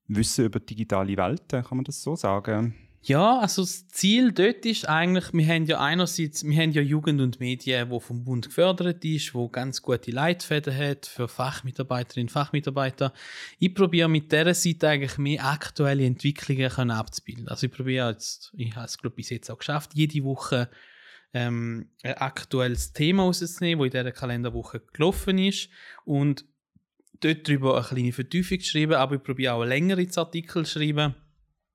Wissen 0.06 0.46
über 0.46 0.60
digitale 0.60 1.16
Welten, 1.16 1.62
kann 1.62 1.78
man 1.78 1.84
das 1.84 2.02
so 2.02 2.16
sagen? 2.16 2.74
Ja, 3.02 3.38
also 3.38 3.62
das 3.62 3.88
Ziel 3.88 4.30
dort 4.30 4.66
ist 4.66 4.86
eigentlich, 4.86 5.32
wir 5.32 5.46
haben 5.46 5.64
ja 5.64 5.80
einerseits, 5.80 6.44
wir 6.44 6.60
haben 6.60 6.72
ja 6.72 6.82
Jugend 6.82 7.22
und 7.22 7.40
Medien, 7.40 7.88
wo 7.88 7.98
vom 7.98 8.24
Bund 8.24 8.48
gefördert 8.48 9.02
ist, 9.06 9.34
wo 9.34 9.48
ganz 9.48 9.80
gute 9.80 10.10
Leitfäden 10.10 10.76
hat 10.76 11.06
für 11.06 11.26
Fachmitarbeiterinnen 11.26 12.28
und 12.28 12.32
Fachmitarbeiter. 12.32 13.14
Ich 13.58 13.74
probiere 13.74 14.10
mit 14.10 14.30
dieser 14.30 14.52
Seite 14.52 14.88
eigentlich 14.88 15.16
mehr 15.16 15.46
aktuelle 15.46 16.04
Entwicklungen 16.04 16.90
abzubilden. 16.90 17.48
Also 17.48 17.68
ich 17.68 17.72
probiere 17.72 18.10
jetzt, 18.10 18.52
ich 18.54 18.76
habe 18.76 18.84
es 18.84 18.98
glaube 18.98 19.16
bis 19.16 19.30
jetzt 19.30 19.50
auch 19.50 19.58
geschafft, 19.58 19.92
jede 19.94 20.22
Woche 20.22 20.68
ähm, 21.32 21.88
ein 22.02 22.14
aktuelles 22.18 22.92
Thema 22.92 23.22
rauszunehmen, 23.22 23.78
das 23.78 23.94
in 23.94 23.98
dieser 23.98 24.12
Kalenderwoche 24.12 24.80
gelaufen 24.92 25.38
ist 25.38 25.70
und 26.04 26.44
dort 27.20 27.48
darüber 27.48 27.78
eine 27.78 27.86
kleine 27.86 28.12
Vertiefung 28.12 28.60
zu 28.60 28.68
schreiben, 28.68 28.94
aber 28.94 29.14
ich 29.14 29.22
probiere 29.22 29.54
auch 29.54 29.64
längere 29.64 30.06
Artikel 30.16 30.66
zu 30.66 30.78
schreiben 30.78 31.14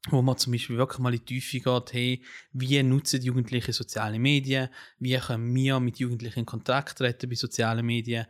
wo 0.10 0.22
man 0.22 0.38
zum 0.38 0.54
Beispiel 0.54 0.78
wirklich 0.78 1.00
mal 1.00 1.14
in 1.14 1.20
die 1.26 1.40
Tiefe 1.40 1.60
geht, 1.60 1.94
hey, 1.94 2.22
wie 2.54 2.82
nutzen 2.84 3.20
die 3.20 3.28
Jugendlichen 3.28 3.74
soziale 3.74 4.20
Medien, 4.20 4.70
wie 5.00 5.18
können 5.18 5.54
wir 5.56 5.80
mit 5.80 5.98
Jugendlichen 5.98 6.40
in 6.40 6.46
Kontakt 6.46 6.98
treten 7.00 7.30
bei 7.30 7.36
sozialen 7.36 7.86
Medien, 7.86 8.28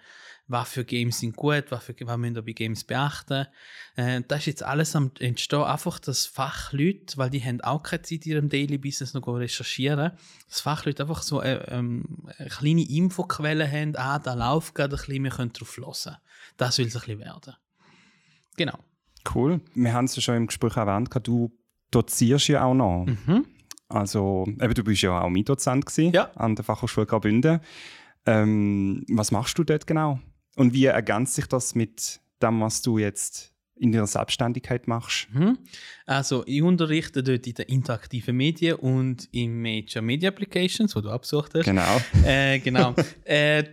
was 0.48 0.70
für 0.70 0.86
Games 0.86 1.20
sind 1.20 1.36
gut, 1.36 1.66
was, 1.70 1.84
für, 1.84 1.96
was 2.02 2.18
müssen 2.18 2.36
wir 2.36 2.44
bei 2.44 2.52
Games 2.52 2.84
beachten. 2.84 3.48
Äh, 3.96 4.22
das 4.28 4.40
ist 4.40 4.46
jetzt 4.46 4.64
alles 4.64 4.96
am 4.96 5.12
Entstehen, 5.20 5.64
einfach, 5.64 6.00
dass 6.00 6.26
Fachleute, 6.26 7.18
weil 7.18 7.30
die 7.30 7.44
haben 7.44 7.62
auch 7.62 7.84
keine 7.84 8.04
Zeit 8.04 8.26
in 8.26 8.32
ihrem 8.32 8.50
Daily 8.50 8.78
Business 8.78 9.14
noch 9.14 9.28
recherchieren, 9.28 10.12
dass 10.48 10.62
Fachleute 10.62 11.04
einfach 11.04 11.24
so 11.24 11.42
äh, 11.42 11.56
ähm, 11.68 12.30
eine 12.38 12.50
kleine 12.50 12.88
Infoquelle 12.88 13.70
haben, 13.70 13.96
ah, 13.96 14.20
da 14.20 14.34
läuft 14.34 14.76
gerade 14.76 14.96
ein 14.96 15.00
bisschen, 15.00 15.24
wir 15.24 15.32
können 15.32 15.54
drauf 15.54 15.78
hören. 15.78 16.18
Das 16.58 16.78
will 16.78 16.88
es 16.88 16.96
ein 16.96 17.02
bisschen 17.02 17.20
werden. 17.20 17.56
Genau. 18.56 18.80
Cool. 19.34 19.62
Wir 19.74 19.94
haben 19.94 20.06
es 20.06 20.16
ja 20.16 20.22
schon 20.22 20.36
im 20.36 20.48
Gespräch 20.48 20.78
erwähnt, 20.78 21.10
du 21.24 21.52
dozierst 21.91 22.48
ja 22.48 22.63
auch 22.63 22.74
noch. 22.74 23.06
Mhm. 23.06 23.45
Also, 23.88 24.45
eben, 24.48 24.74
du 24.74 24.84
bist 24.84 25.02
ja 25.04 25.21
auch 25.21 25.30
Mitdozent 25.30 25.86
Ja. 26.13 26.32
an 26.36 26.56
der 26.56 26.65
Fachhochschule 26.65 27.06
Graubünden. 27.06 27.60
Ähm, 28.26 29.06
was 29.10 29.32
machst 29.32 29.58
du 29.58 29.63
dort 29.63 29.86
genau? 29.86 30.19
Und 30.56 30.74
wie 30.74 30.86
ergänzt 30.86 31.36
sich 31.36 31.45
das 31.45 31.76
mit 31.76 32.19
dem, 32.41 32.62
was 32.62 32.82
du 32.82 32.98
jetzt 32.98 33.52
in 33.76 33.91
deiner 33.91 34.08
Selbstständigkeit 34.08 34.88
machst? 34.88 35.28
Mhm. 35.34 35.60
Also, 36.06 36.43
ich 36.48 36.62
unterrichte 36.63 37.21
dort 37.21 37.45
in 37.45 37.54
den 37.54 37.65
interaktiven 37.67 38.36
Medien 38.36 38.78
und 38.78 39.28
in 39.32 39.62
Major 39.62 40.02
Media 40.02 40.30
Applications, 40.30 40.95
wo 40.95 41.02
du 41.02 41.12
abgesucht 41.12 41.52
hast. 41.54 41.65
Genau. 41.65 42.02
Äh, 42.26 42.60
genau. 42.60 42.95
äh, 43.26 43.63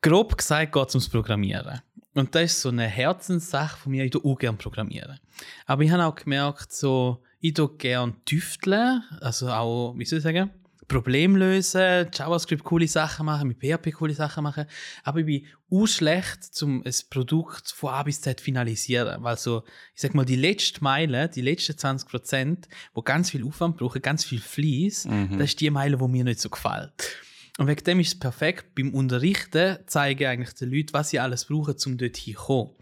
grob 0.00 0.36
gesagt 0.36 0.72
geht 0.72 0.88
es 0.88 0.94
ums 0.94 1.08
Programmieren. 1.08 1.80
Und 2.14 2.34
das 2.34 2.44
ist 2.52 2.62
so 2.62 2.70
eine 2.70 2.86
Herzenssache 2.86 3.78
von 3.78 3.92
mir, 3.92 4.04
ich 4.04 4.10
tue 4.10 4.24
auch 4.24 4.36
gerne 4.38 4.58
programmieren. 4.58 5.20
Aber 5.66 5.82
ich 5.84 5.90
habe 5.92 6.04
auch 6.04 6.16
gemerkt, 6.16 6.72
so, 6.72 7.22
ich 7.40 7.54
tue 7.54 7.76
gerne 7.76 8.14
tüfteln, 8.24 9.02
also 9.20 9.48
auch, 9.50 9.94
wie 9.96 10.04
soll 10.04 10.18
ich 10.18 10.24
sagen, 10.24 10.50
Problem 10.88 11.36
lösen, 11.36 12.06
JavaScript 12.14 12.64
coole 12.64 12.88
Sachen 12.88 13.26
machen, 13.26 13.46
mit 13.48 13.58
PHP 13.60 13.92
coole 13.92 14.14
Sachen 14.14 14.42
machen. 14.42 14.64
Aber 15.04 15.20
ich 15.20 15.26
bin 15.26 15.46
auch 15.70 15.86
schlecht, 15.86 16.50
um 16.62 16.82
ein 16.82 16.94
Produkt 17.10 17.68
von 17.72 17.90
A 17.90 18.02
bis 18.02 18.22
Z 18.22 18.40
finalisieren. 18.40 19.22
Weil 19.22 19.36
so, 19.36 19.64
ich 19.94 20.00
sag 20.00 20.14
mal, 20.14 20.24
die 20.24 20.36
letzte 20.36 20.82
Meile, 20.82 21.28
die 21.28 21.42
letzten 21.42 21.76
20 21.76 22.08
Prozent, 22.08 22.68
wo 22.94 23.02
ganz 23.02 23.30
viel 23.30 23.44
Aufwand 23.44 23.76
brauchen, 23.76 24.00
ganz 24.00 24.24
viel 24.24 24.40
Fließ, 24.40 25.04
Mhm. 25.04 25.32
das 25.38 25.50
ist 25.50 25.60
die 25.60 25.68
Meile, 25.68 26.00
wo 26.00 26.08
mir 26.08 26.24
nicht 26.24 26.40
so 26.40 26.48
gefällt. 26.48 27.18
Und 27.58 27.66
wegen 27.66 27.84
dem 27.84 28.00
ist 28.00 28.08
es 28.14 28.18
perfekt. 28.18 28.74
Beim 28.74 28.94
Unterrichten 28.94 29.78
zeige 29.86 30.24
ich 30.24 30.28
eigentlich 30.30 30.54
den 30.54 30.70
Leuten, 30.72 30.94
was 30.94 31.10
sie 31.10 31.18
alles 31.20 31.44
brauchen, 31.44 31.74
um 31.84 31.98
dort 31.98 32.16
hinzukommen. 32.16 32.72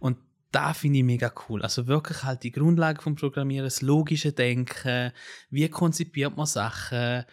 Und 0.00 0.18
da 0.54 0.72
finde 0.72 0.98
ich 0.98 1.04
mega 1.04 1.32
cool. 1.48 1.62
Also 1.62 1.86
wirklich 1.86 2.22
halt 2.22 2.42
die 2.44 2.52
Grundlage 2.52 3.02
vom 3.02 3.16
Programmieren, 3.16 3.64
das 3.64 3.82
logische 3.82 4.32
Denken, 4.32 5.12
wie 5.50 5.68
konzipiert 5.68 6.36
man 6.36 6.46
Sachen. 6.46 7.24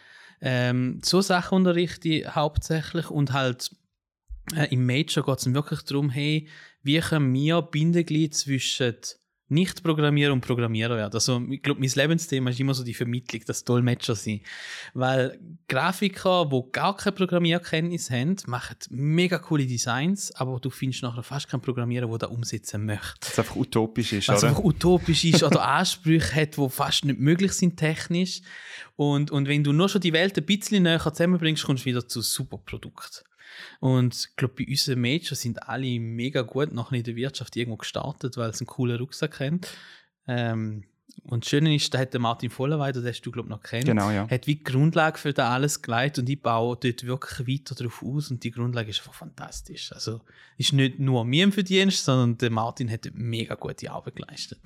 Ähm, 0.41 0.99
so 1.03 1.21
Sachen 1.21 1.57
unterrichte 1.57 2.09
ich 2.09 2.27
hauptsächlich 2.35 3.11
und 3.11 3.31
halt 3.31 3.71
äh, 4.55 4.73
im 4.73 4.85
Major 4.85 5.23
geht 5.23 5.37
es 5.37 5.53
wirklich 5.53 5.81
darum, 5.81 6.09
hey, 6.09 6.47
wie 6.81 6.99
können 6.99 7.33
wir 7.33 7.61
Bindeglied 7.61 8.33
zwischen 8.33 8.95
nicht-Programmierer 9.51 10.33
und 10.33 10.41
Programmierer 10.41 10.95
werden. 10.95 11.13
Also, 11.13 11.41
ich 11.49 11.61
glaube, 11.61 11.79
mein 11.79 11.89
Lebensthema 11.93 12.49
ist 12.49 12.59
immer 12.59 12.73
so 12.73 12.83
die 12.83 12.93
Vermittlung, 12.93 13.41
das 13.45 13.63
Dolmetscher 13.63 14.15
sein. 14.15 14.41
Weil 14.93 15.39
Grafiker, 15.67 16.49
die 16.51 16.71
gar 16.71 16.95
keine 16.95 17.15
Programmierkenntnis 17.15 18.09
haben, 18.09 18.37
machen 18.47 18.77
mega 18.89 19.37
coole 19.37 19.65
Designs, 19.65 20.31
aber 20.35 20.59
du 20.59 20.69
findest 20.69 21.03
nachher 21.03 21.23
fast 21.23 21.49
keinen 21.49 21.61
Programmierer, 21.61 22.07
der 22.07 22.17
das 22.17 22.29
umsetzen 22.29 22.85
möchte. 22.85 23.19
Das 23.19 23.39
einfach 23.39 23.55
utopisch 23.55 24.13
ist, 24.13 24.29
Was 24.29 24.39
oder? 24.39 24.49
einfach 24.49 24.63
utopisch 24.63 25.25
ist 25.25 25.43
oder 25.43 25.67
Ansprüche 25.67 26.35
hat, 26.35 26.57
die 26.57 26.69
fast 26.69 27.05
nicht 27.05 27.19
möglich 27.19 27.51
sind 27.51 27.77
technisch. 27.77 28.41
Und, 28.95 29.31
und 29.31 29.47
wenn 29.47 29.63
du 29.63 29.73
nur 29.73 29.89
schon 29.89 30.01
die 30.01 30.13
Welt 30.13 30.37
ein 30.37 30.45
bisschen 30.45 30.83
näher 30.83 30.99
zusammenbringst, 30.99 31.65
kommst 31.65 31.83
du 31.83 31.89
wieder 31.89 32.07
zu 32.07 32.21
super 32.21 32.57
Produkt. 32.57 33.25
Und 33.79 34.15
ich 34.15 34.35
glaube, 34.35 34.55
bei 34.57 34.67
unseren 34.67 35.01
Major 35.01 35.35
sind 35.35 35.67
alle 35.67 35.99
mega 35.99 36.41
gut 36.41 36.71
nachher 36.73 36.97
in 36.97 37.03
der 37.03 37.15
Wirtschaft 37.15 37.55
irgendwo 37.55 37.77
gestartet, 37.77 38.37
weil 38.37 38.53
sie 38.53 38.61
einen 38.61 38.67
coolen 38.67 38.97
Rucksack 38.97 39.39
haben. 39.39 39.61
Ähm, 40.27 40.83
und 41.23 41.43
das 41.43 41.49
Schöne 41.49 41.75
ist, 41.75 41.93
da 41.93 41.99
hat 41.99 42.13
der 42.13 42.21
Martin 42.21 42.49
Vollerweiter, 42.49 43.01
den 43.01 43.09
hast 43.09 43.21
du, 43.21 43.31
glaube 43.31 43.47
ich, 43.47 43.49
noch 43.49 43.61
kennt, 43.61 43.85
Genau, 43.85 44.09
ja. 44.11 44.29
hat 44.29 44.47
wie 44.47 44.55
die 44.55 44.63
Grundlage 44.63 45.17
für 45.17 45.33
das 45.33 45.45
alles 45.45 45.81
geleitet 45.81 46.19
und 46.19 46.29
ich 46.29 46.41
baue 46.41 46.77
dort 46.81 47.05
wirklich 47.05 47.47
weiter 47.47 47.75
drauf 47.75 48.03
aus 48.03 48.31
und 48.31 48.43
die 48.43 48.51
Grundlage 48.51 48.89
ist 48.89 48.99
einfach 48.99 49.13
fantastisch. 49.13 49.91
Also 49.91 50.21
ist 50.57 50.73
nicht 50.73 50.99
nur 50.99 51.25
mir 51.25 51.43
im 51.43 51.51
Verdienst, 51.51 52.05
sondern 52.05 52.37
der 52.37 52.49
Martin 52.49 52.89
hat 52.89 53.07
mega 53.13 53.55
gute 53.55 53.91
Arbeit 53.91 54.15
geleistet. 54.15 54.59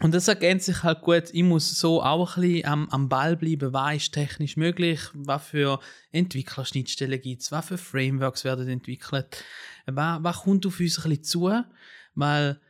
Und 0.00 0.14
das 0.14 0.28
ergänzt 0.28 0.66
sich 0.66 0.84
halt 0.84 1.00
gut. 1.02 1.24
Ich 1.32 1.42
muss 1.42 1.78
so 1.78 2.02
auch 2.02 2.36
ein 2.36 2.42
bisschen 2.42 2.66
am, 2.66 2.88
am 2.90 3.08
Ball 3.08 3.36
bleiben, 3.36 3.72
was 3.72 3.96
ist 3.96 4.14
technisch 4.14 4.56
möglich, 4.56 5.00
was 5.12 5.44
für 5.48 5.80
Entwicklerschnittstellen 6.12 7.20
gibt 7.20 7.42
es, 7.42 7.50
was 7.50 7.66
für 7.66 7.78
Frameworks 7.78 8.44
werden 8.44 8.68
entwickelt, 8.68 9.42
was, 9.86 10.22
was 10.22 10.36
kommt 10.42 10.66
auf 10.66 10.78
uns 10.78 10.98
ein 10.98 11.10
bisschen 11.10 11.24
zu, 11.24 11.52
weil 12.14 12.60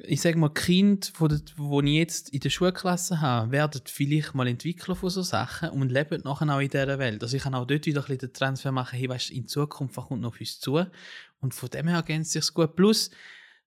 ich 0.00 0.20
sage 0.20 0.38
mal, 0.38 0.50
Kinder, 0.50 1.08
die- 1.28 1.88
ich 1.90 1.96
jetzt 1.96 2.28
in 2.28 2.38
der 2.40 2.50
Schulklasse 2.50 3.20
habe, 3.20 3.50
werden 3.50 3.80
vielleicht 3.84 4.32
mal 4.32 4.46
Entwickler 4.46 4.94
von 4.94 5.10
so 5.10 5.22
Sachen 5.22 5.70
und 5.70 5.90
leben 5.90 6.22
nachher 6.24 6.54
auch 6.54 6.60
in 6.60 6.68
dieser 6.68 6.98
Welt. 7.00 7.20
Also 7.22 7.36
ich 7.36 7.42
kann 7.42 7.54
auch 7.54 7.66
dort 7.66 7.84
wieder 7.86 8.00
ein 8.02 8.06
bisschen 8.06 8.18
den 8.18 8.32
Transfer 8.32 8.70
machen, 8.70 8.96
hey, 8.96 9.08
weißt, 9.08 9.30
in 9.30 9.48
Zukunft 9.48 9.96
was 9.96 10.06
kommt 10.06 10.20
noch 10.20 10.34
auf 10.34 10.40
uns 10.40 10.60
zu. 10.60 10.84
Und 11.40 11.52
von 11.54 11.70
dem 11.70 11.88
her 11.88 11.96
ergänzt 11.96 12.30
sich 12.32 12.54
gut. 12.54 12.76
Plus, 12.76 13.10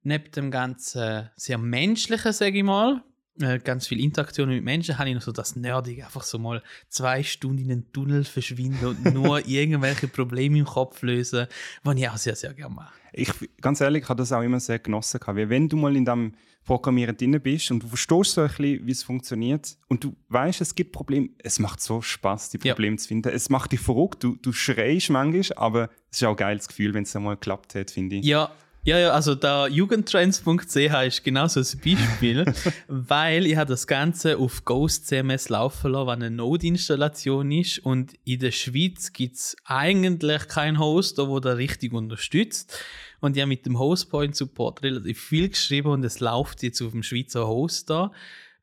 neben 0.04 0.32
dem 0.32 0.52
ganzen 0.52 1.30
sehr 1.36 1.58
menschlichen, 1.58 2.34
sage 2.34 2.58
ich 2.58 2.64
mal, 2.64 3.04
äh, 3.40 3.60
ganz 3.60 3.88
viel 3.88 4.00
Interaktion 4.00 4.50
mit 4.50 4.64
Menschen, 4.64 4.98
habe 4.98 5.10
ich 5.10 5.16
noch 5.16 5.22
so 5.22 5.32
das 5.32 5.56
Nerdige, 5.56 6.06
einfach 6.06 6.24
so 6.24 6.38
mal 6.38 6.62
zwei 6.90 7.24
Stunden 7.24 7.60
in 7.64 7.72
einen 7.72 7.92
Tunnel 7.94 8.24
verschwinden 8.24 8.86
und 8.86 9.14
nur 9.14 9.46
irgendwelche 9.48 10.08
Probleme 10.08 10.60
im 10.60 10.66
Kopf 10.66 11.02
lösen, 11.02 11.48
was 11.84 11.96
ich 11.96 12.10
auch 12.10 12.18
sehr, 12.18 12.36
sehr 12.36 12.54
gerne 12.54 12.76
mache. 12.76 12.94
Ich, 13.14 13.30
ganz 13.60 13.82
ehrlich, 13.82 14.04
ich 14.04 14.10
habe 14.10 14.20
das 14.20 14.32
auch 14.32 14.42
immer 14.42 14.60
sehr 14.60 14.80
genossen. 14.80 15.20
Weil 15.26 15.50
wenn 15.50 15.68
du 15.68 15.78
mal 15.78 15.96
in 15.96 16.06
dem 16.06 16.34
Programmieren 16.64 17.18
drin 17.18 17.40
bist 17.42 17.72
und 17.72 17.82
du 17.84 17.88
verstehst 17.88 18.34
so 18.34 18.42
ein 18.42 18.48
bisschen, 18.48 18.86
wie 18.86 18.92
es 18.92 19.04
funktioniert 19.04 19.78
und 19.88 20.04
du 20.04 20.16
weißt, 20.30 20.62
es 20.62 20.76
gibt 20.76 20.92
Probleme, 20.92 21.30
es 21.40 21.58
macht 21.60 21.82
so 21.82 22.02
Spaß, 22.02 22.52
die 22.52 22.60
Ja. 22.64 22.74
Probleme 22.74 22.98
zu 22.98 23.08
finden. 23.08 23.30
Es 23.30 23.50
macht 23.50 23.72
dich 23.72 23.80
verrückt, 23.80 24.24
du, 24.24 24.36
du 24.36 24.54
schreist 24.54 25.10
manchmal, 25.10 25.58
aber 25.58 25.90
es 26.12 26.22
ist 26.22 26.24
auch 26.24 26.32
ein 26.32 26.36
geiles 26.38 26.68
Gefühl, 26.68 26.94
wenn 26.94 27.04
es 27.04 27.16
einmal 27.16 27.36
geklappt 27.36 27.76
hat, 27.76 27.92
finde 27.92 28.18
ich. 28.18 28.26
Ja, 28.26 28.52
ja, 28.84 28.98
ja, 28.98 29.12
also 29.12 29.36
der 29.36 29.68
jugendtrends.ch 29.68 30.76
ist 30.76 31.24
genau 31.24 31.48
so 31.48 31.60
ein 31.60 31.80
Beispiel, 31.84 32.46
weil 32.88 33.46
ich 33.46 33.56
habe 33.56 33.70
das 33.70 33.86
Ganze 33.86 34.38
auf 34.38 34.66
Ghost 34.66 35.08
CMS 35.08 35.50
laufen 35.50 35.92
lassen, 35.92 36.08
was 36.08 36.16
eine 36.16 36.32
Node-Installation 36.32 37.52
ist 37.52 37.80
und 37.80 38.14
in 38.26 38.40
der 38.40 38.52
Schweiz 38.52 39.14
gibt 39.14 39.36
es 39.36 39.56
eigentlich 39.66 40.48
keinen 40.48 40.80
Hoster, 40.80 41.28
der 41.28 41.42
da 41.42 41.52
richtig 41.54 41.94
unterstützt. 41.94 42.78
Und 43.20 43.38
ich 43.38 43.42
habe 43.42 43.50
mit 43.50 43.68
dem 43.68 43.78
Hostpoint 43.78 44.36
Support 44.36 44.82
relativ 44.82 45.22
viel 45.22 45.50
geschrieben 45.50 45.90
und 45.90 46.04
es 46.04 46.20
läuft 46.20 46.64
jetzt 46.64 46.82
auf 46.82 46.92
dem 46.92 47.04
Schweizer 47.04 47.48
Hoster. 47.48 48.12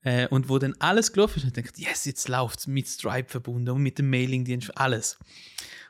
Äh, 0.02 0.26
und 0.28 0.48
wo 0.48 0.58
dann 0.58 0.74
alles 0.78 1.12
gelaufen 1.12 1.38
ist, 1.38 1.44
und 1.44 1.56
ich 1.56 1.64
dachte, 1.64 1.80
yes, 1.80 2.04
jetzt 2.04 2.28
läuft 2.28 2.60
es 2.60 2.66
mit 2.66 2.88
Stripe 2.88 3.28
verbunden 3.28 3.70
und 3.70 3.82
mit 3.82 3.98
dem 3.98 4.10
Mailing-Dienst, 4.10 4.76
alles. 4.76 5.18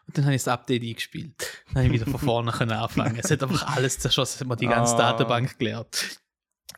Und 0.08 0.16
dann 0.18 0.24
habe 0.24 0.34
ich 0.34 0.42
das 0.42 0.48
Update 0.48 0.82
eingespielt. 0.82 1.34
Dann 1.68 1.84
habe 1.84 1.94
ich 1.94 2.00
wieder 2.00 2.10
von 2.10 2.18
vorne 2.20 2.50
können 2.50 2.72
anfangen. 2.72 3.18
Es 3.22 3.30
hat 3.30 3.42
einfach 3.42 3.76
alles 3.76 3.98
zerschossen, 3.98 4.34
es 4.36 4.40
hat 4.40 4.48
mir 4.48 4.56
die 4.56 4.66
ganze 4.66 4.94
Ah. 4.94 4.98
Datenbank 4.98 5.58
geleert. 5.58 6.18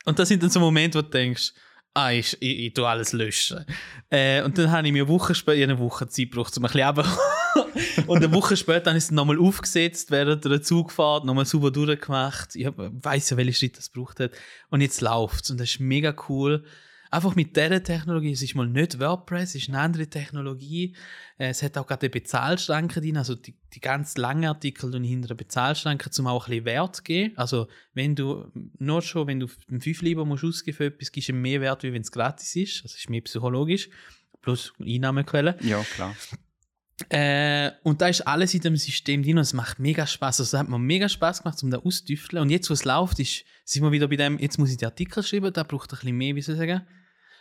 Und 0.05 0.19
das 0.19 0.29
sind 0.29 0.43
dann 0.43 0.51
so 0.51 0.59
Momente, 0.61 0.99
wo 0.99 1.03
du 1.03 1.09
denkst, 1.11 1.53
ah, 1.95 2.11
ich, 2.11 2.37
ich, 2.41 2.59
ich 2.59 2.75
tue 2.75 2.89
alles 2.89 3.13
löschen. 3.13 3.65
Äh, 4.11 4.43
und 4.43 4.59
dann 4.59 4.71
habe 4.73 4.87
ich 4.87 4.93
mir 4.93 5.05
eine 5.05 5.09
Woche 5.09 5.35
später, 5.35 5.63
eine 5.63 5.79
Woche 5.79 6.09
Zeit 6.09 6.31
gebraucht, 6.31 6.57
um 6.59 6.65
ein 6.65 6.73
bisschen 6.73 6.87
runterzukommen. 6.87 7.29
Und 8.07 8.17
eine 8.19 8.33
Woche 8.33 8.57
später 8.57 8.91
habe 8.91 8.99
ich 8.99 9.05
es 9.05 9.11
nochmal 9.11 9.39
aufgesetzt, 9.39 10.11
während 10.13 10.45
der 10.45 10.63
Zugfahrt, 10.63 11.25
nochmal 11.25 11.45
sauber 11.47 11.71
durchgemacht. 11.73 12.55
Ich 12.55 12.67
weiß 12.77 13.31
ja, 13.31 13.37
welche 13.37 13.55
Schritte 13.55 13.77
das 13.77 13.91
gebraucht 13.93 14.21
hat. 14.21 14.33
Und 14.71 14.81
jetzt 14.83 15.01
läuft 15.01 15.45
es. 15.45 15.51
Und 15.51 15.59
das 15.61 15.71
ist 15.71 15.81
mega 15.81 16.15
cool. 16.29 16.65
Einfach 17.13 17.35
mit 17.35 17.57
dieser 17.57 17.83
Technologie, 17.83 18.31
es 18.31 18.43
ist 18.43 18.55
mal 18.55 18.69
nicht 18.69 19.01
WordPress, 19.01 19.51
es 19.51 19.63
ist 19.63 19.69
eine 19.69 19.81
andere 19.81 20.07
Technologie. 20.07 20.95
Äh, 21.39 21.49
Es 21.49 21.61
hat 21.63 21.77
auch 21.77 21.87
gerade 21.87 22.03
eine 22.03 22.11
Bezahlschranke 22.11 23.01
drin, 23.01 23.17
also 23.17 23.35
die, 23.35 23.57
die 23.75 23.81
ganz 23.81 24.17
langen 24.17 24.45
Artikel 24.45 24.95
und 24.95 25.03
hinter 25.03 25.29
der 25.29 25.35
Bezahlschranke, 25.35 26.09
um 26.19 26.29
auch 26.29 26.47
ein 26.47 26.51
bisschen 26.51 26.65
Wert 26.67 26.97
zu 26.97 27.03
geben. 27.03 27.37
Also 27.37 27.67
wenn 27.95 28.15
du, 28.15 28.47
nur 28.79 29.03
schon, 29.03 29.27
wenn 29.27 29.41
du 29.41 29.49
einen 29.69 29.81
5 29.81 30.03
lieber 30.03 30.25
musst 30.25 30.45
ausgeben 30.45 30.77
für 30.77 30.85
etwas, 30.87 31.11
gibst 31.11 31.29
du 31.31 31.33
mehr 31.33 31.61
Wert, 31.61 31.83
wie 31.83 31.93
wenn 31.93 32.03
es 32.03 32.13
gratis 32.13 32.55
ist. 32.55 32.85
Das 32.85 32.95
ist 32.95 33.11
mehr 33.11 33.23
psychologisch. 33.23 33.91
Plus 34.41 34.73
Einnahmequelle. 34.81 35.59
Ja, 35.63 35.83
klar. 35.83 36.15
Äh, 37.09 37.73
und 37.83 38.01
da 38.01 38.09
ist 38.09 38.21
alles 38.23 38.55
in 38.55 38.61
dem 38.61 38.77
System 38.77 39.23
drin 39.23 39.39
und 39.39 39.43
es 39.43 39.53
macht 39.53 39.79
mega 39.79 40.07
Spaß. 40.07 40.41
Also 40.41 40.57
es 40.57 40.61
hat 40.61 40.69
mir 40.69 40.79
mega 40.79 41.09
Spaß 41.09 41.43
gemacht, 41.43 41.61
um 41.63 41.71
da 41.71 41.79
auszutüfteln. 41.79 42.43
Und 42.43 42.51
jetzt, 42.51 42.69
wo 42.71 42.75
es 42.75 42.85
läuft, 42.85 43.19
ist, 43.19 43.45
sind 43.65 43.83
wir 43.83 43.91
wieder 43.91 44.07
bei 44.07 44.17
dem, 44.17 44.39
jetzt 44.39 44.59
muss 44.59 44.71
ich 44.71 44.77
die 44.77 44.85
Artikel 44.85 45.23
schreiben, 45.23 45.53
da 45.53 45.63
braucht 45.63 45.93
ein 45.93 45.99
bisschen 45.99 46.17
mehr, 46.17 46.37
wie 46.37 46.43
soll 46.43 46.55
ich 46.55 46.61
sagen, 46.61 46.83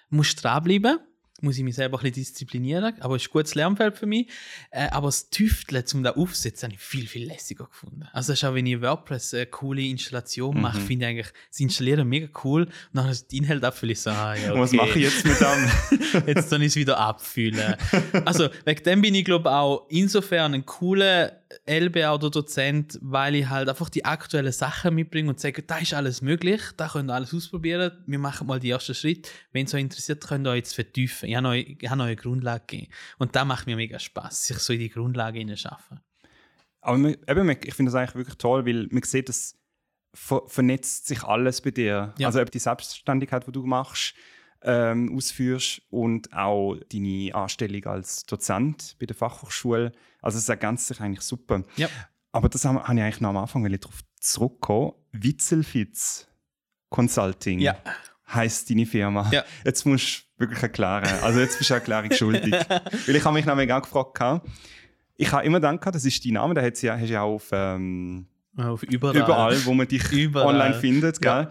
musst 0.10 0.44
dranbleiben. 0.44 1.00
muss 1.42 1.58
ich 1.58 1.64
mich 1.64 1.76
selber 1.76 1.98
ein 1.98 2.02
bisschen 2.02 2.16
disziplinieren, 2.16 2.94
aber 3.00 3.16
es 3.16 3.22
ist 3.22 3.30
ein 3.30 3.32
gutes 3.32 3.56
Lernfeld 3.56 3.98
für 3.98 4.06
mich. 4.06 4.28
Äh, 4.72 4.90
aber 4.90 5.08
das 5.08 5.30
Tüfteln, 5.30 5.86
um 5.94 6.04
da 6.04 6.12
aufzusetzen, 6.12 6.68
habe 6.68 6.74
ich 6.76 6.82
viel, 6.82 7.08
viel 7.08 7.26
lässiger 7.28 7.64
gefunden. 7.66 8.04
Also 8.12 8.34
das 8.34 8.40
ist 8.40 8.44
auch, 8.44 8.54
wenn 8.56 8.66
ich 8.66 8.82
WordPress 8.82 9.34
eine 9.34 9.46
coole 9.46 9.82
Installation 9.82 10.56
Mhm. 10.56 10.62
mache, 10.62 10.82
finde 10.82 11.06
ich 11.06 11.10
eigentlich 11.12 11.34
das 11.50 11.60
Installieren 11.62 12.10
mega 12.10 12.28
cool. 12.44 12.64
Und 12.64 12.72
dann 12.92 13.18
die 13.32 13.38
Inhalt 13.38 13.64
abfüllen, 13.64 13.94
ich 13.94 14.02
so, 14.02 14.10
ah, 14.10 14.36
ja, 14.36 14.52
okay. 14.52 14.60
Was 14.60 14.72
mache 14.74 15.00
ich 15.00 15.06
jetzt 15.06 15.24
mit 15.26 15.40
dem? 15.40 16.28
Jetzt 16.28 16.52
dann 16.52 16.62
ist 16.62 16.74
es 16.74 16.76
wieder 16.76 16.98
abfüllen. 17.00 17.76
Also, 18.26 18.50
wegen 18.66 18.84
dem 18.84 19.02
bin 19.02 19.16
ich, 19.16 19.24
glaube 19.24 19.50
auch 19.50 19.86
insofern 19.90 20.54
ein 20.54 20.66
cooler 20.66 21.39
LBA 21.66 22.14
oder 22.14 22.30
Dozent, 22.30 23.00
weil 23.02 23.36
ich 23.36 23.50
halt 23.50 23.70
einfach 23.70 23.90
die 23.90 24.06
aktuellen 24.06 24.52
Sachen 24.52 24.94
mitbringe 24.94 25.30
und 25.30 25.40
sage, 25.40 25.64
da 25.64 25.80
ist 25.80 25.94
alles 25.94 26.22
möglich, 26.22 26.62
da 26.78 26.88
könnt 26.88 27.10
ihr 27.10 27.14
alles 27.14 27.34
ausprobieren. 27.34 27.92
Wir 28.06 28.20
machen 28.20 28.46
mal 28.46 28.60
die 28.60 28.70
ersten 28.70 28.94
Schritte. 28.94 29.30
Wenn 29.52 29.66
es 29.66 29.74
euch 29.74 29.82
interessiert, 29.82 30.26
könnt 30.26 30.46
ihr 30.46 30.52
euch 30.52 30.58
jetzt 30.58 30.76
vertiefen. 30.76 31.28
Ich 31.28 31.36
habe 31.36 31.48
euch, 31.48 31.78
ich 31.80 31.90
habe 31.90 32.02
euch 32.02 32.08
eine 32.08 32.16
Grundlage 32.16 32.66
gegeben. 32.68 32.92
Und 33.18 33.36
da 33.36 33.46
macht 33.46 33.66
mir 33.66 33.76
mega 33.76 33.98
Spaß, 33.98 34.46
sich 34.46 34.60
so 34.60 34.74
in 34.74 34.80
die 34.80 34.90
Grundlage 34.90 35.40
hineinschaffen. 35.40 36.00
Aber 36.82 36.98
man, 36.98 37.18
eben, 37.28 37.50
ich 37.50 37.74
finde 37.74 37.92
das 37.92 37.96
eigentlich 37.96 38.16
wirklich 38.16 38.38
toll, 38.38 38.66
weil 38.66 38.88
man 38.92 39.04
sieht, 39.04 39.30
dass 39.30 39.58
ver 40.14 40.44
vernetzt 40.48 41.08
sich 41.08 41.24
alles 41.24 41.62
bei 41.62 41.72
dir. 41.72 42.14
Ja. 42.18 42.28
Also 42.28 42.44
die 42.44 42.60
Selbstständigkeit, 42.60 43.46
die 43.48 43.52
du 43.52 43.66
machst, 43.66 44.14
ähm, 44.64 45.16
ausführst 45.16 45.82
und 45.90 46.34
auch 46.34 46.76
deine 46.92 47.34
Anstellung 47.34 47.86
als 47.86 48.26
Dozent 48.26 48.96
bei 49.00 49.06
der 49.06 49.16
Fachhochschule. 49.16 49.92
Also 50.22 50.38
es 50.38 50.50
ergänzt 50.50 50.88
sich 50.88 51.00
eigentlich 51.00 51.22
super. 51.22 51.64
Ja. 51.78 51.88
Aber 52.32 52.50
das 52.50 52.66
habe 52.66 52.80
ich 52.84 52.90
eigentlich 52.90 53.22
noch 53.22 53.30
am 53.30 53.38
Anfang 53.38 53.64
darauf 53.64 54.02
zurückkommen. 54.20 54.94
Witzelfitz 55.12 56.28
Consulting 56.90 57.60
Ja. 57.60 57.76
heißt 58.28 58.70
deine 58.70 58.86
Firma. 58.86 59.30
Ja. 59.32 59.44
Jetzt 59.64 59.86
musst 59.86 60.26
du 60.38 60.42
wirklich 60.46 60.62
erklären. 60.62 61.06
Also 61.24 61.40
jetzt 61.40 61.58
bist 61.58 61.70
du 61.70 61.74
eine 61.76 61.80
Erklärung 61.82 62.12
schuldig. 62.12 62.54
Weil 63.08 63.16
ich 63.16 63.24
habe 63.24 63.34
mich 63.36 63.46
nämlich 63.46 63.72
auch 63.72 63.82
gefragt, 63.82 64.44
ich 65.16 65.32
habe 65.32 65.44
immer 65.46 65.60
gedacht, 65.60 65.94
das 65.96 66.06
ist 66.06 66.24
dein 66.26 66.34
Name, 66.34 66.54
den 66.54 66.64
hast 66.64 66.82
du 66.82 66.88
ja, 66.88 66.98
hast 66.98 67.10
ja 67.10 67.22
auf 67.24 67.50
ähm, 67.52 68.28
Auf 68.58 68.84
überall. 68.84 69.16
überall, 69.18 69.66
wo 69.66 69.74
man 69.74 69.88
dich 69.88 70.12
Überall. 70.12 70.48
online 70.48 70.76
findet. 70.80 71.24
Ja. 71.24 71.50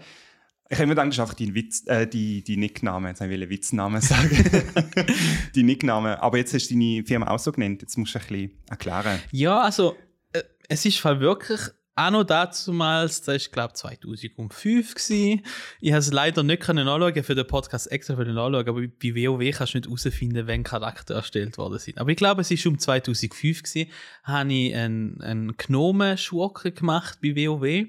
Ich 0.71 0.77
habe 0.77 0.83
immer 0.83 0.93
gedacht, 0.93 1.07
das 1.07 1.15
ist 1.15 1.19
einfach 1.19 1.33
dein 1.33 1.55
Witz, 1.55 1.87
äh, 1.87 2.05
die, 2.05 2.43
die 2.43 2.55
Nickname. 2.55 3.09
Jetzt 3.09 3.21
wollte 3.21 3.33
ich 3.33 3.49
Witzname 3.49 4.01
sagen. 4.01 4.29
die 5.55 5.63
Nickname. 5.63 6.21
Aber 6.21 6.37
jetzt 6.37 6.53
hast 6.53 6.67
du 6.67 6.75
deine 6.75 7.03
Firma 7.03 7.27
auch 7.27 7.39
so 7.39 7.51
genannt. 7.51 7.81
Jetzt 7.81 7.97
musst 7.97 8.13
du 8.13 8.19
ein 8.19 8.27
bisschen 8.27 8.51
erklären. 8.69 9.19
Ja, 9.31 9.61
also 9.61 9.95
äh, 10.31 10.43
es 10.67 10.85
ist 10.85 11.03
halt 11.03 11.21
wirklich 11.21 11.59
auch 11.99 12.11
noch 12.11 12.23
dazumals, 12.23 13.21
das 13.21 13.35
ist 13.37 13.51
glaube 13.51 13.73
2005 13.73 14.95
gsi. 14.95 15.43
Ich 15.81 15.91
habe 15.91 15.99
es 15.99 16.13
leider 16.13 16.43
nicht 16.43 16.61
können 16.61 16.87
anschauen, 16.87 17.23
für 17.23 17.35
den 17.35 17.47
Podcast 17.47 17.91
extra 17.91 18.15
für 18.15 18.23
den 18.23 18.37
anschauen, 18.37 18.69
aber 18.69 18.81
bei 18.81 19.15
WoW 19.15 19.51
kannst 19.51 19.73
du 19.73 19.79
nicht 19.79 19.87
herausfinden, 19.87 20.47
wenn 20.47 20.63
Charakter 20.63 21.15
erstellt 21.15 21.57
worden 21.57 21.79
sind. 21.79 21.97
Aber 21.97 22.09
ich 22.09 22.15
glaube, 22.15 22.41
es 22.41 22.51
ist 22.51 22.65
um 22.65 22.79
2005 22.79 23.63
gsi, 23.63 23.91
habe 24.23 24.53
ich 24.53 24.75
einen, 24.75 25.19
einen 25.21 25.57
Gnomen-Schurke 25.57 26.71
gemacht 26.71 27.19
bei 27.21 27.35
WoW. 27.35 27.87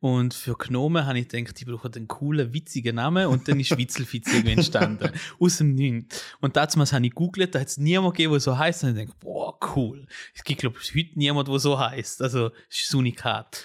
Und 0.00 0.34
für 0.34 0.54
Gnomen 0.54 1.06
habe 1.06 1.18
ich 1.18 1.28
gedacht, 1.28 1.58
die 1.58 1.64
brauchen 1.64 1.94
einen 1.94 2.08
coolen, 2.08 2.52
witzigen 2.52 2.96
Namen. 2.96 3.26
Und 3.26 3.48
dann 3.48 3.58
ist 3.58 3.76
Witzelfitz 3.76 4.32
entstanden. 4.44 5.10
Aus 5.40 5.58
dem 5.58 5.74
Nichts. 5.74 6.22
Und 6.40 6.56
damals 6.56 6.92
habe 6.92 7.06
ich 7.06 7.12
gegoogelt, 7.12 7.54
da 7.54 7.60
hat 7.60 7.68
es 7.68 7.78
niemand 7.78 8.14
gegeben, 8.14 8.32
der 8.32 8.40
so 8.40 8.58
heißt. 8.58 8.84
Und 8.84 8.90
ich 8.90 8.96
denke, 8.96 9.14
boah, 9.20 9.58
cool. 9.74 10.06
Es 10.34 10.44
gibt, 10.44 10.60
glaube 10.60 10.78
ich, 10.82 10.94
heute 10.94 11.18
niemand, 11.18 11.48
der 11.48 11.58
so 11.58 11.78
heißt. 11.78 12.22
Also, 12.22 12.50
es 12.70 12.82
ist 12.82 12.94
ein 12.94 12.98
Unikat. 12.98 13.64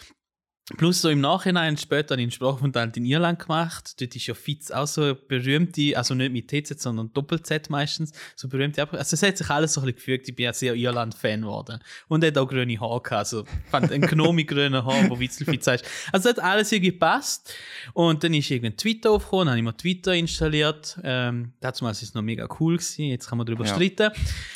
Plus 0.78 1.02
so 1.02 1.10
im 1.10 1.22
Nachhinein, 1.22 1.78
später 1.78 2.14
habe 2.14 2.22
ich 2.22 2.26
einen 2.26 2.32
Sprachaufenthalt 2.32 2.98
in 2.98 3.06
Irland 3.06 3.40
gemacht. 3.40 4.00
Dort 4.02 4.16
ist 4.16 4.28
ja 4.28 4.34
Fitz 4.34 4.72
auch 4.72 4.88
so 4.88 5.02
eine 5.04 5.16
berühmte, 5.16 5.98
also 5.98 6.14
nicht 6.16 6.32
mit 6.32 6.48
TZ, 6.50 6.80
sondern 6.82 7.12
Doppel-Z 7.14 7.70
meistens, 7.70 8.12
so 8.36 8.48
berühmte 8.48 8.82
Also 8.92 9.14
es 9.16 9.24
hat 9.24 9.38
sich 9.38 9.50
alles 9.50 9.74
so 9.74 9.82
ein 9.82 9.86
bisschen 9.86 9.96
gefügt. 9.98 10.30
Ich 10.30 10.36
bin 10.36 10.46
ja 10.46 10.54
sehr 10.54 10.74
Irland-Fan 10.76 11.42
geworden. 11.42 11.80
Und 12.08 12.24
er 12.24 12.28
hat 12.28 12.38
auch 12.38 12.48
grüne 12.48 12.80
Haare 12.80 13.02
gehabt. 13.02 13.12
Also 13.20 13.46
fand 13.70 13.92
ein 13.92 14.02
Gnome 14.02 14.46
grünen 14.46 14.84
Haaren, 14.86 15.10
wo 15.10 15.20
Witzelfitz 15.20 15.68
heißt. 15.68 15.86
Also 16.12 16.30
hat 16.30 16.40
alles 16.40 16.72
irgendwie 16.72 16.92
gepasst. 16.92 17.54
Und 17.94 18.24
dann 18.24 18.34
ist 18.34 18.50
irgendwann 18.50 18.78
Twitter 18.78 19.12
aufgekommen, 19.12 19.46
dann 19.48 19.50
habe 19.52 19.60
ich 19.60 19.64
mir 19.66 19.78
Twitter 19.78 20.14
installiert. 20.16 21.00
Ähm, 21.04 21.54
damals 21.60 22.02
ist 22.02 22.10
es 22.10 22.14
noch 22.16 22.22
mega 22.22 22.48
cool 22.60 22.78
gewesen. 22.78 23.06
Jetzt 23.06 23.28
kann 23.28 23.38
man 23.38 23.46
darüber 23.46 23.66
Ja. 23.66 23.74
streiten. 23.76 24.12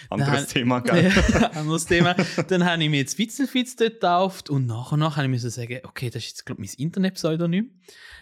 Anderes 0.09 0.33
Dann- 0.33 0.47
Thema, 0.47 0.79
gell? 0.81 1.11
Anderes 1.53 1.85
Thema. 1.85 2.15
Dann 2.47 2.65
habe 2.65 2.83
ich 2.83 2.89
mir 2.89 2.97
jetzt 2.97 3.17
Witzelfitz 3.17 3.75
dort 3.75 3.93
getauft 3.95 4.49
und 4.49 4.65
nach 4.65 4.91
und 4.91 4.99
nach 4.99 5.15
habe 5.17 5.25
ich 5.25 5.31
müssen 5.31 5.49
sagen, 5.49 5.79
okay, 5.83 6.04
das 6.09 6.23
ist 6.23 6.29
jetzt, 6.29 6.45
glaube 6.45 6.63
ich, 6.63 6.71
mein 6.77 6.85
Internet-Pseudonym. 6.85 7.71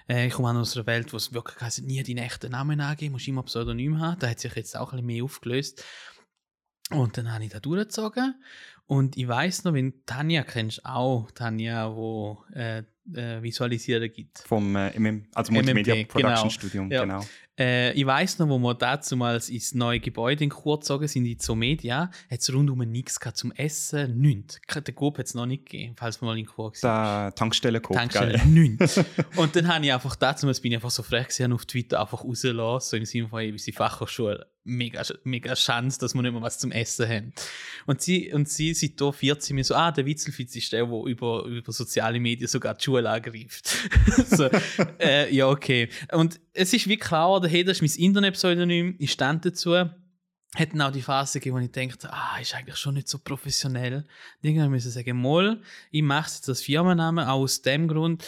Äh, 0.08 0.28
ich 0.28 0.34
komme 0.34 0.50
auch 0.50 0.56
aus 0.56 0.76
einer 0.76 0.86
Welt, 0.88 1.14
wo 1.14 1.18
es 1.18 1.34
wirklich 1.34 1.60
heisst, 1.62 1.84
nie 1.84 2.02
deinen 2.04 2.18
echten 2.20 2.52
Namen 2.52 2.80
angeben, 2.80 3.14
musst 3.14 3.28
immer 3.28 3.42
ein 3.42 3.46
Pseudonym 3.46 4.00
haben. 4.00 4.20
Da 4.20 4.30
hat 4.30 4.40
sich 4.40 4.56
jetzt 4.56 4.76
auch 4.76 4.92
ein 4.92 4.98
bisschen 4.98 5.06
mehr 5.08 5.24
aufgelöst. 5.24 5.84
Und 6.90 7.18
dann 7.18 7.32
habe 7.32 7.44
ich 7.44 7.52
da 7.52 7.60
durchgezogen. 7.60 8.36
Und 8.86 9.18
ich 9.18 9.28
weiß 9.28 9.64
noch, 9.64 9.74
wenn 9.74 10.06
Tanja 10.06 10.44
kennst 10.44 10.86
auch, 10.86 11.32
Tanja, 11.32 11.96
wo 11.96 12.44
äh, 12.54 12.84
äh, 13.14 13.42
Visualisieren 13.42 14.12
gibt. 14.12 14.40
Vom 14.40 14.76
äh, 14.76 14.98
MM, 15.00 15.26
also 15.34 15.52
Multimedia 15.54 15.96
MMP, 15.96 16.10
Production 16.10 16.50
genau. 16.50 16.50
Studium. 16.50 16.92
Ja. 16.92 17.02
Genau. 17.02 17.26
Äh, 17.60 17.94
ich 17.94 18.06
weiß 18.06 18.40
noch, 18.40 18.50
wo 18.50 18.58
wir 18.58 18.74
damals 18.74 19.50
ins 19.50 19.74
neue 19.76 20.00
Gebäude 20.00 20.44
in 20.44 20.50
Chur 20.50 20.80
gezogen 20.80 21.08
sind, 21.08 21.26
in 21.26 21.38
die 21.38 21.56
Media, 21.56 22.10
hat 22.30 22.40
es 22.40 22.52
rundum 22.52 22.80
nichts 22.80 23.20
gehabt 23.20 23.38
zum 23.38 23.52
Essen, 23.52 24.18
nichts. 24.20 24.60
Den 24.76 24.96
Coop 24.96 25.20
hat 25.20 25.28
es 25.28 25.36
noch 25.36 25.46
nicht 25.46 25.66
gegeben, 25.66 25.96
falls 25.98 26.22
wir 26.22 26.26
mal 26.26 26.38
in 26.38 26.48
Chur 26.48 26.72
waren. 26.72 27.26
Der 27.26 27.36
Tankstelle, 28.02 28.38
gell? 28.38 28.48
nichts. 28.48 29.00
Und 29.36 29.56
dann 29.56 29.68
habe 29.68 29.86
ich 29.86 29.94
einfach 29.94 30.16
damals 30.16 30.60
bin 30.62 30.72
ich 30.72 30.78
einfach 30.78 30.90
so 30.92 31.04
frech 31.04 31.28
gewesen, 31.28 31.44
habe 31.44 31.56
auf 31.56 31.66
Twitter 31.66 32.02
einfach 32.02 32.24
rausgelassen, 32.24 32.90
so 32.90 32.98
im 32.98 33.06
Sinne 33.06 33.28
von, 33.28 33.40
hey, 33.40 33.52
unsere 33.52 33.76
Fachhochschule, 33.76 34.48
mega, 34.64 35.04
mega 35.24 35.54
Chance, 35.54 36.00
dass 36.00 36.14
wir 36.14 36.22
nicht 36.22 36.32
mehr 36.32 36.42
was 36.42 36.60
zum 36.60 36.72
Essen 36.72 37.08
haben. 37.08 37.34
Und 37.86 38.02
sie, 38.02 38.32
und 38.34 38.48
sie 38.48 38.74
seit 38.74 39.00
da 39.00 39.12
14 39.12 39.56
mir 39.56 39.64
so, 39.64 39.76
ah, 39.76 39.92
der 39.92 40.06
Witzelfitz 40.06 40.56
ist 40.56 40.72
der, 40.72 40.86
der 40.86 41.04
über, 41.06 41.44
über 41.46 41.72
soziale 41.72 42.20
Medien 42.20 42.48
sogar 42.48 42.76
die 42.76 42.84
Schule 42.84 43.10
angreift. 43.10 43.76
so, 44.28 44.50
äh, 45.00 45.34
ja, 45.34 45.48
okay. 45.48 45.90
Und 46.12 46.40
es 46.54 46.74
ist 46.74 46.88
wie 46.88 46.98
klar, 46.98 47.34
geworden, 47.44 47.50
hey, 47.50 47.64
das 47.64 47.82
ist 47.82 47.82
mein 47.82 48.06
Internet-Pseudonym, 48.06 48.96
ich 49.00 49.12
stand 49.12 49.46
dazu. 49.46 49.90
Hätten 50.56 50.82
auch 50.82 50.92
die 50.92 51.02
Phase 51.02 51.40
gegeben, 51.40 51.58
wo 51.58 51.60
ich 51.62 51.72
dachte, 51.72 52.14
ah, 52.14 52.38
ist 52.40 52.54
eigentlich 52.54 52.78
schon 52.78 52.94
nicht 52.94 53.08
so 53.08 53.18
professionell. 53.18 54.06
Dann 54.44 54.70
müssen 54.70 54.92
sagen, 54.92 55.20
mal, 55.20 55.60
ich 55.90 56.04
mache 56.04 56.30
jetzt 56.30 56.48
als 56.48 56.62
Firmennamen, 56.62 57.26
auch 57.26 57.40
aus 57.40 57.64
dem 57.64 57.88
Grund, 57.88 58.24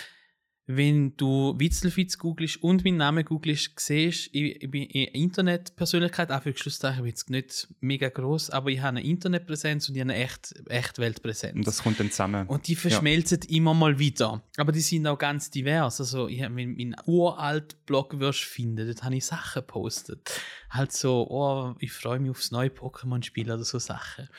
wenn 0.68 1.16
du 1.16 1.54
Witzelfitz 1.60 2.18
googelst 2.18 2.64
und 2.64 2.84
meinen 2.84 2.98
Namen 2.98 3.24
googelst, 3.24 3.80
siehst 3.80 4.30
ich, 4.34 4.64
ich 4.64 4.72
bin 4.72 4.90
eine 4.94 5.14
Internetpersönlichkeit, 5.14 6.32
auch 6.32 6.42
für 6.42 6.58
Schlusszeichen 6.58 7.04
bin 7.04 7.10
jetzt 7.10 7.30
nicht 7.30 7.68
mega 7.82 8.10
groß, 8.10 8.50
aber 8.50 8.70
ich 8.72 8.80
habe 8.80 8.98
eine 8.98 9.04
Internetpräsenz 9.04 9.88
und 9.88 9.96
ich 9.96 10.02
habe 10.02 10.12
eine 10.12 10.24
echt, 10.24 10.56
echt 10.68 10.98
Weltpräsenz. 10.98 11.56
Und 11.56 11.68
das 11.68 11.84
kommt 11.84 12.00
dann 12.00 12.10
zusammen. 12.10 12.48
Und 12.48 12.68
die 12.68 12.76
verschmelzen 12.76 13.42
immer 13.48 13.76
mal 13.76 14.00
wieder. 14.00 14.42
Aber 14.58 14.72
die 14.72 14.82
sind 14.82 15.06
auch 15.06 15.20
ganz 15.20 15.52
divers. 15.52 16.00
Also, 16.00 16.28
ich, 16.28 16.42
wenn 16.42 16.56
du 16.56 16.84
meinen 16.84 16.96
uralten 17.06 17.78
Blog 17.86 18.20
wirst 18.20 18.42
finden, 18.42 18.88
dort 18.88 19.04
habe 19.04 19.16
ich 19.16 19.26
Sachen 19.26 19.62
gepostet. 19.62 20.42
Halt 20.72 20.92
so, 20.92 21.28
oh, 21.30 21.76
ich 21.80 21.92
freue 21.92 22.20
mich 22.20 22.32
aufs 22.32 22.52
neue 22.52 22.70
Pokémon-Spiel 22.70 23.52
oder 23.52 23.64
so 23.64 23.78
Sachen. 23.78 24.30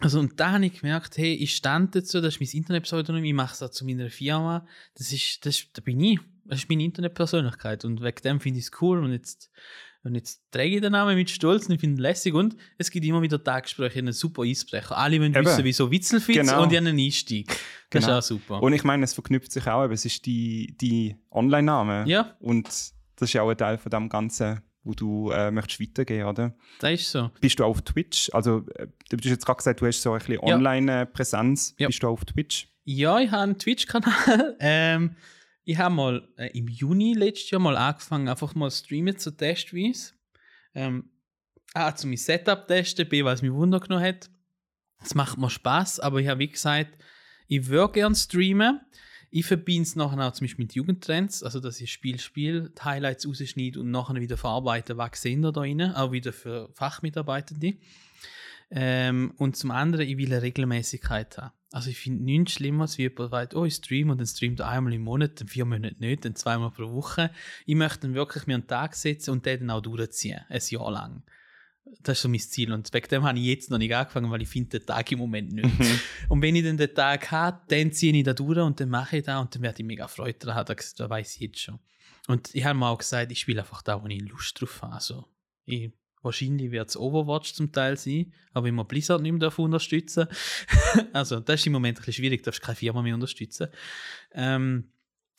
Also, 0.00 0.18
und 0.18 0.40
da 0.40 0.52
habe 0.52 0.66
ich 0.66 0.80
gemerkt, 0.80 1.16
hey, 1.18 1.34
ich 1.34 1.54
stand 1.54 1.94
dazu, 1.94 2.20
das 2.20 2.34
ist 2.34 2.40
mein 2.40 2.48
Internetpseudonym, 2.60 3.24
ich 3.24 3.32
mache 3.32 3.54
es 3.54 3.62
auch 3.62 3.70
zu 3.70 3.84
meiner 3.84 4.10
Firma. 4.10 4.66
Das 4.96 5.12
ist, 5.12 5.46
das, 5.46 5.66
da 5.72 5.80
bin 5.82 6.00
ich. 6.00 6.18
Das 6.46 6.58
ist 6.58 6.68
meine 6.68 6.82
Internetpersönlichkeit. 6.84 7.84
Und 7.84 8.02
wegen 8.02 8.22
dem 8.22 8.40
finde 8.40 8.58
ich 8.58 8.66
es 8.66 8.72
cool. 8.82 8.98
Und 9.04 9.12
jetzt, 9.12 9.50
und 10.02 10.14
jetzt 10.16 10.42
träge 10.50 10.76
ich 10.76 10.82
den 10.82 10.92
Namen 10.92 11.14
mit 11.16 11.30
Stolz 11.30 11.66
und 11.68 11.74
ich 11.76 11.80
finde 11.80 11.98
ihn 12.00 12.02
lässig. 12.02 12.34
Und 12.34 12.56
es 12.76 12.90
gibt 12.90 13.06
immer 13.06 13.22
wieder 13.22 13.42
Taggespräche, 13.42 14.00
einen 14.00 14.12
super 14.12 14.42
Eisbrecher. 14.42 14.96
Alle 14.98 15.20
wollen 15.20 15.34
Eben. 15.34 15.46
wissen, 15.46 15.64
wieso 15.64 15.90
Witzelfitz 15.90 16.36
Genau. 16.36 16.62
und 16.64 16.72
ich 16.72 16.76
habe 16.78 16.88
einen 16.88 16.98
Einstieg. 16.98 17.46
Das 17.48 18.04
Genau. 18.04 18.18
ist 18.18 18.24
auch 18.24 18.28
super. 18.28 18.62
Und 18.62 18.72
ich 18.72 18.84
meine, 18.84 19.04
es 19.04 19.14
verknüpft 19.14 19.52
sich 19.52 19.66
auch, 19.68 19.84
eben, 19.84 19.92
es 19.94 20.04
ist 20.04 20.26
die, 20.26 20.76
die 20.80 21.16
Online-Name. 21.30 22.04
ja, 22.08 22.36
Und 22.40 22.66
das 22.66 22.92
ist 23.20 23.32
ja 23.32 23.42
auch 23.42 23.48
ein 23.48 23.56
Teil 23.56 23.78
von 23.78 23.90
dem 23.90 24.08
Ganzen, 24.08 24.60
wo 24.84 24.92
du 24.92 25.30
äh, 25.30 25.50
möchtest 25.50 25.80
weitergehen, 25.80 26.26
oder? 26.26 26.54
das 26.80 26.92
ist 26.92 27.10
so. 27.10 27.30
Bist 27.40 27.58
du 27.58 27.64
auf 27.64 27.82
Twitch? 27.82 28.30
Also, 28.32 28.64
äh, 28.76 28.86
du 29.10 29.16
hast 29.16 29.24
jetzt 29.24 29.46
gerade 29.46 29.56
gesagt, 29.56 29.80
du 29.80 29.86
hast 29.86 30.00
so 30.02 30.12
ein 30.12 30.18
bisschen 30.18 30.34
Ja. 30.46 30.54
Online-Präsenz. 30.56 31.74
Ja. 31.78 31.86
Bist 31.88 32.02
du 32.02 32.08
auf 32.08 32.24
Twitch? 32.24 32.68
Ja, 32.84 33.18
ich 33.18 33.30
habe 33.30 33.42
einen 33.42 33.58
Twitch-Kanal. 33.58 34.56
ähm, 34.60 35.16
ich 35.64 35.78
habe 35.78 35.94
mal 35.94 36.28
äh, 36.36 36.50
im 36.58 36.68
Juni 36.68 37.14
letztes 37.14 37.50
Jahr 37.50 37.60
mal 37.60 37.76
angefangen, 37.76 38.28
einfach 38.28 38.54
mal 38.54 38.70
streamen 38.70 39.16
zu 39.18 39.30
testweise. 39.30 40.12
Ähm, 40.74 41.10
A, 41.72 41.94
zu 41.94 42.06
mein 42.06 42.18
Setup 42.18 42.68
testen, 42.68 43.08
B, 43.08 43.24
weil 43.24 43.34
es 43.34 43.42
mich 43.42 43.52
Wunder 43.52 43.80
genommen 43.80 44.04
hat. 44.04 44.30
Es 45.02 45.14
macht 45.14 45.38
mir 45.38 45.50
Spaß, 45.50 46.00
aber 46.00 46.20
ich 46.20 46.28
habe 46.28 46.40
wie 46.40 46.48
gesagt, 46.48 46.96
ich 47.48 47.66
würde 47.68 47.94
gerne 47.94 48.14
streamen. 48.14 48.80
Ich 49.36 49.46
verbinde 49.46 49.82
es 49.82 49.96
nachher 49.96 50.28
auch 50.28 50.32
zum 50.32 50.44
Beispiel 50.44 50.64
mit 50.64 50.74
Jugendtrends, 50.76 51.42
also 51.42 51.58
dass 51.58 51.80
ich 51.80 51.90
Spiel 51.90 52.20
spiele, 52.20 52.70
die 52.70 52.82
Highlights 52.82 53.26
rausschneide 53.26 53.80
und 53.80 53.90
nachher 53.90 54.14
wieder 54.14 54.36
verarbeite, 54.36 54.96
was 54.96 55.20
sehen 55.20 55.42
da 55.42 55.50
drin, 55.50 55.82
auch 55.82 56.12
wieder 56.12 56.32
für 56.32 56.70
Fachmitarbeitende. 56.74 57.74
Ähm, 58.70 59.34
und 59.36 59.56
zum 59.56 59.72
anderen, 59.72 60.06
ich 60.06 60.16
will 60.18 60.26
eine 60.26 60.40
Regelmäßigkeit 60.40 61.36
haben. 61.36 61.52
Also 61.72 61.90
ich 61.90 61.98
finde 61.98 62.22
nichts 62.22 62.52
schlimmer, 62.52 62.82
als 62.82 62.96
wie 62.96 63.02
jemand 63.02 63.32
weiß, 63.32 63.56
oh, 63.56 63.64
ich 63.64 63.74
streame 63.74 64.12
und 64.12 64.18
dann 64.18 64.26
streamt 64.28 64.60
einmal 64.60 64.92
im 64.94 65.02
Monat, 65.02 65.40
dann 65.40 65.48
vier 65.48 65.64
Monate 65.64 65.96
nicht, 65.98 66.24
dann 66.24 66.36
zweimal 66.36 66.70
pro 66.70 66.92
Woche. 66.92 67.32
Ich 67.66 67.74
möchte 67.74 68.02
dann 68.02 68.14
wirklich 68.14 68.46
mir 68.46 68.54
einen 68.54 68.68
Tag 68.68 68.94
setzen 68.94 69.32
und 69.32 69.44
den 69.46 69.66
dann 69.66 69.70
auch 69.70 69.80
durchziehen, 69.80 70.42
ein 70.48 70.60
Jahr 70.68 70.92
lang. 70.92 71.24
Das 72.00 72.18
ist 72.18 72.22
so 72.22 72.28
mein 72.28 72.40
Ziel. 72.40 72.72
Und 72.72 72.92
wegen 72.92 73.08
dem 73.08 73.24
habe 73.24 73.38
ich 73.38 73.44
jetzt 73.44 73.70
noch 73.70 73.78
nicht 73.78 73.94
angefangen, 73.94 74.30
weil 74.30 74.42
ich 74.42 74.48
finde 74.48 74.78
den 74.78 74.86
Tag 74.86 75.10
im 75.12 75.18
Moment 75.18 75.52
nicht. 75.52 75.78
Mhm. 75.78 76.00
und 76.28 76.42
wenn 76.42 76.56
ich 76.56 76.64
dann 76.64 76.76
den 76.76 76.94
Tag 76.94 77.30
habe, 77.30 77.60
dann 77.68 77.92
ziehe 77.92 78.14
ich 78.14 78.24
da 78.24 78.32
durch 78.32 78.58
und 78.58 78.80
dann 78.80 78.88
mache 78.88 79.18
ich 79.18 79.24
da 79.24 79.40
und 79.40 79.54
dann 79.54 79.62
werde 79.62 79.82
ich 79.82 79.86
mega 79.86 80.08
Freude 80.08 80.38
daran 80.38 80.56
haben. 80.56 80.76
Das, 80.76 80.94
das 80.94 81.10
weiß 81.10 81.34
ich 81.34 81.40
jetzt 81.40 81.60
schon. 81.60 81.78
Und 82.26 82.54
ich 82.54 82.64
habe 82.64 82.78
mir 82.78 82.88
auch 82.88 82.98
gesagt, 82.98 83.30
ich 83.32 83.40
spiele 83.40 83.60
einfach 83.60 83.82
da, 83.82 84.02
wo 84.02 84.06
ich 84.06 84.20
Lust 84.22 84.60
drauf 84.60 84.82
habe. 84.82 84.94
Also, 84.94 85.26
ich, 85.66 85.92
wahrscheinlich 86.22 86.70
wird 86.70 86.88
es 86.88 86.96
Overwatch 86.96 87.52
zum 87.52 87.70
Teil 87.70 87.98
sein, 87.98 88.32
aber 88.54 88.66
wenn 88.66 88.74
man 88.74 88.86
Blizzard 88.86 89.20
nicht 89.20 89.32
mehr 89.32 89.58
unterstützen 89.58 90.26
Also, 91.12 91.40
das 91.40 91.60
ist 91.60 91.66
im 91.66 91.74
Moment 91.74 91.98
ein 91.98 92.00
bisschen 92.00 92.14
schwierig, 92.14 92.42
darfst 92.42 92.62
keine 92.62 92.76
Firma 92.76 93.02
mehr 93.02 93.14
unterstützen. 93.14 93.68
Ähm, 94.32 94.90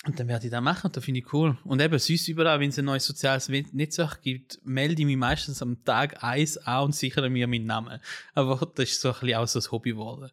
und 0.04 0.20
dann 0.20 0.28
werde 0.28 0.46
ich 0.46 0.52
das 0.52 0.62
machen, 0.62 0.92
das 0.92 1.04
finde 1.04 1.22
ich 1.22 1.34
cool. 1.34 1.58
Und 1.64 1.82
eben 1.82 1.98
süß 1.98 2.28
überall, 2.28 2.60
wenn 2.60 2.70
es 2.70 2.78
ein 2.78 2.86
neues 2.86 3.06
soziales 3.06 3.50
Netzwerk 3.50 4.22
gibt, 4.22 4.60
melde 4.64 5.02
ich 5.02 5.06
mich 5.06 5.18
meistens 5.18 5.62
am 5.62 5.84
Tag 5.84 6.24
1 6.24 6.58
an 6.58 6.86
und 6.86 6.96
sichere 6.96 7.30
mir 7.30 7.48
meinen 7.48 7.66
Namen. 7.66 8.00
Aber 8.36 8.72
das 8.76 8.90
ist 8.90 9.02
so 9.02 9.10
ein 9.10 9.20
bisschen 9.20 9.36
auch 9.36 9.48
so 9.48 9.60
ein 9.60 9.72
Hobby 9.72 9.92
geworden. 9.92 10.30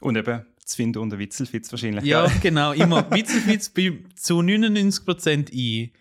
Und 0.00 0.16
eben 0.16 0.44
zu 0.62 0.76
finden 0.76 0.98
unter 0.98 1.18
Witzelfitz 1.18 1.72
wahrscheinlich. 1.72 2.04
Ja, 2.04 2.26
genau, 2.42 2.72
immer. 2.72 3.10
Witzelfitz 3.10 3.70
bin 3.70 4.08
zu 4.14 4.40
99% 4.40 5.48
ich. 5.52 5.92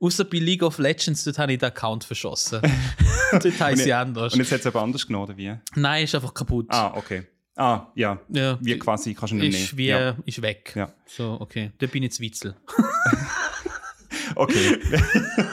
Außer 0.00 0.24
bei 0.24 0.38
League 0.38 0.62
of 0.62 0.78
Legends, 0.78 1.22
dort 1.24 1.38
habe 1.38 1.52
ich 1.52 1.58
den 1.60 1.68
Account 1.68 2.04
verschossen. 2.04 2.60
dort 3.30 3.60
heisst 3.60 3.84
sie 3.84 3.92
anders. 3.92 4.32
Und 4.32 4.40
jetzt 4.40 4.50
hat 4.50 4.60
es 4.60 4.66
aber 4.66 4.82
anders 4.82 5.06
genommen, 5.06 5.24
oder 5.24 5.36
wie? 5.36 5.54
Nein, 5.76 6.04
ist 6.04 6.14
einfach 6.14 6.34
kaputt. 6.34 6.66
Ah, 6.70 6.94
okay. 6.96 7.26
Ah, 7.56 7.86
ja. 7.94 8.18
Ja, 8.28 8.58
Wie 8.60 8.78
quasi, 8.78 9.14
kannst 9.14 9.32
du 9.32 9.36
nicht 9.36 9.52
mehr. 9.52 9.78
wie, 9.78 9.86
Ja. 9.86 10.16
ist 10.26 10.42
weg. 10.42 10.72
Ja. 10.74 10.92
So, 11.06 11.36
okay. 11.40 11.70
Da 11.78 11.86
bin 11.86 12.02
ich 12.02 12.08
jetzt 12.08 12.20
Witzel. 12.20 12.56
Okay. 14.36 14.78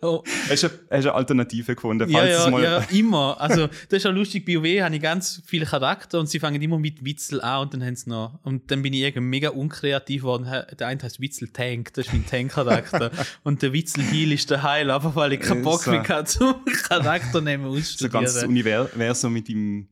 Oh, 0.00 0.22
hast, 0.48 0.62
du, 0.62 0.68
hast 0.68 0.78
du 0.90 0.94
eine 0.94 1.14
Alternative 1.14 1.74
gefunden? 1.74 2.08
ja, 2.08 2.18
Falls 2.20 2.44
ja, 2.44 2.50
mal 2.50 2.62
ja, 2.62 2.78
immer. 2.92 3.40
Also, 3.40 3.66
das 3.66 3.98
ist 3.98 4.06
auch 4.06 4.12
lustig. 4.12 4.46
Bei 4.46 4.54
WoW 4.54 4.80
habe 4.84 4.94
ich 4.94 5.02
ganz 5.02 5.42
viele 5.44 5.66
Charakter 5.66 6.20
und 6.20 6.28
sie 6.28 6.38
fangen 6.38 6.62
immer 6.62 6.78
mit 6.78 7.04
Witzel 7.04 7.40
an 7.40 7.62
und 7.62 7.74
dann 7.74 7.84
haben 7.84 7.96
sie 7.96 8.08
noch. 8.08 8.38
Und 8.44 8.70
dann 8.70 8.82
bin 8.82 8.92
ich 8.92 9.00
irgendwie 9.00 9.26
mega 9.26 9.48
unkreativ 9.48 10.20
geworden. 10.22 10.44
Der 10.78 10.86
eine 10.86 11.02
heißt 11.02 11.18
Witzel 11.20 11.48
Tank, 11.48 11.94
das 11.94 12.06
ist 12.06 12.12
mein 12.12 12.24
Tank-Charakter. 12.24 13.10
und 13.42 13.60
der 13.62 13.72
Witzel 13.72 14.04
Heal 14.04 14.30
ist 14.30 14.48
der 14.52 14.62
Heil, 14.62 14.88
einfach 14.92 15.16
weil 15.16 15.32
ich 15.32 15.40
keinen 15.40 15.62
Bock 15.64 15.82
so. 15.82 15.90
mehr 15.90 16.06
hatte, 16.06 16.26
zum 16.30 16.64
Charakter 16.84 17.40
nehmen 17.40 17.64
so 17.64 17.76
ausstudieren. 17.76 18.12
ganz 18.12 18.34
das 18.34 18.44
Universum 18.44 19.32
mit 19.32 19.48
dem 19.48 19.88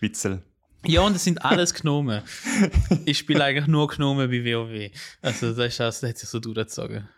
Witzel. 0.00 0.42
Ja, 0.86 1.00
und 1.02 1.14
das 1.14 1.24
sind 1.24 1.44
alles 1.44 1.74
Gnomen. 1.74 2.22
ich 3.04 3.18
spiele 3.18 3.44
eigentlich 3.44 3.66
nur 3.66 3.88
Gnomen 3.88 4.30
bei 4.30 4.44
WoW. 4.44 4.90
Also, 5.22 5.52
das, 5.52 5.66
ist, 5.66 5.80
das 5.80 6.00
sich 6.00 6.28
so 6.28 6.38
durchgezogen. 6.40 7.08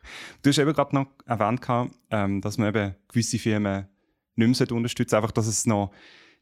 Du 0.43 0.51
hast 0.51 0.59
eben 0.59 0.73
gerade 0.73 0.95
noch 0.95 1.07
erwähnt, 1.27 1.61
gehabt, 1.61 1.93
ähm, 2.11 2.41
dass 2.41 2.59
man 2.59 2.69
eben 2.69 2.95
gewisse 3.09 3.39
Firmen 3.39 3.87
nicht 4.37 4.61
mehr 4.61 4.73
unterstützen. 4.77 5.17
Einfach, 5.17 5.33
dass 5.33 5.47
es 5.47 5.67
noch 5.67 5.93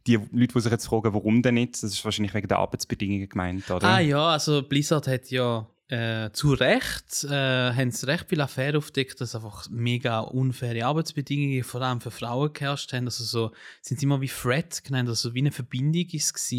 die 0.06 0.16
Leute, 0.16 0.54
die 0.54 0.60
sich 0.60 0.70
jetzt 0.70 0.86
fragen, 0.86 1.14
warum 1.14 1.42
denn 1.42 1.54
nicht, 1.54 1.74
das 1.74 1.84
ist 1.84 2.04
wahrscheinlich 2.04 2.34
wegen 2.34 2.48
der 2.48 2.58
Arbeitsbedingungen 2.58 3.28
gemeint, 3.28 3.70
oder? 3.70 3.86
Ah 3.86 4.00
ja, 4.00 4.28
also 4.28 4.62
Blizzard 4.62 5.06
hat 5.06 5.30
ja 5.30 5.66
äh, 5.88 6.30
zu 6.32 6.54
Recht, 6.54 7.24
äh, 7.24 7.72
haben 7.72 7.90
sie 7.90 8.06
recht 8.06 8.26
viele 8.28 8.44
Affären 8.44 8.76
aufgedeckt, 8.76 9.20
dass 9.20 9.34
einfach 9.34 9.68
mega 9.68 10.20
unfaire 10.20 10.86
Arbeitsbedingungen 10.86 11.62
vor 11.62 11.82
allem 11.82 12.00
für 12.00 12.10
Frauen 12.10 12.52
geherrscht 12.52 12.92
haben. 12.92 13.04
Also 13.04 13.24
so, 13.24 13.52
sind 13.82 14.00
sie 14.00 14.06
immer 14.06 14.20
wie 14.20 14.28
Fred 14.28 14.82
genannt, 14.82 15.08
also 15.08 15.34
wie 15.34 15.40
eine 15.40 15.52
Verbindung 15.52 16.06
ist 16.12 16.36
es. 16.36 16.52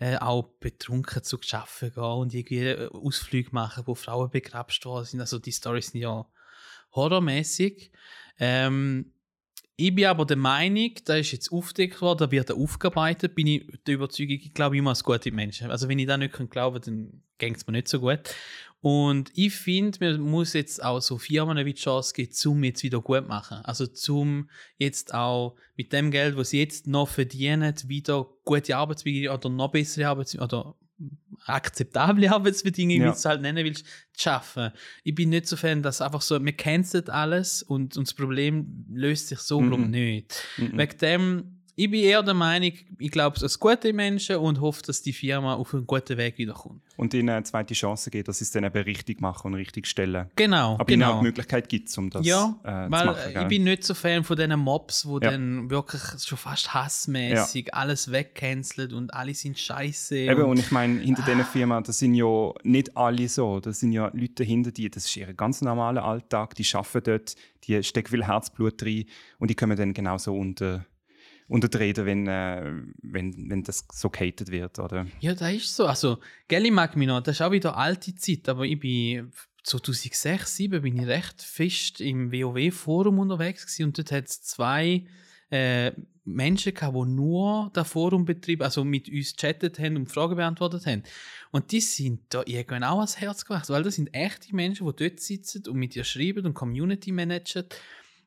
Äh, 0.00 0.16
auch 0.18 0.44
betrunken 0.60 1.22
zu 1.24 1.38
arbeiten 1.52 1.92
gehen 1.92 2.02
und 2.02 2.34
irgendwie 2.34 2.66
äh, 2.66 2.88
Ausflüge 2.88 3.50
machen, 3.52 3.82
wo 3.86 3.94
Frauen 3.94 4.30
begrapscht 4.30 4.86
worden 4.86 5.04
sind. 5.04 5.20
Also 5.20 5.38
die 5.38 5.52
Storys 5.52 5.88
sind 5.88 6.00
ja 6.00 6.26
horrormäßig. 6.94 7.90
Ähm, 8.38 9.12
ich 9.80 9.94
bin 9.94 10.06
aber 10.06 10.26
der 10.26 10.36
Meinung, 10.36 10.90
da 11.04 11.14
ist 11.14 11.30
jetzt 11.30 11.52
aufgedeckt 11.52 12.00
worden, 12.00 12.18
da 12.18 12.30
wird 12.32 12.50
er 12.50 12.56
aufgearbeitet, 12.56 13.36
bin 13.36 13.46
ich 13.46 13.64
der 13.86 13.94
Überzeugung, 13.94 14.38
ich 14.42 14.52
glaube 14.52 14.76
immer 14.76 14.90
als 14.90 15.04
gute 15.04 15.30
Menschen. 15.30 15.70
Also 15.70 15.88
wenn 15.88 16.00
ich 16.00 16.08
da 16.08 16.16
nicht 16.16 16.32
glauben 16.50 16.80
kann, 16.80 16.94
dann 16.94 17.22
geht 17.38 17.56
es 17.56 17.64
mir 17.64 17.74
nicht 17.74 17.86
so 17.86 18.00
gut. 18.00 18.18
Und 18.80 19.30
ich 19.34 19.54
finde, 19.54 19.98
man 20.00 20.20
muss 20.20 20.52
jetzt 20.52 20.82
auch 20.82 21.00
so 21.00 21.16
Firmen 21.16 21.64
wie 21.64 21.74
Chance 21.74 22.12
geben, 22.12 22.32
zum 22.32 22.64
jetzt 22.64 22.82
wieder 22.82 23.00
gut 23.00 23.28
machen. 23.28 23.58
Also 23.58 23.86
zum 23.86 24.50
jetzt 24.78 25.14
auch 25.14 25.54
mit 25.76 25.92
dem 25.92 26.10
Geld, 26.10 26.36
was 26.36 26.50
sie 26.50 26.58
jetzt 26.58 26.88
noch 26.88 27.08
verdienen, 27.08 27.72
wieder 27.86 28.26
gute 28.44 28.76
Arbeitsbedingungen 28.76 29.38
oder 29.38 29.48
noch 29.48 29.70
bessere 29.70 30.08
Arbeitsbedingungen 30.08 30.50
oder 30.50 30.74
akzeptable 31.46 32.28
Arbeitsbedingungen, 32.32 33.00
Ja. 33.00 33.06
wie 33.06 33.10
du 33.10 33.16
es 33.16 33.24
halt 33.24 33.40
nennen 33.42 33.64
willst, 33.64 33.86
zu 34.12 34.22
schaffen. 34.22 34.70
Ich 35.04 35.14
bin 35.14 35.28
nicht 35.30 35.46
so 35.46 35.56
Fan, 35.56 35.82
dass 35.82 36.00
einfach 36.00 36.22
so, 36.22 36.42
wir 36.44 36.52
kennen 36.52 36.84
alles 37.08 37.62
und, 37.62 37.96
und 37.96 38.06
das 38.06 38.14
Problem 38.14 38.84
löst 38.92 39.28
sich 39.28 39.38
so 39.38 39.60
Mhm. 39.60 39.90
nicht. 39.90 40.42
Mhm. 40.56 40.76
Wegen 40.78 40.98
dem, 40.98 41.57
ich 41.78 41.88
bin 41.90 42.02
eher 42.02 42.22
der 42.24 42.34
Meinung, 42.34 42.72
ich 42.98 43.10
glaube 43.12 43.36
es 43.44 43.58
gute 43.60 43.92
Menschen 43.92 44.36
und 44.36 44.60
hoffe, 44.60 44.82
dass 44.84 45.00
die 45.00 45.12
Firma 45.12 45.54
auf 45.54 45.72
einen 45.72 45.86
guten 45.86 46.16
Weg 46.18 46.36
wiederkommt. 46.36 46.82
Und 46.96 47.14
ihnen 47.14 47.28
eine 47.30 47.44
zweite 47.44 47.72
Chance 47.74 48.10
geben, 48.10 48.24
dass 48.24 48.38
sie 48.38 48.44
es 48.44 48.50
dann 48.50 48.64
eben 48.64 48.82
richtig 48.82 49.20
machen 49.20 49.46
und 49.46 49.54
richtig 49.54 49.86
stellen. 49.86 50.28
Genau, 50.34 50.74
Aber 50.78 50.90
ihnen 50.92 51.04
auch 51.04 51.08
genau. 51.10 51.18
die 51.20 51.26
Möglichkeit 51.26 51.68
gibt, 51.68 51.96
um 51.96 52.10
das 52.10 52.26
ja, 52.26 52.56
äh, 52.64 52.84
zu 52.86 52.90
machen. 52.90 53.14
gell? 53.32 53.42
ich 53.42 53.48
bin 53.48 53.62
nicht 53.64 53.84
so 53.84 53.94
Fan 53.94 54.24
von 54.24 54.36
diesen 54.36 54.58
Mobs, 54.58 55.06
wo 55.06 55.20
Ja. 55.20 55.30
dann 55.30 55.70
wirklich 55.70 56.02
schon 56.24 56.36
fast 56.36 56.74
hassmäßig 56.74 57.72
alles 57.74 58.10
wegcancelt 58.10 58.92
und 58.92 59.14
alle 59.14 59.34
sind 59.34 59.56
scheiße. 59.58 60.16
Eben, 60.16 60.42
und, 60.42 60.50
und 60.50 60.58
ich 60.58 60.70
meine, 60.72 61.00
hinter 61.00 61.22
Ah. 61.22 61.26
diesen 61.26 61.44
Firmen, 61.44 61.84
das 61.84 61.98
sind 62.00 62.14
ja 62.14 62.52
nicht 62.64 62.96
alle 62.96 63.28
so. 63.28 63.60
Das 63.60 63.78
sind 63.80 63.92
ja 63.92 64.10
Leute 64.12 64.34
dahinter, 64.44 64.72
die, 64.72 64.90
das 64.90 65.04
ist 65.06 65.16
ihr 65.16 65.32
ganz 65.34 65.60
normaler 65.60 66.04
Alltag, 66.04 66.54
die 66.56 66.66
arbeiten 66.74 67.02
dort, 67.04 67.36
die 67.64 67.82
stecken 67.84 68.10
viel 68.10 68.26
Herzblut 68.26 68.82
rein 68.82 69.04
und 69.38 69.48
die 69.50 69.54
kommen 69.54 69.76
dann 69.76 69.94
genauso 69.94 70.34
unter, 70.34 70.84
unter 71.48 71.80
Räder, 71.80 72.04
wenn, 72.06 72.26
äh, 72.26 72.72
wenn, 73.02 73.50
wenn 73.50 73.62
das 73.64 73.86
so 73.92 74.10
gehatet 74.10 74.50
wird, 74.50 74.78
oder? 74.78 75.06
Ja, 75.20 75.34
das 75.34 75.52
ist 75.54 75.74
so. 75.74 75.86
Also, 75.86 76.18
gell, 76.46 76.64
ich 76.66 76.72
mag 76.72 76.94
mich 76.96 77.08
noch, 77.08 77.22
das 77.22 77.36
ist 77.36 77.42
auch 77.42 77.52
wieder 77.52 77.76
alte 77.76 78.14
Zeit, 78.14 78.48
aber 78.48 78.64
ich 78.64 78.78
bin 78.78 79.32
2006, 79.64 80.20
2007 80.20 80.82
bin 80.82 80.98
ich 80.98 81.06
recht 81.06 81.42
fest 81.42 82.00
im 82.00 82.30
WoW-Forum 82.32 83.18
unterwegs 83.18 83.66
gewesen 83.66 83.84
und 83.84 83.98
dort 83.98 84.12
hat 84.12 84.26
es 84.26 84.42
zwei 84.42 85.06
äh, 85.50 85.92
Menschen 86.24 86.74
gehabt, 86.74 86.94
die 86.94 87.08
nur 87.08 87.70
das 87.72 87.88
Forum 87.88 88.26
betrieben, 88.26 88.62
also 88.62 88.84
mit 88.84 89.08
uns 89.08 89.34
chattet 89.34 89.78
haben 89.78 89.96
und 89.96 90.10
Fragen 90.10 90.36
beantwortet 90.36 90.84
haben. 90.84 91.02
Und 91.50 91.72
die 91.72 91.80
sind 91.80 92.20
da 92.28 92.42
irgendwann 92.44 92.84
auch 92.84 92.96
ans 92.96 93.18
Herz 93.18 93.46
gewachsen, 93.46 93.72
weil 93.72 93.82
das 93.82 93.94
sind 93.94 94.12
echte 94.12 94.54
Menschen, 94.54 94.86
die 94.86 95.08
dort 95.08 95.20
sitzen 95.20 95.66
und 95.66 95.76
mit 95.76 95.94
dir 95.94 96.04
schreiben 96.04 96.44
und 96.44 96.52
Community 96.52 97.12
managen. 97.12 97.64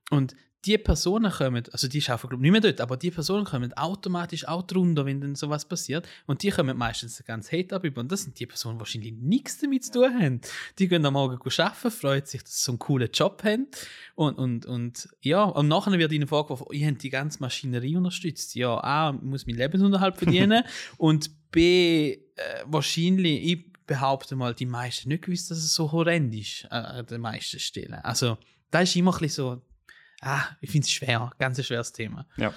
Und 0.10 0.36
die 0.66 0.78
Personen 0.78 1.32
kommen, 1.32 1.64
also 1.72 1.88
die 1.88 2.04
arbeiten 2.08 2.30
glaube 2.30 2.36
ich 2.46 2.52
nicht 2.52 2.52
mehr 2.52 2.62
dort, 2.62 2.82
aber 2.82 2.96
die 2.96 3.10
Personen 3.10 3.46
kommen 3.46 3.74
automatisch 3.74 4.48
auch 4.48 4.62
drunter, 4.62 5.06
wenn 5.06 5.20
dann 5.20 5.36
sowas 5.36 5.66
passiert. 5.66 6.08
Und 6.28 6.44
die 6.44 6.52
kommen 6.52 6.78
meistens 6.78 7.24
ganz 7.26 7.52
Hate 7.52 7.76
ab 7.76 7.84
über. 7.84 8.02
Und 8.02 8.12
das 8.12 8.24
sind 8.24 8.40
die 8.40 8.46
Personen, 8.46 8.78
die 8.78 8.80
wahrscheinlich 8.82 9.14
nichts 9.14 9.58
damit 9.58 9.86
zu 9.86 9.94
tun 9.94 10.14
haben. 10.14 10.42
Die 10.78 10.88
gehen 10.88 11.06
am 11.06 11.14
Morgen 11.14 11.40
arbeiten, 11.42 11.92
freuen 11.92 12.26
sich, 12.26 12.44
dass 12.44 12.58
sie 12.58 12.64
so 12.66 12.74
einen 12.74 12.80
coolen 12.80 13.10
Job 13.12 13.44
haben. 13.44 13.68
Und, 14.16 14.38
und, 14.38 14.66
und 14.68 15.10
ja, 15.22 15.44
und 15.44 15.68
nachher 15.68 15.98
wird 15.98 16.12
ihnen 16.12 16.28
vorgeworfen, 16.28 16.68
oh, 16.70 16.74
ihr 16.74 16.88
habt 16.88 17.02
die 17.02 17.10
ganze 17.10 17.40
Maschinerie 17.40 17.96
unterstützt. 17.96 18.54
Ja, 18.54 18.78
A, 18.84 19.16
ich 19.16 19.22
muss 19.22 19.48
meinen 19.48 19.58
Lebensunterhalt 19.58 20.18
verdienen 20.18 20.64
und 20.98 21.32
B, 21.52 22.12
äh, 22.12 22.20
wahrscheinlich, 22.66 23.44
ich 23.44 23.74
behaupte 23.88 24.36
mal, 24.36 24.54
die 24.54 24.68
meisten 24.68 25.10
nicht 25.10 25.24
gewusst, 25.24 25.52
dass 25.52 25.58
es 25.58 25.74
so 25.74 25.92
horrend 25.92 26.34
ist 26.36 26.66
äh, 26.66 26.76
an 26.76 27.06
den 27.08 27.20
meisten 27.20 27.60
Stellen. 27.60 27.96
Also, 27.96 28.38
da 28.70 28.82
ist 28.82 28.96
immer 28.96 29.12
ein 29.12 29.20
bisschen 29.20 29.44
so, 29.44 29.62
ah, 30.22 30.44
ich 30.62 30.72
finde 30.72 30.86
es 30.86 30.92
schwer, 30.92 31.32
ganz 31.38 31.58
ein 31.58 31.64
schweres 31.64 31.92
Thema. 31.92 32.26
Ja. 32.38 32.54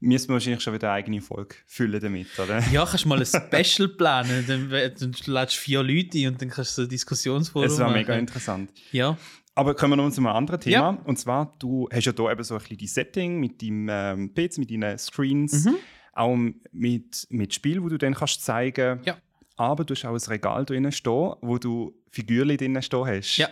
Müssen 0.00 0.28
wir 0.28 0.34
wahrscheinlich 0.34 0.62
schon 0.62 0.74
wieder 0.74 0.88
eine 0.92 0.98
eigene 0.98 1.20
Folge 1.20 1.56
füllen 1.66 2.00
damit, 2.00 2.38
oder? 2.38 2.60
Ja, 2.72 2.86
kannst 2.86 3.04
du 3.04 3.08
mal 3.08 3.18
ein 3.18 3.26
Special 3.26 3.88
planen, 3.88 4.44
dann, 4.46 4.70
dann 4.70 5.12
lädst 5.26 5.56
du 5.56 5.60
vier 5.60 5.82
Leute 5.82 6.18
ein 6.18 6.28
und 6.28 6.40
dann 6.42 6.50
kannst 6.50 6.78
du 6.78 6.82
so 6.82 6.86
ein 6.86 6.88
Diskussionsforum 6.88 7.66
Das 7.68 7.78
war 7.80 7.90
mega 7.90 8.14
interessant. 8.14 8.70
Ja, 8.92 9.18
Aber 9.56 9.74
kommen 9.74 9.92
wir 9.92 9.96
noch 10.04 10.10
zu 10.12 10.20
einem 10.20 10.28
anderen 10.28 10.60
Thema. 10.60 10.76
Ja. 10.76 11.02
Und 11.04 11.18
zwar, 11.18 11.56
du 11.58 11.88
hast 11.92 12.04
ja 12.04 12.12
hier 12.16 12.30
eben 12.30 12.44
so 12.44 12.54
ein 12.54 12.60
bisschen 12.60 12.78
die 12.78 12.86
Setting 12.86 13.40
mit 13.40 13.60
deinem 13.60 13.88
ähm, 13.90 14.34
PC, 14.34 14.58
mit 14.58 14.70
deinen 14.70 14.96
Screens, 14.98 15.64
Mhm. 15.64 15.74
auch 16.12 16.36
mit, 16.70 17.26
mit 17.30 17.54
Spiel, 17.54 17.82
wo 17.82 17.88
du 17.88 17.98
dann 17.98 18.14
kannst 18.14 18.44
zeigen. 18.44 19.00
Ja. 19.04 19.16
Aber 19.56 19.84
du 19.84 19.94
hast 19.94 20.04
auch 20.04 20.14
ein 20.14 20.30
Regal 20.30 20.64
drinnen 20.64 20.92
stehen, 20.92 21.34
wo 21.40 21.58
du 21.58 21.92
Figürchen 22.12 22.56
drinnen 22.56 22.82
stehen 22.82 23.04
hast. 23.04 23.36
Ja. 23.36 23.48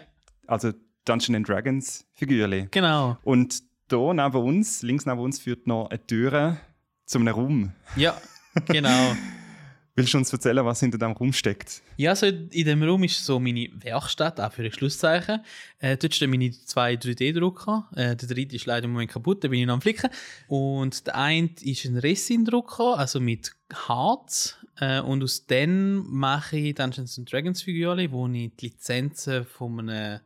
Also 0.47 0.73
Dungeons 1.07 1.47
Dragons 1.47 2.07
Figürchen. 2.15 2.69
genau. 2.71 3.17
Und 3.23 3.63
hier 3.89 4.15
neben 4.15 4.37
uns, 4.37 4.83
links 4.83 5.07
neben 5.07 5.21
uns, 5.21 5.39
führt 5.39 5.67
noch 5.67 5.89
eine 5.89 6.05
Tür 6.07 6.59
zum 7.05 7.23
einem 7.23 7.35
Raum. 7.35 7.73
Ja, 7.97 8.21
genau. 8.67 9.17
Willst 9.99 10.13
du 10.13 10.19
uns 10.19 10.31
erzählen, 10.31 10.63
was 10.63 10.81
hinter 10.81 10.99
diesem 10.99 11.13
Raum 11.13 11.33
steckt? 11.33 11.81
Ja, 11.97 12.11
also 12.11 12.27
in 12.27 12.51
dem 12.51 12.83
Raum 12.83 13.03
ist 13.05 13.25
so 13.25 13.41
meine 13.41 13.71
Werkstatt, 13.83 14.39
auch 14.39 14.53
für 14.53 14.63
ein 14.63 14.71
Schlusszeichen. 14.71 15.41
Äh, 15.79 15.97
dort 15.97 16.15
stehen 16.15 16.29
meine 16.29 16.51
zwei 16.51 16.97
3D-Drucker. 16.97 17.89
Äh, 17.95 18.15
der 18.15 18.29
dritte 18.29 18.57
ist 18.57 18.67
leider 18.67 18.85
im 18.85 18.93
Moment 18.93 19.11
kaputt, 19.11 19.43
da 19.43 19.49
bin 19.49 19.61
ich 19.61 19.67
noch 19.67 19.73
am 19.73 19.81
Flicken. 19.81 20.11
Und 20.49 21.07
der 21.07 21.17
eine 21.17 21.49
ist 21.63 21.87
ein 21.87 21.97
Resin-Drucker, 21.97 22.99
also 22.99 23.21
mit 23.21 23.53
Harz. 23.73 24.59
Äh, 24.79 25.01
und 25.01 25.23
aus 25.23 25.47
dem 25.47 26.05
mache 26.11 26.59
ich 26.59 26.75
Dungeons 26.75 27.19
Dragons 27.25 27.63
Figürchen, 27.63 28.13
wo 28.13 28.29
ich 28.29 28.53
die 28.57 28.67
Lizenzen 28.67 29.47
von 29.47 29.89
einem 29.89 30.21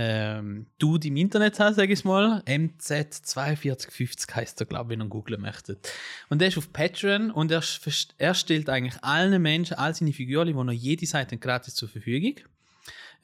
ähm, 0.00 0.66
Dude 0.78 1.08
im 1.08 1.16
Internet 1.16 1.58
habe, 1.58 1.74
sage 1.74 1.92
ich 1.92 2.04
mal. 2.04 2.40
MZ4250 2.46 4.32
heißt 4.32 4.60
er, 4.60 4.66
glaube 4.66 4.92
ich, 4.92 4.98
wenn 4.98 5.04
ihr 5.04 5.08
googlen 5.08 5.40
möchtet. 5.40 5.92
Und 6.28 6.40
der 6.40 6.48
ist 6.48 6.58
auf 6.58 6.72
Patreon 6.72 7.32
und 7.32 7.50
er, 7.50 7.64
er 8.18 8.34
stellt 8.34 8.68
eigentlich 8.68 9.02
allen 9.02 9.42
Menschen 9.42 9.76
all 9.76 9.92
seine 9.92 10.12
Figuren, 10.12 10.46
die 10.46 10.54
noch 10.54 10.70
jede 10.70 11.04
Seite 11.04 11.36
gratis 11.36 11.74
zur 11.74 11.88
Verfügung. 11.88 12.36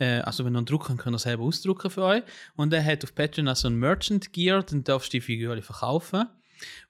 Äh, 0.01 0.19
also 0.23 0.45
wenn 0.45 0.57
ihr 0.57 0.59
einen 0.59 0.67
Druck 0.67 0.89
habt, 0.89 0.99
könnt 0.99 1.15
ihr 1.15 1.21
selber 1.21 1.45
ausdrucken 1.45 1.93
für 1.93 2.03
euch. 2.03 2.23
Und 2.57 2.73
er 2.73 2.85
hat 2.85 3.05
auf 3.05 3.15
Patreon 3.15 3.47
also 3.47 3.69
ein 3.69 3.77
Merchant 3.77 4.33
Gear, 4.33 4.65
dann 4.65 4.83
darfst 4.83 5.13
du 5.13 5.19
die 5.19 5.21
Figuren 5.21 5.63
verkaufen. 5.63 6.27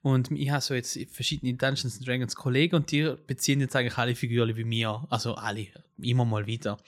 Und 0.01 0.31
ich 0.31 0.49
habe 0.49 0.61
so 0.61 0.73
jetzt 0.73 0.97
verschiedene 1.11 1.53
Dungeons 1.53 1.99
Dragons 1.99 2.35
Kollegen 2.35 2.77
und 2.77 2.89
die 2.89 3.13
beziehen 3.27 3.61
jetzt 3.61 3.75
eigentlich 3.75 3.99
alle 3.99 4.15
Figuren 4.15 4.57
wie 4.57 4.63
mir. 4.63 5.05
Also 5.11 5.35
alle, 5.35 5.67
immer 6.01 6.25
mal 6.25 6.47
wieder. 6.47 6.79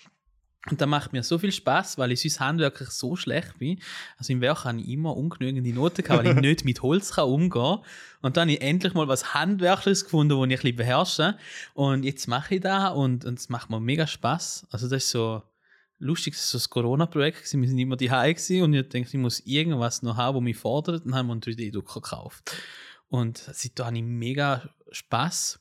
Und 0.70 0.82
das 0.82 0.88
macht 0.88 1.14
mir 1.14 1.24
so 1.24 1.38
viel 1.38 1.52
Spaß, 1.52 1.98
weil 1.98 2.12
ich 2.12 2.22
sonst 2.22 2.40
handwerklich 2.40 2.90
so 2.90 3.16
schlecht 3.16 3.58
bin. 3.58 3.80
Also 4.18 4.34
im 4.34 4.42
Werk 4.42 4.66
habe 4.66 4.80
ich 4.80 4.90
immer 4.90 5.16
ungenügende 5.16 5.74
Noten 5.74 6.04
gehabt, 6.04 6.26
weil 6.26 6.36
ich 6.36 6.42
nicht 6.42 6.66
mit 6.66 6.82
Holz 6.82 7.14
kann 7.14 7.26
umgehen 7.26 7.80
Und 8.22 8.38
dann 8.38 8.50
habe 8.50 8.52
ich 8.52 8.62
endlich 8.62 8.94
mal 8.94 9.08
was 9.08 9.34
Handwerkliches 9.34 10.04
gefunden, 10.04 10.30
das 10.30 10.38
ich 10.38 10.44
ein 10.44 10.50
bisschen 10.50 10.76
beherrsche. 10.76 11.38
Und 11.74 12.04
jetzt 12.04 12.28
mache 12.28 12.56
ich 12.56 12.62
das 12.62 12.94
und, 12.96 13.26
und 13.26 13.40
es 13.40 13.50
macht 13.50 13.70
mir 13.70 13.80
mega 13.80 14.08
Spaß. 14.08 14.68
Also 14.70 14.90
das 14.90 15.06
ist 15.06 15.12
so 15.12 15.42
lustig, 16.00 16.34
das 16.34 16.44
ist 16.44 16.50
so 16.52 16.58
das 16.58 16.70
Corona-Projekt. 16.70 17.54
Wir 17.54 17.68
sind 17.68 17.78
immer 17.78 17.96
die 17.96 18.10
gewesen 18.10 18.64
und 18.64 18.74
ich 18.74 18.90
denke, 18.90 19.10
ich 19.10 19.16
muss 19.16 19.40
irgendwas 19.42 20.02
noch 20.02 20.18
haben, 20.18 20.36
das 20.36 20.44
mich 20.44 20.58
fordert. 20.58 21.06
Dann 21.06 21.16
haben 21.16 21.28
wir 21.28 21.34
einen 21.34 21.42
3D-Drucker 21.42 22.02
gekauft. 22.02 22.52
Und 23.10 23.38
seitdem 23.38 23.86
habe 23.86 23.98
ich 23.98 24.04
mega 24.04 24.70
Spaß. 24.92 25.60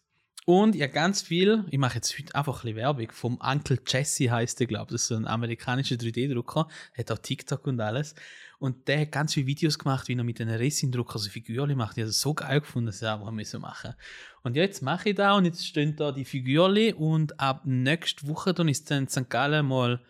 Und 0.49 0.76
ja, 0.76 0.86
ganz 0.86 1.22
viel, 1.22 1.64
ich 1.72 1.78
mache 1.78 1.97
jetzt 1.97 2.16
heute 2.16 2.32
einfach 2.36 2.59
ein 2.59 2.61
bisschen 2.61 2.76
Werbung, 2.76 3.11
vom 3.11 3.36
Uncle 3.38 3.80
Jesse 3.84 4.30
heißt 4.30 4.61
der, 4.61 4.68
glaube 4.68 4.84
ich, 4.84 4.92
das 4.92 5.03
ist 5.03 5.09
so 5.09 5.16
ein 5.16 5.26
amerikanischer 5.26 5.97
3D-Drucker, 5.97 6.68
hat 6.97 7.11
auch 7.11 7.18
TikTok 7.18 7.66
und 7.66 7.80
alles. 7.80 8.14
Und 8.61 8.86
der 8.86 9.01
hat 9.01 9.11
ganz 9.11 9.34
viele 9.34 9.49
Videos 9.49 9.76
gemacht, 9.76 10.07
wie 10.07 10.14
er 10.14 10.22
mit 10.22 10.40
einem 10.40 10.55
Resin-Drucker 10.55 11.18
so 11.18 11.30
Figürchen 11.30 11.76
macht. 11.76 11.97
Ich 11.97 12.03
habe 12.03 12.11
das 12.11 12.20
so 12.20 12.32
geil 12.32 12.61
gefunden, 12.61 12.86
dass 12.86 13.03
ich 13.03 13.09
auch 13.09 13.28
müssen 13.32 13.61
machen 13.61 13.94
Und 14.44 14.55
ja, 14.55 14.62
jetzt 14.62 14.82
mache 14.82 15.09
ich 15.09 15.16
da 15.16 15.32
und 15.32 15.47
jetzt 15.47 15.66
stehen 15.66 15.97
da 15.97 16.12
die 16.12 16.24
Figürchen 16.24 16.94
und 16.94 17.40
ab 17.40 17.62
nächste 17.64 18.28
Woche 18.28 18.55
dann 18.55 18.68
ist 18.68 18.88
dann 18.88 19.03
in 19.03 19.09
St. 19.09 19.28
Gallen 19.28 19.66
mal 19.66 20.01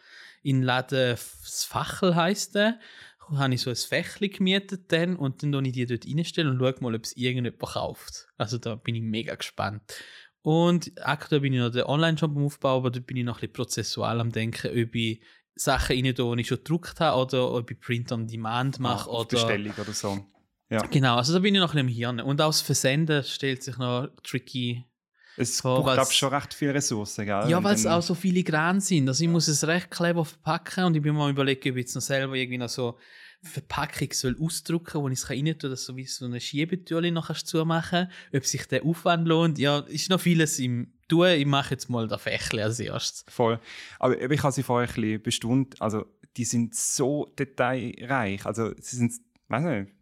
in 0.43 0.63
Laden 0.63 1.17
das 1.17 1.65
Fachel 1.65 2.15
heisst 2.15 2.57
der 2.57 2.79
habe 3.35 3.55
ich 3.55 3.63
so 3.63 3.71
ein 3.71 3.77
Fächli 3.77 4.29
gemietet 4.29 4.93
dann 4.93 5.17
und 5.17 5.43
dann 5.43 5.65
ich 5.65 5.73
die 5.73 5.87
dort 5.87 6.07
reinstellen 6.07 6.53
und 6.53 6.59
schaue 6.59 6.81
mal, 6.81 6.95
ob 6.95 7.05
es 7.05 7.17
irgendjemand 7.17 7.61
kauft. 7.61 8.29
Also 8.37 8.59
da 8.59 8.77
bin 8.77 8.95
ich 8.95 9.03
mega 9.03 9.35
gespannt. 9.35 9.83
Und 10.47 10.93
aktuell 11.03 11.41
bin 11.41 11.55
ich 11.55 11.59
noch 11.59 11.73
den 11.73 11.83
Online-Shop 11.83 12.31
am 12.31 12.45
Aufbau, 12.45 12.77
aber 12.77 12.93
da 12.93 13.01
bin 13.01 13.17
ich 13.17 13.25
noch 13.25 13.39
ein 13.39 13.41
bisschen 13.41 13.53
prozessual 13.53 14.21
am 14.21 14.31
Denken, 14.31 14.69
ob 14.69 14.95
ich 14.95 15.21
Sachen 15.57 15.97
rein 15.97 16.05
die 16.05 16.41
ich 16.41 16.47
schon 16.47 16.59
gedruckt 16.59 17.01
habe 17.01 17.21
oder 17.21 17.51
ob 17.51 17.69
ich 17.69 17.81
Print 17.81 18.13
on 18.13 18.29
Demand 18.29 18.79
mache. 18.79 19.11
Ah, 19.11 19.15
oder 19.15 19.29
Bestellung 19.29 19.73
oder 19.77 19.93
so. 19.93 20.25
Ja. 20.71 20.83
Genau, 20.83 21.17
also 21.17 21.33
da 21.33 21.41
bin 21.41 21.53
ich 21.53 21.61
noch 21.61 21.75
ein 21.75 21.85
bisschen 21.87 21.89
im 21.89 22.17
Hirn. 22.17 22.21
Und 22.21 22.41
auch 22.41 22.51
das 22.51 22.61
Versenden 22.61 23.25
stellt 23.25 23.65
sich 23.65 23.77
noch 23.77 24.07
tricky 24.23 24.85
es 25.37 25.61
braucht 25.61 25.99
aber 25.99 26.11
schon 26.11 26.33
recht 26.33 26.55
viele 26.55 26.75
Ressourcen, 26.75 27.27
gell? 27.27 27.51
Ja, 27.51 27.63
weil 27.63 27.75
es 27.75 27.85
auch 27.85 28.01
so 28.01 28.15
filigran 28.15 28.81
sind. 28.81 29.09
Also 29.09 29.25
ich 29.25 29.29
muss 29.29 29.49
es 29.49 29.67
recht 29.67 29.91
clever 29.91 30.25
verpacken 30.25 30.85
und 30.85 30.97
ich 30.97 31.03
bin 31.03 31.15
mal 31.15 31.29
überlegen, 31.29 31.71
ob 31.71 31.77
ich 31.77 31.83
jetzt 31.83 31.95
noch 31.95 32.03
selber 32.03 32.35
irgendwie 32.37 32.59
noch 32.59 32.69
so 32.69 32.99
Verpackung 33.47 34.13
soll 34.13 34.37
ausdrucken, 34.41 35.01
wo 35.01 35.09
ich 35.09 35.19
es 35.19 35.31
rein 35.31 35.47
tun 35.59 35.71
dass 35.71 35.85
so 35.85 35.97
wie 35.97 36.05
so 36.05 36.25
eine 36.25 36.41
Schiebetürli 36.41 37.11
noch 37.11 37.33
zumachen 37.35 38.11
ob 38.33 38.45
sich 38.45 38.67
der 38.67 38.85
Aufwand 38.85 39.27
lohnt. 39.27 39.59
Ja, 39.59 39.81
ist 39.81 40.11
noch 40.11 40.21
vieles 40.21 40.59
im 40.59 40.93
Tun. 41.09 41.29
Ich 41.29 41.47
mache 41.47 41.73
jetzt 41.73 41.89
mal 41.89 42.09
das 42.09 42.23
Fächle 42.23 42.65
als 42.65 42.81
erstes. 42.81 43.25
Voll. 43.29 43.61
Aber 43.99 44.31
ich 44.31 44.43
habe 44.43 44.53
sie 44.53 44.63
vorher 44.63 44.89
ein 44.89 44.95
bisschen 44.95 45.23
bestaunt. 45.23 45.81
Also, 45.81 46.07
die 46.37 46.45
sind 46.45 46.75
so 46.75 47.33
detailreich. 47.39 48.45
Also, 48.45 48.73
sie 48.81 48.97
sind, 48.97 49.15
weiß 49.49 49.65
nicht, 49.65 49.95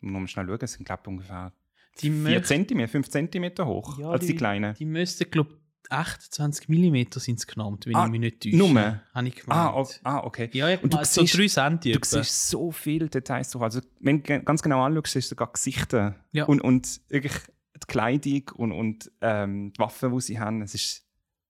muss 0.00 0.12
man 0.12 0.28
schnell 0.28 0.46
schauen, 0.46 0.58
es 0.60 0.72
sind, 0.72 0.84
glaube 0.84 1.02
ich, 1.02 1.08
ungefähr 1.08 1.52
die 2.00 2.10
4 2.10 2.42
cm, 2.42 2.88
5 2.88 3.08
cm 3.08 3.66
hoch 3.66 3.98
ja, 3.98 4.10
als 4.10 4.22
die, 4.22 4.28
die 4.28 4.36
kleinen. 4.36 4.74
Die 4.74 4.84
müssten, 4.86 5.30
glaube 5.30 5.58
28 5.90 6.68
mm 6.68 7.04
sind 7.16 7.38
es 7.38 7.46
genommen, 7.46 7.78
wenn 7.84 7.96
ah, 7.96 8.04
ich 8.06 8.10
mich 8.10 8.20
nicht 8.20 8.42
täusche. 8.42 8.56
Nummer? 8.56 9.02
Habe 9.14 9.28
ich 9.28 9.36
gemeint. 9.36 9.60
Ah, 9.60 9.74
oh, 9.74 9.88
ah, 10.04 10.18
okay. 10.24 10.50
Ja, 10.52 10.68
ich 10.68 10.82
und 10.82 10.92
du 10.92 10.98
siehst, 11.04 11.32
so 11.32 11.38
3 11.38 11.48
cm. 11.48 11.92
Du 11.92 11.98
siehst 12.02 12.48
so 12.48 12.70
viele 12.70 13.08
Details 13.08 13.50
drauf. 13.50 13.62
Also, 13.62 13.80
wenn 14.00 14.22
du 14.22 14.40
ganz 14.42 14.62
genau 14.62 14.82
anschaust, 14.82 15.12
siehst 15.12 15.30
du 15.30 15.34
sogar 15.34 15.52
Gesichter. 15.52 16.16
Ja. 16.32 16.44
Und, 16.44 16.60
und 16.60 17.00
wirklich 17.08 17.34
die 17.74 17.86
Kleidung 17.86 18.50
und, 18.54 18.72
und 18.72 19.12
ähm, 19.20 19.72
die 19.72 19.78
Waffen, 19.78 20.12
die 20.12 20.20
sie 20.20 20.38
haben. 20.38 20.62
Es 20.62 20.74
ist 20.74 21.04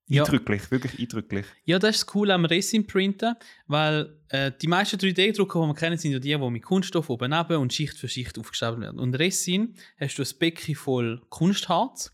ja. 0.08 0.22
eindrücklich, 0.22 0.70
wirklich 0.70 0.98
eindrücklich. 0.98 1.46
Ja, 1.64 1.78
das 1.78 1.96
ist 1.96 2.14
cool 2.14 2.30
am 2.30 2.44
Resin-Printen, 2.44 3.34
weil 3.66 4.18
äh, 4.28 4.52
die 4.60 4.66
meisten 4.66 4.96
3D-Drucker, 4.96 5.60
die 5.60 5.66
wir 5.66 5.74
kennen, 5.74 5.98
sind 5.98 6.12
ja 6.12 6.18
die, 6.18 6.36
die 6.36 6.50
mit 6.50 6.62
Kunststoff 6.62 7.10
oben 7.10 7.32
und 7.32 7.72
Schicht 7.72 7.98
für 7.98 8.08
Schicht 8.08 8.38
aufgeschrieben 8.38 8.80
werden. 8.80 8.98
Und 8.98 9.14
Resin 9.14 9.74
hast 9.98 10.16
du 10.18 10.22
ein 10.22 10.38
Becken 10.38 10.74
voll 10.74 11.22
Kunstharz 11.28 12.12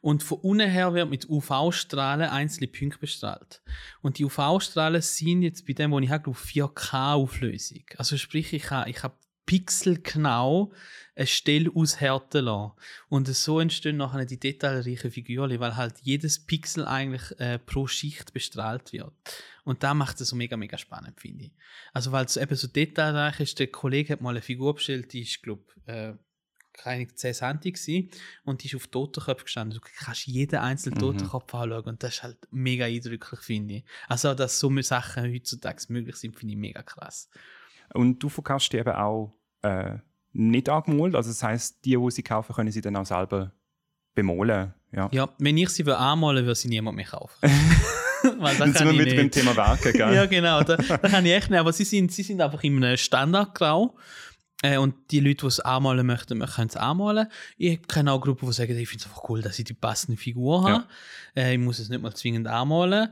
und 0.00 0.22
von 0.22 0.38
unten 0.38 0.70
her 0.70 0.94
wird 0.94 1.10
mit 1.10 1.28
UV-Strahlen 1.28 2.28
einzelne 2.28 2.68
Punkte 2.68 2.98
bestrahlt. 2.98 3.62
Und 4.00 4.18
die 4.18 4.24
UV-Strahlen 4.24 5.02
sind 5.02 5.42
jetzt 5.42 5.66
bei 5.66 5.74
dem, 5.74 5.92
was 5.92 6.02
ich 6.02 6.10
habe, 6.10 6.30
4K-Auflösung. 6.30 7.84
Also 7.96 8.16
sprich, 8.16 8.52
ich 8.52 8.70
habe 8.70 8.88
ich 8.88 9.02
hab 9.02 9.18
pixelgenau 9.50 10.72
eine 11.16 11.26
Stelle 11.26 11.70
aushärten 11.74 12.44
lassen. 12.44 12.72
Und 13.08 13.26
so 13.28 13.58
entstehen 13.58 13.96
nachher 13.96 14.24
die 14.24 14.38
detailreichen 14.38 15.10
Figuren, 15.10 15.58
weil 15.58 15.76
halt 15.76 15.94
jedes 16.02 16.46
Pixel 16.46 16.86
eigentlich 16.86 17.38
äh, 17.40 17.58
pro 17.58 17.88
Schicht 17.88 18.32
bestrahlt 18.32 18.92
wird. 18.92 19.12
Und 19.64 19.82
da 19.82 19.92
macht 19.92 20.20
es 20.20 20.28
so 20.28 20.36
mega, 20.36 20.56
mega 20.56 20.78
spannend, 20.78 21.20
finde 21.20 21.46
ich. 21.46 21.52
Also 21.92 22.12
weil 22.12 22.24
es 22.24 22.36
eben 22.36 22.54
so 22.54 22.68
detailreich 22.68 23.40
ist, 23.40 23.58
der 23.58 23.66
Kollege 23.66 24.12
hat 24.12 24.20
mal 24.20 24.30
eine 24.30 24.40
Figur 24.40 24.74
bestellt, 24.74 25.12
die 25.12 25.22
ist, 25.22 25.42
glaube 25.42 25.64
äh, 25.86 26.12
keine 26.82 27.06
10 27.06 27.34
cm 27.34 28.08
und 28.44 28.62
die 28.62 28.68
ist 28.68 28.76
auf 28.76 28.86
Totenkopf 28.86 29.44
gestanden. 29.44 29.78
Du 29.78 30.04
kannst 30.04 30.26
jeden 30.26 30.58
einzelnen 30.58 30.96
mhm. 30.96 31.00
Totenkopf 31.00 31.54
anschauen 31.54 31.84
und 31.84 32.02
das 32.02 32.14
ist 32.14 32.22
halt 32.22 32.38
mega 32.50 32.86
eindrücklich, 32.86 33.40
finde 33.40 33.74
ich. 33.74 33.84
Also, 34.08 34.34
dass 34.34 34.58
so 34.58 34.70
Sachen 34.80 35.32
heutzutage 35.32 35.84
möglich 35.88 36.16
sind, 36.16 36.36
finde 36.36 36.54
ich 36.54 36.58
mega 36.58 36.82
krass. 36.82 37.28
Und 37.92 38.22
du 38.22 38.28
verkaufst 38.28 38.72
die 38.72 38.78
eben 38.78 38.94
auch 38.94 39.34
äh, 39.62 39.98
nicht 40.32 40.68
angemalt, 40.68 41.14
also 41.14 41.28
das 41.28 41.42
heisst, 41.42 41.84
die, 41.84 41.96
die 41.96 42.10
sie 42.10 42.22
kaufen, 42.22 42.54
können 42.54 42.70
sie 42.70 42.80
dann 42.80 42.96
auch 42.96 43.06
selber 43.06 43.52
bemalen. 44.14 44.74
Ja, 44.92 45.08
ja 45.12 45.28
wenn 45.38 45.58
ich 45.58 45.70
sie 45.70 45.84
anmalen 45.90 46.44
würde, 46.44 46.54
sie 46.54 46.68
niemand 46.68 46.96
mehr 46.96 47.06
kaufen. 47.06 47.36
Weil 48.38 48.56
dann 48.56 48.74
sind 48.74 48.86
wir 48.86 48.92
mit 48.92 49.12
dem 49.12 49.30
Thema 49.30 49.56
Werke, 49.56 49.92
gell? 49.92 50.14
ja, 50.14 50.26
genau, 50.26 50.62
da, 50.62 50.76
da 50.76 50.98
kann 50.98 51.24
ich 51.24 51.32
echt 51.32 51.50
nicht, 51.50 51.58
aber 51.58 51.72
sie 51.72 51.84
sind, 51.84 52.12
sie 52.12 52.22
sind 52.22 52.40
einfach 52.40 52.62
in 52.62 52.82
einem 52.84 52.96
Standardgrau 52.98 53.96
äh, 54.62 54.76
und 54.76 54.94
die 55.10 55.20
Leute, 55.20 55.42
die 55.42 55.46
es 55.46 55.60
anmalen 55.60 56.06
möchten, 56.06 56.40
können 56.40 56.68
es 56.68 56.76
anmalen. 56.76 57.28
Ich 57.56 57.82
kenne 57.88 58.12
auch 58.12 58.20
Gruppen, 58.20 58.46
die 58.46 58.52
sagen, 58.52 58.76
ich 58.76 58.88
finde 58.88 59.04
es 59.04 59.10
einfach 59.10 59.28
cool, 59.28 59.42
dass 59.42 59.58
ich 59.58 59.64
die 59.64 59.74
passende 59.74 60.16
Figur 60.18 60.62
habe. 60.62 60.84
Ja. 61.34 61.42
Äh, 61.42 61.54
ich 61.54 61.58
muss 61.58 61.78
es 61.78 61.88
nicht 61.88 62.02
mal 62.02 62.14
zwingend 62.14 62.46
anmalen. 62.46 63.10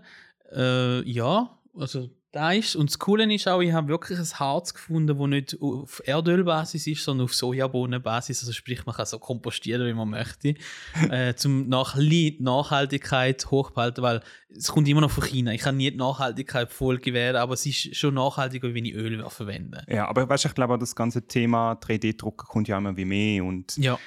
Äh, 0.52 1.08
ja, 1.08 1.58
also 1.74 2.10
da 2.32 2.52
ist. 2.52 2.76
Und 2.76 2.90
das 2.90 2.98
Coole 2.98 3.32
ist 3.32 3.48
auch, 3.48 3.60
ich 3.60 3.72
habe 3.72 3.88
wirklich 3.88 4.18
ein 4.18 4.38
Harz 4.38 4.74
gefunden, 4.74 5.18
das 5.18 5.28
nicht 5.28 5.56
auf 5.60 6.02
Erdölbasis 6.04 6.86
ist, 6.86 7.02
sondern 7.02 7.24
auf 7.24 7.34
Sojabohnenbasis. 7.34 8.40
Also 8.40 8.52
sprich, 8.52 8.84
man 8.84 8.94
kann 8.94 9.06
so 9.06 9.18
kompostieren, 9.18 9.86
wie 9.86 9.94
man 9.94 10.10
möchte, 10.10 10.54
äh, 11.10 11.34
zum 11.34 11.68
nach 11.68 11.96
Nachhaltigkeit 11.96 13.50
hochbehalten, 13.50 14.02
weil 14.02 14.22
es 14.54 14.68
kommt 14.68 14.88
immer 14.88 15.00
noch 15.00 15.10
von 15.10 15.24
China. 15.24 15.52
Ich 15.52 15.62
kann 15.62 15.76
nie 15.76 15.90
die 15.90 15.96
Nachhaltigkeit 15.96 16.72
voll 16.72 16.98
gewähren, 16.98 17.36
aber 17.36 17.54
es 17.54 17.64
ist 17.64 17.96
schon 17.96 18.14
nachhaltiger, 18.14 18.74
wenn 18.74 18.84
ich 18.84 18.94
Öl 18.94 19.24
verwende. 19.28 19.84
Ja, 19.88 20.06
aber 20.08 20.28
weißt, 20.28 20.46
ich 20.46 20.54
glaube, 20.54 20.78
das 20.78 20.94
ganze 20.94 21.26
Thema 21.26 21.72
3D-Drucken 21.72 22.46
kommt 22.46 22.68
ja 22.68 22.78
immer 22.78 22.96
wie 22.96 23.04
mehr 23.04 23.44
und 23.44 23.76
ja. 23.76 23.98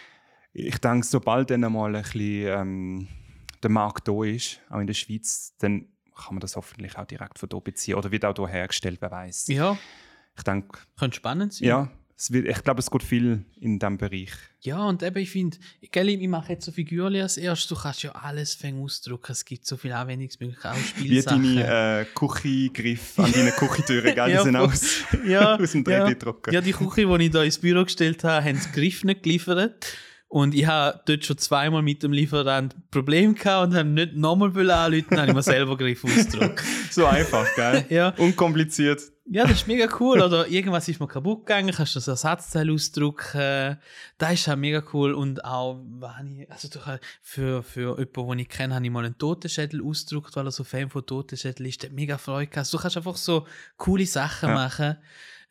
ich 0.54 0.78
denke, 0.78 1.06
sobald 1.06 1.50
dann 1.50 1.64
einmal 1.64 1.96
ein 1.96 2.02
bisschen 2.04 2.48
ähm, 2.48 3.08
der 3.64 3.70
Markt 3.70 4.08
da 4.08 4.24
ist, 4.24 4.60
auch 4.70 4.80
in 4.80 4.88
der 4.88 4.94
Schweiz, 4.94 5.56
dann 5.60 5.88
kann 6.22 6.36
man 6.36 6.42
das 6.42 6.56
hoffentlich 6.56 6.98
auch 6.98 7.06
direkt 7.06 7.40
von 7.40 7.50
hier 7.52 7.62
beziehen 7.62 7.96
oder 7.96 8.12
wird 8.12 8.26
auch 8.26 8.36
hier 8.36 8.48
hergestellt, 8.48 8.98
wer 9.02 9.12
weiß. 9.12 9.48
Ja. 9.48 9.78
Ich 10.38 10.44
denke. 10.44 10.80
Könnte 10.98 11.18
spannend 11.18 11.54
sein. 11.54 11.68
Ja. 11.68 11.92
Wird, 12.30 12.48
ich 12.48 12.64
glaube, 12.64 12.80
es 12.80 12.92
geht 12.92 13.02
viel 13.02 13.46
in 13.60 13.80
diesem 13.80 13.98
Bereich. 13.98 14.32
Ja, 14.60 14.86
und 14.86 15.02
eben, 15.02 15.18
ich 15.18 15.32
finde, 15.32 15.58
ich 15.80 16.28
mache 16.28 16.54
jetzt 16.54 16.66
so 16.66 16.72
Figürchen 16.72 17.20
als 17.20 17.38
erstes. 17.38 17.70
Du 17.70 17.76
kannst 17.76 18.04
ja 18.04 18.12
alles 18.12 18.60
ausdrucken. 18.64 19.32
Es 19.32 19.44
gibt 19.44 19.66
so 19.66 19.76
viele 19.76 19.96
Anwendungsmöglichkeiten, 19.96 20.80
auch 20.80 20.86
Spielsachen. 20.86 21.44
Wie 21.44 21.56
deine 21.56 22.02
äh, 22.02 22.06
Küchengriffe 22.14 23.24
an 23.24 23.32
deinen 23.32 23.52
Küchentüren, 23.56 24.14
gell? 24.14 24.26
Die 24.28 24.34
ja, 24.34 24.44
sind 24.44 24.56
aus, 24.56 25.04
ja, 25.26 25.56
aus 25.60 25.72
dem 25.72 25.84
3D-Drucker. 25.84 26.52
Ja. 26.52 26.60
ja, 26.60 26.62
die 26.64 26.74
Küche, 26.74 27.08
die 27.08 27.26
ich 27.26 27.32
da 27.32 27.44
ins 27.44 27.58
Büro 27.58 27.84
gestellt 27.84 28.24
habe, 28.24 28.46
haben 28.46 28.56
das 28.56 28.72
Griff 28.72 29.04
nicht 29.04 29.24
geliefert. 29.24 29.88
Und 30.32 30.56
ich 30.56 30.66
habe 30.66 30.98
dort 31.06 31.26
schon 31.26 31.38
zweimal 31.38 31.82
mit 31.82 32.04
dem 32.04 32.14
Lieferant 32.14 32.74
Problem 32.90 33.36
gehabt 33.36 33.68
und 33.68 33.76
habe 33.78 33.90
nicht 33.90 34.16
nochmal 34.16 34.48
anrufen, 34.72 35.08
dann 35.10 35.20
habe 35.20 35.28
ich 35.28 35.36
mir 35.36 35.44
selber 35.44 35.76
Griff 35.76 36.06
ausgedruckt. 36.06 36.64
so 36.90 37.06
einfach, 37.06 37.46
gell? 37.58 37.86
Ja. 37.90 38.14
Unkompliziert. 38.18 39.02
Ja, 39.30 39.44
das 39.44 39.52
ist 39.58 39.68
mega 39.68 39.90
cool. 40.00 40.22
Oder 40.22 40.48
irgendwas 40.48 40.88
ist 40.88 41.02
mir 41.02 41.08
kaputt 41.08 41.46
gegangen, 41.46 41.74
kannst 41.76 41.96
du 41.96 42.00
das 42.00 42.08
Ersatzteil 42.08 42.72
ausdrucken. 42.72 43.78
Das 44.18 44.34
ist 44.34 44.48
auch 44.48 44.56
mega 44.56 44.82
cool. 44.94 45.14
Und 45.14 45.44
auch, 45.44 45.82
wenn 46.00 46.40
ich, 46.40 46.50
also 46.50 46.70
für, 47.22 47.62
für 47.62 48.00
jemanden, 48.00 48.30
den 48.30 48.40
ich 48.40 48.48
kenne, 48.50 48.76
habe 48.76 48.86
ich 48.86 48.92
mal 48.92 49.04
einen 49.04 49.18
Totenschädel 49.18 49.84
ausgedruckt, 49.84 50.34
weil 50.38 50.46
er 50.48 50.52
so 50.52 50.64
Fan 50.64 50.90
von 50.90 51.06
Totenschädel 51.06 51.66
ist. 51.66 51.84
Der 51.84 51.90
hat 51.90 51.96
mega 51.98 52.18
Freude 52.18 52.48
gehabt. 52.48 52.60
Also, 52.60 52.78
du 52.78 52.82
kannst 52.84 52.96
einfach 52.96 53.18
so 53.18 53.46
coole 53.76 54.06
Sachen 54.06 54.48
Ja. 54.48 54.56
machen. 54.56 54.96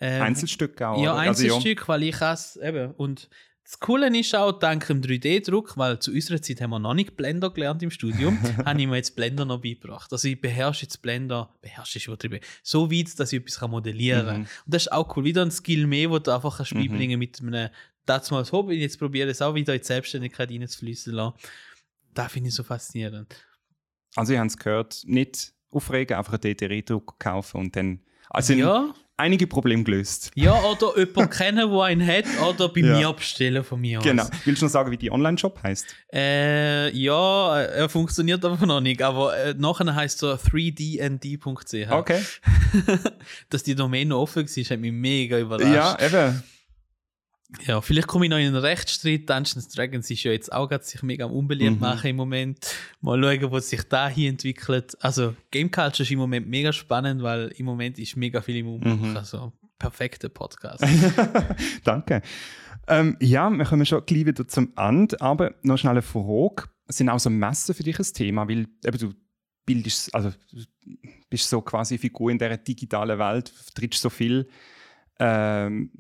Ähm, 0.01 0.23
Einzelstücke 0.23 0.89
auch. 0.89 1.03
ja, 1.03 1.13
oder? 1.13 1.21
Also, 1.21 1.45
Einzelstück, 1.45 1.87
weil 1.87 2.05
ich 2.05 2.19
es 2.19 2.57
eben. 2.57 2.93
Und 2.93 3.29
das 3.71 3.79
Coole 3.79 4.09
ist 4.19 4.35
auch, 4.35 4.51
dank 4.51 4.89
dem 4.89 5.01
3D-Druck, 5.01 5.77
weil 5.77 6.01
zu 6.01 6.11
unserer 6.11 6.43
Zeit 6.43 6.61
haben 6.61 6.71
wir 6.71 6.81
noch 6.81 6.93
nicht 6.93 7.17
Blender 7.17 7.51
gelernt 7.51 7.85
im 7.85 7.93
Studium, 7.93 8.37
habe 8.67 8.81
ich 8.81 8.89
mir 8.89 8.97
jetzt 8.97 9.15
Blender 9.15 9.45
noch 9.45 9.63
beigebracht. 9.63 10.11
Also 10.13 10.27
ich 10.27 10.41
beherrsche 10.41 10.83
jetzt 10.83 11.01
Blender, 11.03 11.55
beherrsche 11.63 12.01
ist 12.01 12.09
übertrieben, 12.09 12.41
so 12.65 12.91
weit, 12.91 13.17
dass 13.21 13.33
ich 13.33 13.39
etwas 13.39 13.61
modellieren 13.69 14.27
kann. 14.27 14.37
Mhm. 14.39 14.49
Und 14.65 14.75
das 14.75 14.83
ist 14.83 14.93
auch 14.93 15.17
cool. 15.17 15.23
Wieder 15.23 15.43
ein 15.43 15.53
Skill 15.53 15.87
mehr, 15.87 16.11
wo 16.11 16.19
du 16.19 16.35
einfach 16.35 16.57
kannst 16.57 16.75
Mhm. 16.75 16.89
beibringen 16.89 17.17
mit 17.21 17.41
einem, 17.41 17.71
das 18.07 18.29
mal 18.33 18.39
als 18.39 18.51
Hobby, 18.51 18.75
jetzt 18.75 18.99
probiere 18.99 19.29
ich 19.29 19.37
es 19.37 19.43
auch 19.43 19.55
wieder 19.55 19.73
in 19.73 19.81
die 19.81 19.87
Selbstständigkeit 19.87 20.51
reinzufließen 20.51 21.13
lassen. 21.13 21.37
Das 22.13 22.33
finde 22.33 22.49
ich 22.49 22.57
so 22.57 22.65
faszinierend. 22.65 23.33
Also, 24.17 24.33
ihr 24.33 24.41
habt 24.41 24.51
es 24.51 24.57
gehört, 24.57 25.03
nicht 25.05 25.53
aufregen, 25.71 26.17
einfach 26.17 26.33
einen 26.33 26.57
DTR-Druck 26.57 27.21
kaufen 27.21 27.59
und 27.61 27.77
dann. 27.77 28.01
Also, 28.31 28.53
ja, 28.53 28.93
einige 29.21 29.47
Probleme 29.47 29.85
gelöst. 29.85 30.31
ja, 30.35 30.55
oder 30.63 30.99
jemanden 30.99 31.31
kennen, 31.37 31.71
der 31.71 31.81
einen 31.83 32.07
hat, 32.07 32.25
oder 32.49 32.69
bei 32.69 32.81
Ja. 32.81 32.99
mir 32.99 33.13
bestellen 33.13 33.63
von 33.63 33.81
mir 33.81 33.99
aus. 33.99 34.05
Genau. 34.05 34.25
Willst 34.45 34.63
du 34.63 34.67
noch 34.67 34.73
sagen, 34.73 34.91
wie 34.91 34.97
die 34.97 35.11
Online-Shop 35.13 35.63
heißt? 35.63 35.87
Äh, 36.13 36.91
ja, 36.97 37.61
er 37.61 37.89
funktioniert 37.89 38.45
aber 38.45 38.67
noch 38.67 38.81
nicht. 38.81 39.03
Aber 39.03 39.37
äh, 39.37 39.55
nachher 39.57 39.95
heißt 39.95 40.23
er 40.25 40.37
3dnd.ch. 40.39 41.91
Okay. 41.93 42.21
Dass 43.51 43.63
die 43.63 43.75
Domain 43.75 44.09
noch 44.09 44.21
offen 44.23 44.47
war, 44.47 44.65
hat 44.65 44.81
mich 44.81 44.93
mega 44.93 45.39
überrascht. 45.39 45.75
Ja, 45.75 45.97
eben. 46.05 46.43
Ja, 47.67 47.81
vielleicht 47.81 48.07
komme 48.07 48.27
ich 48.27 48.31
noch 48.31 48.39
in 48.39 48.47
einen 48.47 48.57
Rechtsstreit. 48.57 49.29
Dungeons 49.29 49.69
Dragons 49.69 50.11
ist 50.11 50.23
ja 50.23 50.33
jetzt 50.33 50.53
auch 50.53 50.69
gerade 50.69 50.85
sich 50.85 51.03
mega 51.03 51.25
unbeliebt 51.27 51.75
Mhm. 51.75 51.81
machen 51.81 52.11
im 52.11 52.17
Moment. 52.17 52.75
Mal 53.01 53.21
schauen, 53.23 53.51
wo 53.51 53.59
sich 53.59 53.83
da 53.85 54.09
hier 54.09 54.31
entwickelt. 54.31 54.97
Also, 55.01 55.35
Game 55.51 55.71
Culture 55.71 56.03
ist 56.05 56.11
im 56.11 56.19
Moment 56.19 56.49
mega 56.49 56.73
spannend, 56.73 57.23
weil 57.23 57.49
im 57.57 57.67
Moment 57.67 57.99
ist 57.99 58.17
mega 58.17 58.41
viel 58.41 58.57
im 58.59 58.69
Umbruch. 58.69 58.97
Mhm. 59.09 59.17
Also, 59.17 59.53
perfekter 59.79 60.29
Podcast. 60.29 60.85
Danke. 61.85 62.23
Ähm, 62.87 63.17
ja, 63.21 63.51
wir 63.51 63.65
kommen 63.65 63.85
schon 63.87 64.05
gleich 64.07 64.27
wieder 64.27 64.47
zum 64.49 64.73
Ende, 64.77 65.21
aber 65.21 65.55
noch 65.63 65.77
schnell 65.79 65.93
eine 65.93 66.03
Frage. 66.03 66.65
Sind 66.89 67.09
auch 67.09 67.21
so 67.21 67.31
Messen 67.31 67.75
für 67.75 67.83
dich 67.83 67.99
ein 67.99 68.05
Thema? 68.15 68.49
Weil 68.49 68.67
eben, 68.85 68.99
du 68.99 69.13
bildest, 69.67 70.15
also 70.15 70.31
du 70.53 70.65
bist 71.29 71.49
so 71.49 71.61
quasi 71.61 71.99
Figur 71.99 72.31
in 72.31 72.39
dieser 72.39 72.57
digitalen 72.57 73.19
Welt, 73.19 73.49
vertrittst 73.49 74.01
so 74.03 74.11
viel. 74.11 74.49
Ähm, 75.21 75.91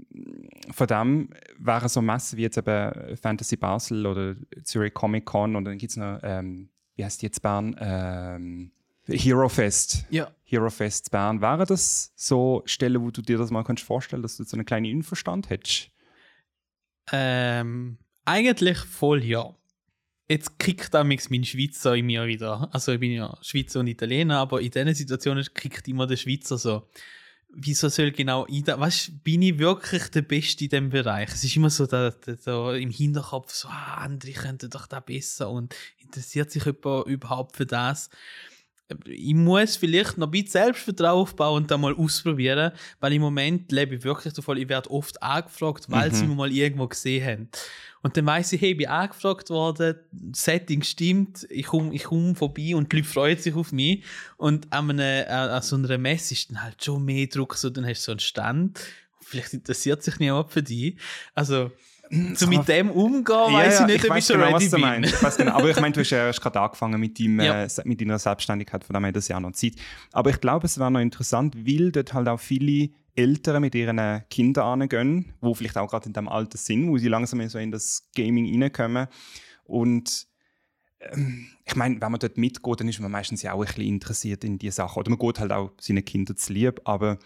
von 0.70 0.86
dem 0.86 1.28
wären 1.58 1.88
so 1.88 2.00
Messen 2.00 2.38
wie 2.38 2.42
jetzt 2.42 2.56
eben 2.56 3.16
Fantasy 3.18 3.56
Basel 3.56 4.06
oder 4.06 4.34
Zurich 4.64 4.94
Comic 4.94 5.26
Con 5.26 5.56
und 5.56 5.64
dann 5.66 5.76
gibt 5.76 5.90
es 5.90 5.96
noch, 5.98 6.20
ähm, 6.22 6.70
wie 6.96 7.04
heißt 7.04 7.20
die 7.20 7.26
jetzt 7.26 7.42
Bern? 7.42 7.76
Ähm, 7.78 8.72
Hero 9.06 9.48
Fest. 9.48 10.06
ja. 10.10 10.30
Hero 10.44 10.70
Fest 10.70 11.10
Bern. 11.10 11.40
Wären 11.40 11.66
das 11.66 12.12
so 12.16 12.62
Stellen, 12.64 13.02
wo 13.02 13.10
du 13.10 13.22
dir 13.22 13.38
das 13.38 13.50
mal 13.50 13.62
kannst 13.62 13.84
vorstellen 13.84 14.22
dass 14.22 14.36
du 14.36 14.44
so 14.44 14.56
einen 14.56 14.64
kleinen 14.64 14.86
Info-Stand 14.86 15.50
hättest? 15.50 15.90
Ähm, 17.12 17.98
eigentlich 18.24 18.78
voll 18.78 19.24
ja. 19.24 19.54
Jetzt 20.28 20.58
kickt 20.58 20.94
damals 20.94 21.28
mein 21.28 21.44
Schweizer 21.44 21.96
in 21.96 22.06
mir 22.06 22.26
wieder. 22.26 22.68
Also 22.72 22.92
ich 22.92 23.00
bin 23.00 23.10
ja 23.10 23.36
Schweizer 23.42 23.80
und 23.80 23.88
Italiener, 23.88 24.38
aber 24.38 24.60
in 24.60 24.70
diesen 24.70 24.94
Situationen 24.94 25.44
kickt 25.52 25.88
immer 25.88 26.06
der 26.06 26.16
Schweizer 26.16 26.56
so. 26.56 26.88
Wieso 27.52 27.88
soll 27.88 28.12
genau 28.12 28.46
ich 28.48 28.62
da, 28.62 28.78
weißt, 28.78 29.24
bin 29.24 29.42
ich 29.42 29.58
wirklich 29.58 30.08
der 30.08 30.22
Beste 30.22 30.64
in 30.64 30.70
diesem 30.70 30.90
Bereich? 30.90 31.30
Es 31.32 31.42
ist 31.42 31.56
immer 31.56 31.70
so 31.70 31.86
da, 31.86 32.10
da, 32.10 32.32
da 32.44 32.74
im 32.74 32.90
Hinterkopf 32.90 33.52
so, 33.52 33.68
ah, 33.68 33.96
andere 33.96 34.32
könnten 34.32 34.70
doch 34.70 34.86
da 34.86 35.00
besser 35.00 35.50
und 35.50 35.74
interessiert 35.98 36.50
sich 36.50 36.64
jemand 36.64 37.06
überhaupt 37.06 37.56
für 37.56 37.66
das? 37.66 38.08
Ich 39.06 39.34
muss 39.34 39.76
vielleicht 39.76 40.18
noch 40.18 40.26
ein 40.28 40.30
bisschen 40.30 40.50
Selbstvertrauen 40.50 41.22
aufbauen 41.22 41.62
und 41.62 41.70
da 41.70 41.78
mal 41.78 41.94
ausprobieren, 41.94 42.72
weil 43.00 43.12
im 43.12 43.22
Moment 43.22 43.70
lebe 43.72 43.94
ich 43.96 44.04
wirklich 44.04 44.32
davon, 44.34 44.56
ich 44.56 44.68
werde 44.68 44.90
oft 44.90 45.22
angefragt, 45.22 45.86
weil 45.88 46.10
Mhm. 46.10 46.14
sie 46.14 46.26
mich 46.26 46.36
mal 46.36 46.52
irgendwo 46.52 46.86
gesehen 46.88 47.24
haben. 47.26 47.48
Und 48.02 48.16
dann 48.16 48.24
weiss 48.26 48.52
ich, 48.52 48.60
hey, 48.62 48.70
ich 48.70 48.76
bin 48.78 48.86
angefragt 48.88 49.50
worden, 49.50 49.94
das 50.10 50.42
Setting 50.44 50.82
stimmt, 50.82 51.46
ich 51.50 51.66
komme 51.66 51.94
ich 51.94 52.04
komm 52.04 52.34
vorbei 52.34 52.74
und 52.74 52.90
die 52.90 52.96
Leute 52.96 53.08
freuen 53.08 53.38
sich 53.38 53.54
auf 53.54 53.72
mich. 53.72 54.02
Und 54.38 54.72
an, 54.72 54.88
einem, 54.90 55.00
äh, 55.00 55.24
an 55.26 55.60
so 55.62 55.76
einer 55.76 55.98
Messe 55.98 56.32
ist 56.34 56.50
dann 56.50 56.62
halt 56.62 56.82
schon 56.82 57.04
mehr 57.04 57.26
Druck, 57.26 57.54
so, 57.56 57.68
dann 57.68 57.84
hast 57.86 58.00
du 58.02 58.04
so 58.06 58.12
einen 58.12 58.20
Stand. 58.20 58.80
Vielleicht 59.20 59.52
interessiert 59.52 60.02
sich 60.02 60.18
niemand 60.18 60.50
für 60.50 60.62
dich. 60.62 60.96
Also, 61.34 61.70
so 62.34 62.46
mit 62.48 62.66
dem 62.68 62.90
umgehen, 62.90 63.52
weiß 63.52 63.80
ich 63.80 63.86
nicht, 63.86 64.10
ob 64.10 64.16
ich 64.16 64.24
schon 64.26 64.36
genau, 64.40 64.46
ready 64.52 64.64
was 64.64 64.70
du 64.70 64.76
bin. 64.76 64.80
meinst. 64.80 65.22
Ich 65.22 65.36
genau. 65.36 65.52
Aber 65.52 65.70
ich 65.70 65.80
meine, 65.80 65.92
du 65.92 66.00
hast 66.00 66.10
ja 66.10 66.26
erst 66.26 66.40
gerade 66.40 66.60
angefangen 66.60 66.98
mit, 67.00 67.18
deinem, 67.20 67.40
Ja. 67.40 67.64
äh, 67.64 67.68
mit 67.84 68.00
deiner 68.00 68.18
Selbstständigkeit, 68.18 68.82
von 68.84 68.94
dem 68.94 69.04
her 69.04 69.12
das 69.12 69.28
ja 69.28 69.38
noch 69.38 69.52
Zeit. 69.52 69.74
Aber 70.12 70.30
ich 70.30 70.40
glaube, 70.40 70.66
es 70.66 70.78
wäre 70.78 70.90
noch 70.90 71.00
interessant, 71.00 71.56
weil 71.66 71.92
dort 71.92 72.12
halt 72.12 72.28
auch 72.28 72.40
viele 72.40 72.90
Eltern 73.14 73.60
mit 73.60 73.74
ihren 73.74 74.22
Kindern 74.28 74.82
angehen, 74.82 75.32
die 75.42 75.54
vielleicht 75.54 75.76
auch 75.78 75.88
gerade 75.90 76.06
in 76.06 76.12
dem 76.12 76.28
Alter 76.28 76.58
sind, 76.58 76.88
wo 76.88 76.98
sie 76.98 77.08
langsam 77.08 77.46
so 77.48 77.58
in 77.58 77.70
das 77.70 78.08
Gaming 78.16 78.60
reinkommen. 78.60 79.06
Und 79.64 80.26
ähm, 81.00 81.46
ich 81.64 81.76
meine, 81.76 82.00
wenn 82.00 82.10
man 82.10 82.18
dort 82.20 82.36
mitgeht, 82.38 82.80
dann 82.80 82.88
ist 82.88 83.00
man 83.00 83.10
meistens 83.10 83.42
ja 83.42 83.52
auch 83.52 83.60
ein 83.60 83.66
bisschen 83.66 83.84
interessiert 83.84 84.44
in 84.44 84.58
diese 84.58 84.76
Sachen. 84.76 84.98
Oder 85.00 85.10
man 85.10 85.18
geht 85.18 85.38
halt 85.38 85.52
auch 85.52 85.70
seinen 85.80 86.04
Kindern 86.04 86.36
zu 86.36 86.52
lieb. 86.52 86.80
Aber 86.84 87.18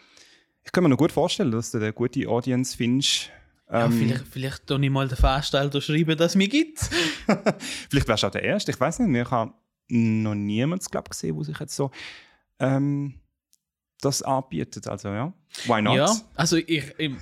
ich 0.63 0.73
kann 0.73 0.85
mir 0.85 0.91
noch 0.91 0.97
gut 0.99 1.13
vorstellen, 1.13 1.51
dass 1.53 1.71
du 1.71 1.79
eine 1.79 1.93
gute 1.93 2.29
Audience 2.29 2.77
findest. 2.77 3.31
Ja, 3.75 3.87
Ähm, 3.87 3.93
vielleicht, 3.93 4.29
vielleicht 4.29 4.67
tue 4.69 4.83
ich 4.85 4.91
mal 4.91 5.09
den 5.09 5.17
Veranstalter 5.17 5.81
schreiben, 5.81 6.17
dass 6.17 6.33
es 6.33 6.37
mich 6.37 6.51
gibt. 6.51 6.79
Vielleicht 7.91 8.07
wärst 8.07 8.23
du 8.23 8.27
auch 8.29 8.31
der 8.31 8.45
Erste. 8.45 8.71
Ich 8.71 8.79
weiß 8.79 9.01
nicht, 9.01 9.21
ich 9.21 9.31
habe 9.33 9.53
noch 9.89 10.35
niemanden 10.35 10.85
glaub, 10.91 11.11
gesehen, 11.11 11.35
der 11.35 11.45
sich 11.45 11.59
jetzt 11.59 11.75
so 11.75 11.91
ähm, 12.61 13.15
das 14.01 14.23
anbietet. 14.23 14.87
Also 14.87 15.09
ja, 15.09 15.33
why 15.67 15.83
not? 15.83 15.97
Ja, 15.97 16.17
also 16.37 16.57
ich, 16.57 16.95
ich, 16.99 17.13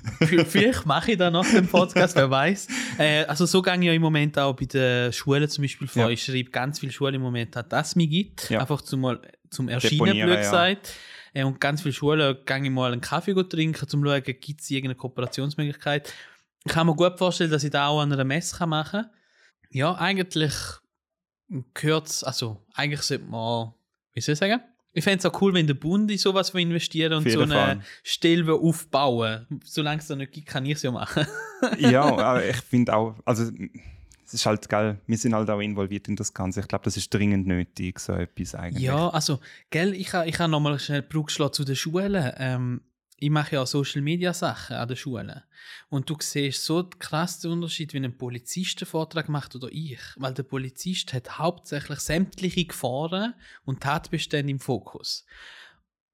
vielleicht 0.47 0.85
mache 0.85 1.13
ich 1.13 1.17
da 1.17 1.31
nach 1.31 1.49
dem 1.49 1.67
Podcast, 1.67 2.15
wer 2.15 2.29
weiß. 2.29 2.67
Äh, 2.99 3.23
also 3.25 3.47
so 3.47 3.63
gehe 3.63 3.75
ich 3.75 3.83
ja 3.83 3.93
im 3.93 4.01
Moment 4.03 4.37
auch 4.37 4.53
bei 4.53 4.65
den 4.65 5.11
Schulen 5.11 5.49
zum 5.49 5.63
Beispiel 5.63 5.87
vor. 5.87 6.03
Ja. 6.03 6.09
Ich 6.09 6.23
schreibe 6.23 6.51
ganz 6.51 6.79
viele 6.79 6.91
Schulen 6.91 7.15
im 7.15 7.21
Moment, 7.21 7.55
dass 7.55 7.89
es 7.89 7.95
mich 7.95 8.11
gibt. 8.11 8.51
Ja. 8.51 8.59
Einfach 8.59 8.83
zum, 8.83 9.17
zum 9.49 9.69
Erscheinen, 9.69 9.97
blöd 9.97 10.17
ja. 10.17 10.35
gesagt. 10.35 10.93
Äh, 11.33 11.43
und 11.45 11.59
ganz 11.59 11.81
viele 11.81 11.93
Schulen 11.93 12.37
gehe 12.45 12.63
ich 12.63 12.69
mal 12.69 12.91
einen 12.91 13.01
Kaffee 13.01 13.33
trinken, 13.33 13.81
um 13.81 13.89
zu 13.89 14.03
schauen, 14.03 14.23
gibt 14.23 14.61
es 14.61 14.69
irgendeine 14.69 14.95
Kooperationsmöglichkeit. 14.95 16.13
Ich 16.65 16.71
kann 16.71 16.87
mir 16.87 16.95
gut 16.95 17.17
vorstellen, 17.17 17.51
dass 17.51 17.63
ich 17.63 17.71
da 17.71 17.87
auch 17.87 18.01
an 18.01 18.11
einer 18.11 18.23
Messe 18.23 18.57
kann 18.57 18.69
machen 18.69 19.01
kann. 19.01 19.09
Ja, 19.69 19.95
eigentlich 19.95 20.53
gehört 21.73 22.07
es, 22.07 22.23
also 22.23 22.63
eigentlich 22.73 23.01
sollte 23.01 23.25
man, 23.25 23.73
wie 24.13 24.21
soll 24.21 24.33
ich 24.33 24.39
sagen? 24.39 24.61
Ich 24.95 25.03
fände 25.03 25.19
es 25.19 25.25
auch 25.25 25.41
cool, 25.41 25.53
wenn 25.55 25.65
der 25.65 25.73
Bund 25.73 26.11
in 26.11 26.19
sowas 26.19 26.53
will 26.53 26.61
investieren 26.61 27.13
und 27.13 27.29
so 27.29 27.41
eine 27.41 27.53
Fall. 27.53 27.81
Stelle 28.03 28.53
aufbauen 28.53 29.47
Solange 29.63 29.99
es 29.99 30.07
da 30.07 30.15
nicht 30.15 30.33
gibt, 30.33 30.47
kann 30.47 30.65
ich 30.65 30.73
es 30.73 30.83
ja 30.83 30.91
machen. 30.91 31.25
ja, 31.79 32.03
aber 32.03 32.45
ich 32.45 32.57
finde 32.57 32.95
auch, 32.95 33.15
also 33.25 33.51
es 34.23 34.33
ist 34.35 34.45
halt 34.45 34.69
geil, 34.69 34.99
wir 35.07 35.17
sind 35.17 35.33
halt 35.33 35.49
auch 35.49 35.59
involviert 35.59 36.07
in 36.07 36.15
das 36.15 36.31
Ganze. 36.31 36.59
Ich 36.59 36.67
glaube, 36.67 36.85
das 36.85 36.95
ist 36.95 37.11
dringend 37.11 37.47
nötig, 37.47 37.99
so 37.99 38.13
etwas 38.13 38.53
eigentlich. 38.53 38.83
ja, 38.83 39.09
also, 39.09 39.39
gell, 39.71 39.93
ich 39.95 40.13
habe 40.13 40.29
ich 40.29 40.39
ha 40.39 40.47
nochmal 40.47 40.77
schnell 40.79 41.01
Brücke 41.01 41.25
geschlagen 41.25 41.53
zu 41.53 41.63
den 41.63 41.75
Schulen. 41.75 42.31
Ähm, 42.37 42.81
ich 43.23 43.29
mache 43.29 43.55
ja 43.55 43.61
auch 43.61 43.67
Social 43.67 44.01
Media 44.01 44.33
Sachen 44.33 44.75
an 44.75 44.87
den 44.87 44.97
Schulen. 44.97 45.41
Und 45.89 46.09
du 46.09 46.17
siehst 46.19 46.65
so 46.65 46.89
krass 46.99 47.39
den 47.39 47.51
Unterschied, 47.51 47.93
wenn 47.93 48.03
ein 48.03 48.17
Polizist 48.17 48.81
einen 48.81 48.89
Vortrag 48.89 49.29
macht 49.29 49.55
oder 49.55 49.69
ich. 49.71 49.99
Weil 50.17 50.33
der 50.33 50.43
Polizist 50.43 51.13
hat 51.13 51.37
hauptsächlich 51.37 51.99
sämtliche 51.99 52.65
Gefahren 52.65 53.33
und 53.63 53.81
Tatbestände 53.81 54.51
im 54.51 54.59
Fokus. 54.59 55.25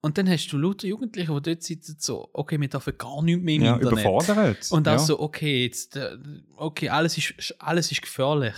Und 0.02 0.18
dann 0.18 0.30
hast 0.30 0.50
du 0.50 0.58
lauter 0.58 0.88
Jugendliche, 0.88 1.34
die 1.34 1.42
dort 1.42 1.64
sitzen, 1.64 1.98
so, 2.00 2.30
okay, 2.32 2.62
wir 2.62 2.70
dürfen 2.70 2.98
gar 2.98 3.24
nichts 3.24 3.44
mehr 3.44 3.56
im 3.56 3.64
ja 3.64 3.74
Internet. 3.76 3.92
überfordert. 3.92 4.72
Und 4.72 4.88
auch 4.88 4.92
ja. 4.92 5.00
so, 5.00 5.20
okay, 5.20 5.64
jetzt, 5.64 5.96
äh, 5.96 6.16
okay, 6.58 6.90
alles 6.90 7.18
ist, 7.18 7.56
alles 7.58 7.92
ist 7.92 8.04
gefährlich. 8.04 8.56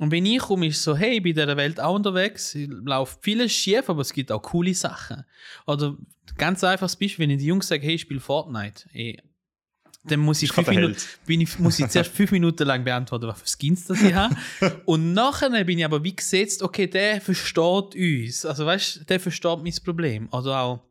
Und 0.00 0.10
wenn 0.10 0.24
ich 0.24 0.38
komme, 0.38 0.68
ist 0.68 0.82
so, 0.82 0.96
hey, 0.96 1.18
ich 1.18 1.22
bin 1.22 1.36
in 1.36 1.44
dieser 1.44 1.56
Welt 1.58 1.78
auch 1.78 1.94
unterwegs, 1.94 2.56
laufe 2.56 3.18
vieles 3.20 3.52
schief, 3.52 3.90
aber 3.90 4.00
es 4.00 4.14
gibt 4.14 4.32
auch 4.32 4.40
coole 4.40 4.72
Sachen. 4.72 5.24
Oder 5.66 5.98
ganz 6.40 6.64
einfaches 6.64 6.96
Beispiel, 6.96 7.24
wenn 7.24 7.30
ich 7.30 7.38
den 7.38 7.46
Jungs 7.46 7.68
sage, 7.68 7.86
hey, 7.86 7.94
ich 7.94 8.00
spiele 8.00 8.20
Fortnite, 8.20 8.88
ey, 8.92 9.20
dann 10.04 10.20
muss 10.20 10.42
ich, 10.42 10.50
fünf 10.50 10.68
Minuten, 10.68 10.96
bin 11.26 11.42
ich, 11.42 11.58
muss 11.58 11.78
ich 11.78 11.86
zuerst 11.90 12.12
fünf 12.12 12.30
Minuten 12.32 12.66
lang 12.66 12.84
beantworten, 12.84 13.26
was 13.26 13.42
für 13.42 13.48
Skins 13.58 13.86
das 13.86 14.02
ich 14.02 14.14
habe. 14.14 14.34
Und 14.86 15.12
nachher 15.12 15.50
bin 15.64 15.78
ich 15.78 15.84
aber 15.84 16.02
wie 16.02 16.16
gesetzt, 16.16 16.62
okay, 16.62 16.86
der 16.86 17.20
versteht 17.20 17.94
uns. 17.94 18.46
Also 18.46 18.64
weißt 18.64 18.96
du, 18.96 19.04
der 19.04 19.20
versteht 19.20 19.58
mein 19.62 19.74
Problem. 19.84 20.28
Oder 20.32 20.60
auch 20.60 20.89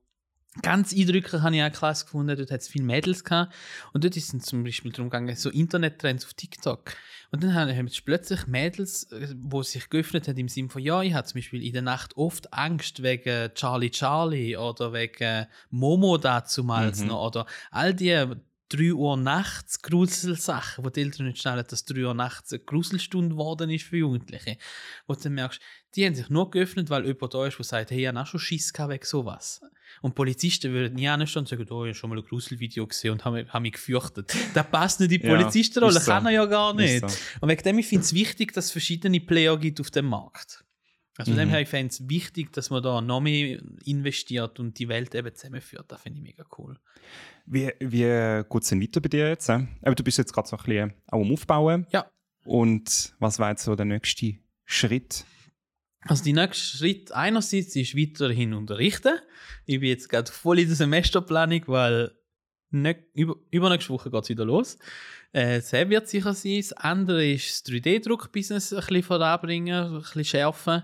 Ganz 0.63 0.93
eindrücklich 0.93 1.41
habe 1.41 1.55
ich 1.55 1.63
auch 1.63 1.71
Klasse 1.71 2.05
gefunden. 2.05 2.35
Dort 2.35 2.51
hat 2.51 2.61
es 2.61 2.67
viele 2.67 2.83
Mädels 2.83 3.23
gehabt. 3.23 3.53
Und 3.93 4.03
dort 4.03 4.17
ist 4.17 4.33
es 4.33 4.43
zum 4.43 4.63
Beispiel 4.63 4.91
darum 4.91 5.09
gegangen, 5.09 5.35
so 5.35 5.49
Internettrends 5.49 6.25
auf 6.25 6.33
TikTok. 6.33 6.91
Und 7.31 7.43
dann 7.43 7.53
haben 7.53 7.67
wir 7.69 8.01
plötzlich 8.03 8.47
Mädels, 8.47 9.03
äh, 9.11 9.27
wo 9.37 9.61
sich 9.61 9.89
geöffnet 9.89 10.27
haben 10.27 10.37
im 10.37 10.47
Sinne 10.47 10.69
von, 10.69 10.81
ja, 10.81 11.03
ich 11.03 11.13
habe 11.13 11.27
zum 11.27 11.37
Beispiel 11.39 11.63
in 11.63 11.73
der 11.73 11.83
Nacht 11.83 12.17
oft 12.17 12.51
Angst 12.53 13.03
wegen 13.03 13.53
Charlie 13.53 13.91
Charlie 13.91 14.57
oder 14.57 14.91
wegen 14.93 15.45
Momo 15.69 16.17
dazumals 16.17 17.01
Mhm. 17.01 17.07
noch. 17.09 17.27
Oder 17.27 17.45
all 17.69 17.93
die 17.93 18.25
3 18.69 18.93
Uhr 18.93 19.17
nachts 19.17 19.81
Gruselsachen, 19.81 20.85
wo 20.85 20.89
die 20.89 21.01
Eltern 21.01 21.27
nicht 21.27 21.41
schnell 21.41 21.61
dass 21.63 21.85
3 21.85 22.05
Uhr 22.05 22.13
nachts 22.13 22.53
eine 22.53 22.61
Gruselstunde 22.61 23.35
geworden 23.35 23.69
ist 23.69 23.85
für 23.85 23.97
Jugendliche. 23.97 24.57
Wo 25.07 25.15
du 25.15 25.21
dann 25.21 25.33
merkst, 25.33 25.59
die 25.95 26.05
haben 26.05 26.15
sich 26.15 26.29
nur 26.29 26.51
geöffnet, 26.51 26.89
weil 26.89 27.05
jemand 27.05 27.33
da 27.33 27.45
ist, 27.47 27.57
der 27.57 27.65
sagt, 27.65 27.91
hey, 27.91 28.01
ich 28.01 28.07
habe 28.07 28.19
auch 28.19 28.27
schon 28.27 28.39
Schiss 28.39 28.71
wegen 28.73 29.05
sowas. 29.05 29.61
Und 30.01 30.15
Polizisten 30.15 30.71
würden 30.71 30.93
nie 30.93 31.07
anstehen 31.07 31.41
und 31.41 31.49
sagen, 31.49 31.65
oh, 31.69 31.83
ich 31.83 31.89
habe 31.89 31.93
schon 31.95 32.09
mal 32.11 32.19
ein 32.19 32.25
Gruselvideo 32.25 32.85
gesehen 32.85 33.11
und 33.11 33.25
habe 33.25 33.45
hab 33.49 33.61
mich 33.61 33.73
gefürchtet. 33.73 34.33
Das 34.53 34.69
passt 34.69 34.99
nicht 34.99 35.11
in 35.11 35.21
die 35.21 35.27
Ja, 35.27 35.35
Polizistenrolle, 35.35 35.97
ist 35.97 36.05
so. 36.05 36.11
kann 36.11 36.25
er 36.27 36.31
ja 36.31 36.45
gar 36.45 36.73
nicht. 36.73 37.09
So. 37.09 37.17
Und 37.41 37.49
wegen 37.49 37.63
dem, 37.63 37.79
ich 37.79 37.87
finde 37.87 38.03
es 38.03 38.13
wichtig, 38.13 38.53
dass 38.53 38.65
es 38.65 38.71
verschiedene 38.71 39.19
Player 39.19 39.57
gibt 39.57 39.81
auf 39.81 39.89
dem 39.91 40.05
Markt. 40.05 40.63
Also 41.19 41.31
von 41.31 41.37
dem 41.37 41.49
Mhm. 41.49 41.51
her, 41.51 41.61
ich 41.61 41.67
fände 41.67 41.89
es 41.91 42.07
wichtig, 42.09 42.53
dass 42.53 42.69
man 42.69 42.81
da 42.81 43.01
noch 43.01 43.19
mehr 43.19 43.59
investiert 43.85 44.57
und 44.59 44.79
die 44.79 44.87
Welt 44.87 45.13
eben 45.15 45.35
zusammenführt. 45.35 45.85
Das 45.91 46.01
finde 46.01 46.19
ich 46.19 46.23
mega 46.23 46.45
cool. 46.57 46.77
Wie, 47.45 47.69
wie 47.79 48.43
geht 48.49 48.63
es 48.63 48.69
denn 48.69 48.81
weiter 48.81 49.01
bei 49.01 49.09
dir 49.09 49.27
jetzt? 49.27 49.49
äh? 49.49 49.65
Aber 49.81 49.95
du 49.95 50.03
bist 50.03 50.17
jetzt 50.17 50.31
gerade 50.33 50.47
so 50.47 50.55
ein 50.57 50.63
bisschen 50.63 50.93
auch 51.07 51.21
am 51.21 51.31
Aufbauen. 51.33 51.85
Ja. 51.91 52.09
Und 52.45 53.13
was 53.19 53.37
war 53.37 53.49
jetzt 53.49 53.63
so 53.63 53.75
der 53.75 53.85
nächste 53.85 54.35
Schritt? 54.65 55.25
Also 56.03 56.23
die 56.23 56.31
nächste 56.31 56.77
Schritt 56.77 57.11
einerseits 57.11 57.75
ist 57.75 57.97
weiterhin 57.97 58.53
unterrichten. 58.53 59.19
Ich 59.65 59.81
bin 59.81 59.89
jetzt 59.89 60.07
gerade 60.07 60.31
voll 60.31 60.59
in 60.59 60.67
der 60.67 60.77
Semesterplanung, 60.77 61.63
weil 61.67 62.11
nicht, 62.71 62.99
über, 63.13 63.35
übernächste 63.51 63.91
Woche 63.93 64.11
geht 64.11 64.23
es 64.23 64.29
wieder 64.29 64.45
los. 64.45 64.77
Äh, 65.31 65.57
das 65.57 65.71
wird 65.73 66.07
sicher 66.07 66.33
sein. 66.33 66.57
Das 66.57 66.73
andere 66.73 67.25
ist 67.27 67.67
das 67.67 67.73
3D-Druck-Business 67.73 68.73
ein 68.73 68.79
bisschen 68.79 69.03
voranbringen, 69.03 69.95
ein 69.95 69.99
bisschen 70.01 70.25
schärfen. 70.25 70.83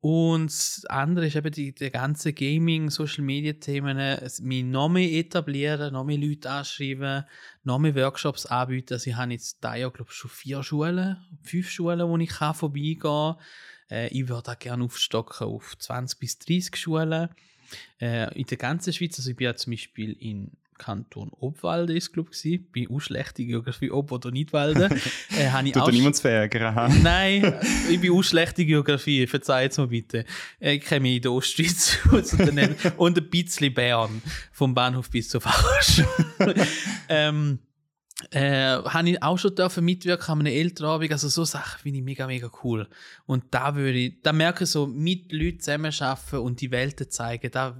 Und 0.00 0.46
das 0.46 0.84
andere 0.86 1.28
ist 1.28 1.36
eben 1.36 1.52
die, 1.52 1.72
die 1.72 1.90
ganzen 1.90 2.34
Gaming, 2.34 2.90
Social-Media-Themen, 2.90 3.96
es- 3.98 4.40
mich 4.40 4.64
noch 4.64 4.88
mehr 4.88 5.08
etablieren, 5.12 5.92
noch 5.92 6.04
mehr 6.04 6.18
Leute 6.18 6.50
anschreiben, 6.50 7.24
noch 7.62 7.78
mehr 7.78 7.94
Workshops 7.94 8.44
anbieten. 8.46 8.94
Also 8.94 9.10
ich 9.10 9.16
habe 9.16 9.32
jetzt 9.32 9.58
da 9.62 9.76
ja, 9.76 9.88
glaube 9.90 10.10
ich, 10.10 10.16
schon 10.16 10.30
vier 10.30 10.62
Schulen, 10.64 11.18
fünf 11.44 11.70
Schulen, 11.70 12.08
wo 12.08 12.16
ich 12.18 12.30
kann 12.30 12.52
vorbeigehen 12.54 12.98
kann. 12.98 13.36
Äh, 13.90 14.08
ich 14.08 14.28
würde 14.28 14.50
auch 14.50 14.58
gerne 14.58 14.82
aufstocken 14.84 15.46
auf 15.46 15.78
20 15.78 16.18
bis 16.18 16.36
30 16.38 16.74
Schulen. 16.76 17.28
Äh, 18.00 18.36
in 18.36 18.46
der 18.46 18.58
ganzen 18.58 18.92
Schweiz, 18.92 19.16
also 19.18 19.30
ich 19.30 19.36
bin 19.36 19.44
ja 19.44 19.54
zum 19.54 19.70
Beispiel 19.72 20.12
in 20.18 20.50
Kanton 20.82 21.30
Obwalden, 21.38 21.96
ist 21.96 22.12
glaube 22.12 22.30
ich, 22.32 22.60
bin 22.72 22.90
auch 22.90 23.00
schlecht 23.00 23.38
in 23.38 23.48
Geografie, 23.48 23.90
Ob- 23.90 24.10
oder 24.10 24.32
Nidwalden. 24.32 24.92
äh, 25.38 25.48
habe 25.48 25.68
ich 25.68 25.72
Du 25.72 25.80
auch 25.80 25.90
niemand 25.90 26.16
zu 26.16 26.22
verärgern. 26.22 27.00
Nein, 27.02 27.54
ich 27.88 28.00
bin 28.00 28.12
auch 28.12 28.22
schlecht 28.22 28.58
in 28.58 28.66
Geografie, 28.66 29.26
verzeiht 29.28 29.78
mir 29.78 29.86
bitte. 29.86 30.24
Ich 30.58 30.80
kenne 30.80 31.00
mich 31.00 31.16
in 31.16 31.22
der 31.22 31.32
Ostschweiz 31.32 31.98
und, 32.96 33.18
ein 33.18 33.30
bisschen 33.30 33.72
Bern, 33.72 34.20
vom 34.50 34.74
Bahnhof 34.74 35.08
bis 35.08 35.28
zur 35.28 35.40
Fachhochschule. 35.40 36.66
ähm, 37.08 37.60
äh, 38.30 38.78
habe 38.82 39.10
ich 39.10 39.22
auch 39.22 39.38
schon 39.38 39.54
dürfen 39.54 39.84
mitwirken 39.84 40.32
an 40.32 40.40
einem 40.40 40.54
Elternabend, 40.54 41.12
also 41.12 41.28
so 41.28 41.44
Sachen 41.44 41.80
finde 41.80 41.98
ich 41.98 42.04
mega, 42.04 42.26
mega 42.26 42.50
cool. 42.62 42.88
Und 43.26 43.44
da 43.50 43.74
würde 43.76 43.98
ich, 43.98 44.20
da 44.22 44.32
merke 44.32 44.64
ich 44.64 44.70
so, 44.70 44.86
mit 44.86 45.32
Leuten 45.32 45.60
zusammenarbeiten 45.60 46.38
und 46.38 46.60
die 46.60 46.70
Welt 46.70 47.12
zeigen, 47.12 47.50
da 47.50 47.76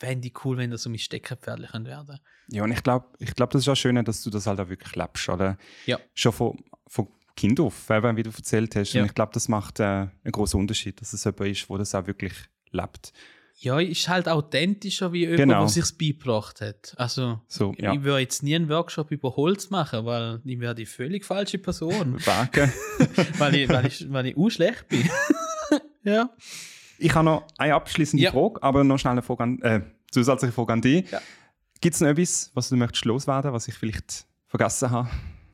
fände 0.00 0.26
ich 0.28 0.44
cool, 0.44 0.56
wenn 0.56 0.70
das 0.70 0.82
so 0.82 0.90
mein 0.90 0.98
Steckenpferd 0.98 1.60
werden 1.60 1.84
könnte. 1.84 2.20
Ja, 2.48 2.64
und 2.64 2.72
ich 2.72 2.82
glaube, 2.82 3.06
ich 3.18 3.34
glaub, 3.34 3.50
das 3.50 3.62
ist 3.62 3.68
auch 3.68 3.76
schön, 3.76 4.02
dass 4.04 4.22
du 4.22 4.30
das 4.30 4.46
halt 4.46 4.58
auch 4.58 4.68
wirklich 4.68 4.96
lebst, 4.96 5.28
oder? 5.28 5.56
Ja. 5.86 5.98
Schon 6.14 6.32
von, 6.32 6.58
von 6.88 7.06
Kind 7.36 7.60
auf, 7.60 7.88
eben, 7.90 8.16
wie 8.16 8.22
du 8.22 8.30
erzählt 8.30 8.74
hast. 8.74 8.94
Ja. 8.94 9.02
Und 9.02 9.08
ich 9.08 9.14
glaube, 9.14 9.32
das 9.32 9.48
macht 9.48 9.78
äh, 9.78 9.84
einen 9.84 10.10
großen 10.32 10.58
Unterschied, 10.58 11.00
dass 11.00 11.12
es 11.12 11.24
jemand 11.24 11.46
ist, 11.46 11.68
wo 11.70 11.76
das 11.78 11.94
auch 11.94 12.06
wirklich 12.06 12.32
lebt. 12.70 13.12
Ja, 13.58 13.78
ist 13.78 14.08
halt 14.08 14.26
authentischer 14.26 15.12
wie 15.12 15.20
jemand, 15.20 15.36
Genau. 15.38 15.58
der 15.60 15.68
sich 15.68 15.98
beigebracht 15.98 16.62
hat. 16.62 16.94
Also, 16.96 17.42
So, 17.46 17.74
ja. 17.76 17.92
Ich 17.92 18.02
würde 18.02 18.20
jetzt 18.20 18.42
nie 18.42 18.56
einen 18.56 18.70
Workshop 18.70 19.10
über 19.10 19.36
Holz 19.36 19.68
machen, 19.68 20.06
weil 20.06 20.40
ich 20.44 20.58
wäre 20.60 20.74
die 20.74 20.86
völlig 20.86 21.26
falsche 21.26 21.58
Person. 21.58 22.24
Wagen. 22.24 22.72
weil, 23.38 23.54
ich, 23.54 23.68
weil, 23.68 23.86
ich, 23.86 24.10
weil 24.10 24.26
ich 24.26 24.36
auch 24.36 24.48
schlecht 24.48 24.88
bin. 24.88 25.08
ja. 26.04 26.30
Ich 27.00 27.14
habe 27.14 27.24
noch 27.24 27.44
eine 27.58 27.74
abschließende 27.74 28.22
Ja. 28.22 28.30
Frage, 28.32 28.62
aber 28.62 28.84
noch 28.84 28.98
schnell 28.98 29.12
eine 29.12 29.22
Frage 29.22 29.42
an, 29.42 29.62
äh, 29.62 29.80
zusätzliche 30.10 30.52
Frage 30.52 30.72
an 30.74 30.80
dich. 30.82 31.10
Ja. 31.10 31.20
Gibt 31.80 31.94
es 31.94 32.00
noch 32.00 32.08
etwas, 32.08 32.50
was 32.54 32.68
du 32.68 32.76
möchtest 32.76 33.04
loswerden, 33.06 33.52
was 33.52 33.66
ich 33.68 33.74
vielleicht 33.74 34.26
vergessen 34.46 34.90
habe? 34.90 35.08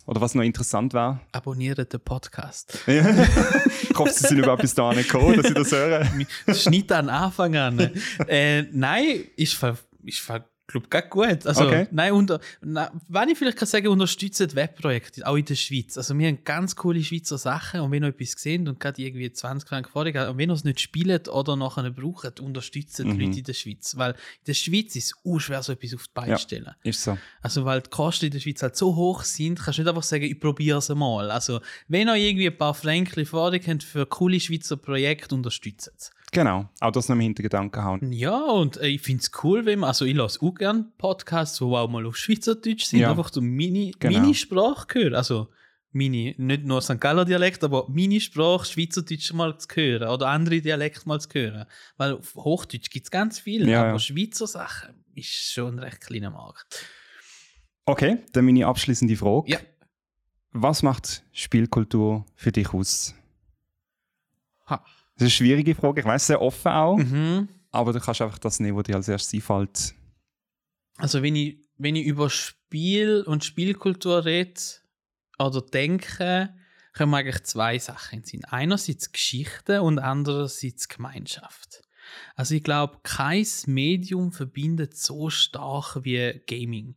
Oder 0.06 0.20
was 0.20 0.34
noch 0.34 0.42
interessant 0.42 0.92
war? 0.94 1.20
Abonniert 1.32 1.92
den 1.92 2.00
Podcast. 2.00 2.78
ich 2.86 3.96
hoffe, 3.98 4.12
sie 4.12 4.26
sind 4.28 4.38
überhaupt 4.38 4.62
bis 4.62 4.74
dahin 4.74 5.02
gekommen, 5.02 5.36
dass 5.36 5.46
sie 5.48 5.54
das 5.54 5.72
hören. 5.72 6.26
Schnitt 6.54 6.90
an 6.92 7.08
Anfang 7.08 7.56
an. 7.56 7.90
äh, 8.28 8.62
nein, 8.72 9.20
ist, 9.36 9.54
ver, 9.54 9.76
ist 10.04 10.20
ver, 10.20 10.48
glaub, 10.66 10.90
gar 10.90 11.02
gut. 11.02 11.46
Also, 11.46 11.64
Okay. 11.66 11.86
nein, 11.90 12.12
unter, 12.12 12.40
na, 12.60 12.90
wenn 13.08 13.28
ich 13.28 13.38
vielleicht 13.38 13.56
kann 13.58 13.68
sagen, 13.68 13.88
unterstützen 13.88 14.54
Webprojekte, 14.54 15.26
auch 15.26 15.36
in 15.36 15.44
der 15.44 15.54
Schweiz. 15.54 15.96
Also, 15.96 16.16
wir 16.18 16.26
haben 16.28 16.44
ganz 16.44 16.74
coole 16.76 17.02
Schweizer 17.02 17.38
Sachen 17.38 17.80
und 17.80 17.90
wenn 17.90 18.02
ihr 18.02 18.08
etwas 18.08 18.32
seht 18.32 18.66
und 18.68 18.80
gerade 18.80 19.00
irgendwie 19.02 19.30
20 19.32 19.68
Franken 19.68 19.90
vorliegen, 19.90 20.26
und 20.28 20.38
wenn 20.38 20.50
ihr 20.50 20.54
es 20.54 20.64
nicht 20.64 20.80
spielt 20.80 21.28
oder 21.28 21.56
nachher 21.56 21.90
braucht, 21.90 22.40
unterstützt 22.40 22.98
die 22.98 23.04
Mhm. 23.04 23.20
Leute 23.20 23.38
in 23.38 23.44
der 23.44 23.52
Schweiz. 23.54 23.96
Weil 23.96 24.12
in 24.12 24.16
der 24.48 24.54
Schweiz 24.54 24.96
ist 24.96 25.04
es 25.06 25.14
auch 25.24 25.38
schwer, 25.38 25.62
so 25.62 25.72
etwas 25.72 25.94
auf 25.94 26.04
die 26.06 26.10
Beine 26.14 26.30
Ja. 26.30 26.36
zu 26.36 26.42
stellen. 26.42 26.74
Ist 26.82 27.02
so. 27.02 27.16
Also, 27.42 27.64
weil 27.64 27.80
die 27.82 27.90
Kosten 27.90 28.26
in 28.26 28.30
der 28.32 28.40
Schweiz 28.40 28.62
halt 28.62 28.76
so 28.76 28.94
hoch 28.96 29.22
sind, 29.22 29.58
kannst 29.60 29.78
du 29.78 29.82
nicht 29.82 29.88
einfach 29.88 30.02
sagen, 30.02 30.24
ich 30.24 30.40
probiere 30.40 30.78
es 30.78 30.88
mal. 30.88 31.30
Also, 31.30 31.60
wenn 31.88 32.08
ihr 32.08 32.16
irgendwie 32.16 32.46
ein 32.48 32.58
paar 32.58 32.74
Fränkli 32.74 33.24
vor 33.24 33.50
euch 33.50 33.66
habt 33.68 33.82
für 33.82 34.06
coole 34.06 34.40
Schweizer 34.40 34.76
Projekte, 34.76 35.34
unterstützt 35.34 35.92
es. 35.96 36.10
Genau. 36.36 36.68
Auch 36.80 36.90
das 36.90 37.08
noch 37.08 37.16
im 37.16 37.20
Hintergedanken 37.22 37.82
haben. 37.82 38.12
Ja, 38.12 38.38
und 38.44 38.76
äh, 38.76 38.88
ich 38.88 39.00
finde 39.00 39.22
es 39.22 39.30
cool, 39.42 39.64
wenn 39.64 39.78
man, 39.78 39.88
also 39.88 40.04
ich 40.04 40.14
lasse 40.14 40.42
auch 40.42 40.54
gerne 40.54 40.84
Podcasts, 40.98 41.56
die 41.56 41.64
auch 41.64 41.88
mal 41.88 42.04
auf 42.04 42.16
Schweizerdeutsch 42.18 42.84
sind, 42.84 43.00
Ja. 43.00 43.10
einfach 43.10 43.32
so 43.32 43.40
meine, 43.40 43.92
Genau. 43.98 44.20
meine 44.20 44.34
Sprache 44.34 44.86
hören. 44.92 45.14
Also, 45.14 45.48
meine, 45.92 46.34
nicht 46.36 46.64
nur 46.64 46.82
St. 46.82 47.00
Galler 47.00 47.24
Dialekt, 47.24 47.64
aber 47.64 47.86
meine 47.88 48.20
Sprache, 48.20 48.66
Schweizerdeutsch 48.66 49.32
mal 49.32 49.56
zu 49.58 49.66
hören 49.74 50.08
oder 50.10 50.28
andere 50.28 50.60
Dialekte 50.60 51.08
mal 51.08 51.18
zu 51.22 51.30
hören. 51.32 51.64
Weil 51.96 52.12
auf 52.18 52.34
Hochdeutsch 52.34 52.90
gibt 52.90 53.06
es 53.06 53.10
ganz 53.10 53.38
viel, 53.38 53.66
Ja, 53.66 53.80
aber 53.80 53.92
ja. 53.92 53.98
Schweizer 53.98 54.46
Sachen 54.46 54.94
ist 55.14 55.52
schon 55.54 55.76
ein 55.76 55.78
recht 55.78 56.02
kleiner 56.02 56.30
Markt. 56.30 56.84
Okay, 57.86 58.18
dann 58.34 58.44
meine 58.44 58.66
abschließende 58.66 59.16
Frage. 59.16 59.50
Ja. 59.52 59.58
Was 60.52 60.82
macht 60.82 61.24
Spielkultur 61.32 62.26
für 62.34 62.52
dich 62.52 62.74
aus? 62.74 63.14
Ha. 64.66 64.84
Das 65.16 65.28
ist 65.28 65.40
eine 65.40 65.48
schwierige 65.48 65.74
Frage. 65.74 66.00
Ich 66.00 66.06
weiß 66.06 66.26
sehr 66.26 66.40
offen 66.42 66.72
auch, 66.72 66.96
Mhm. 66.98 67.48
aber 67.70 67.92
du 67.92 68.00
kannst 68.00 68.20
einfach 68.22 68.38
das 68.38 68.60
nehmen, 68.60 68.76
was 68.76 68.84
dir 68.84 68.96
als 68.96 69.08
erstes 69.08 69.34
einfällt. 69.34 69.94
Also 70.98 71.22
wenn 71.22 71.36
ich, 71.36 71.58
wenn 71.78 71.96
ich 71.96 72.06
über 72.06 72.30
Spiel 72.30 73.22
und 73.26 73.44
Spielkultur 73.44 74.24
rede 74.24 74.60
oder 75.38 75.60
denke, 75.62 76.54
kommen 76.96 77.10
mir 77.10 77.18
eigentlich 77.18 77.42
zwei 77.44 77.78
Sachen 77.78 78.20
in 78.20 78.24
Sinn. 78.24 78.44
Einerseits 78.46 79.12
Geschichte 79.12 79.82
und 79.82 79.98
andererseits 79.98 80.88
Gemeinschaft. 80.88 81.82
Also 82.34 82.54
ich 82.54 82.62
glaube, 82.62 82.98
kein 83.02 83.46
Medium 83.66 84.32
verbindet 84.32 84.96
so 84.96 85.28
stark 85.28 86.04
wie 86.04 86.40
Gaming. 86.46 86.96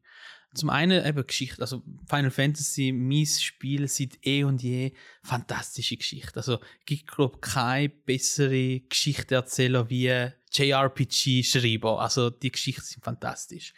Zum 0.55 0.69
einen 0.69 1.05
eben 1.05 1.25
Geschichte, 1.27 1.61
also 1.61 1.83
Final 2.07 2.31
Fantasy, 2.31 2.91
mein 2.91 3.25
Spiel 3.25 3.87
seit 3.87 4.17
eh 4.25 4.43
und 4.43 4.63
je, 4.63 4.93
fantastische 5.21 5.95
Geschichte. 5.95 6.37
Also 6.37 6.59
gibt, 6.85 7.07
glaube 7.07 7.37
keine 7.39 7.89
bessere 7.89 8.79
Geschichte-Erzähler 8.79 9.89
wie 9.89 10.07
JRPG-Schreiber. 10.51 12.01
Also 12.01 12.31
die 12.31 12.51
Geschichten 12.51 12.83
sind 12.83 13.03
fantastisch. 13.03 13.73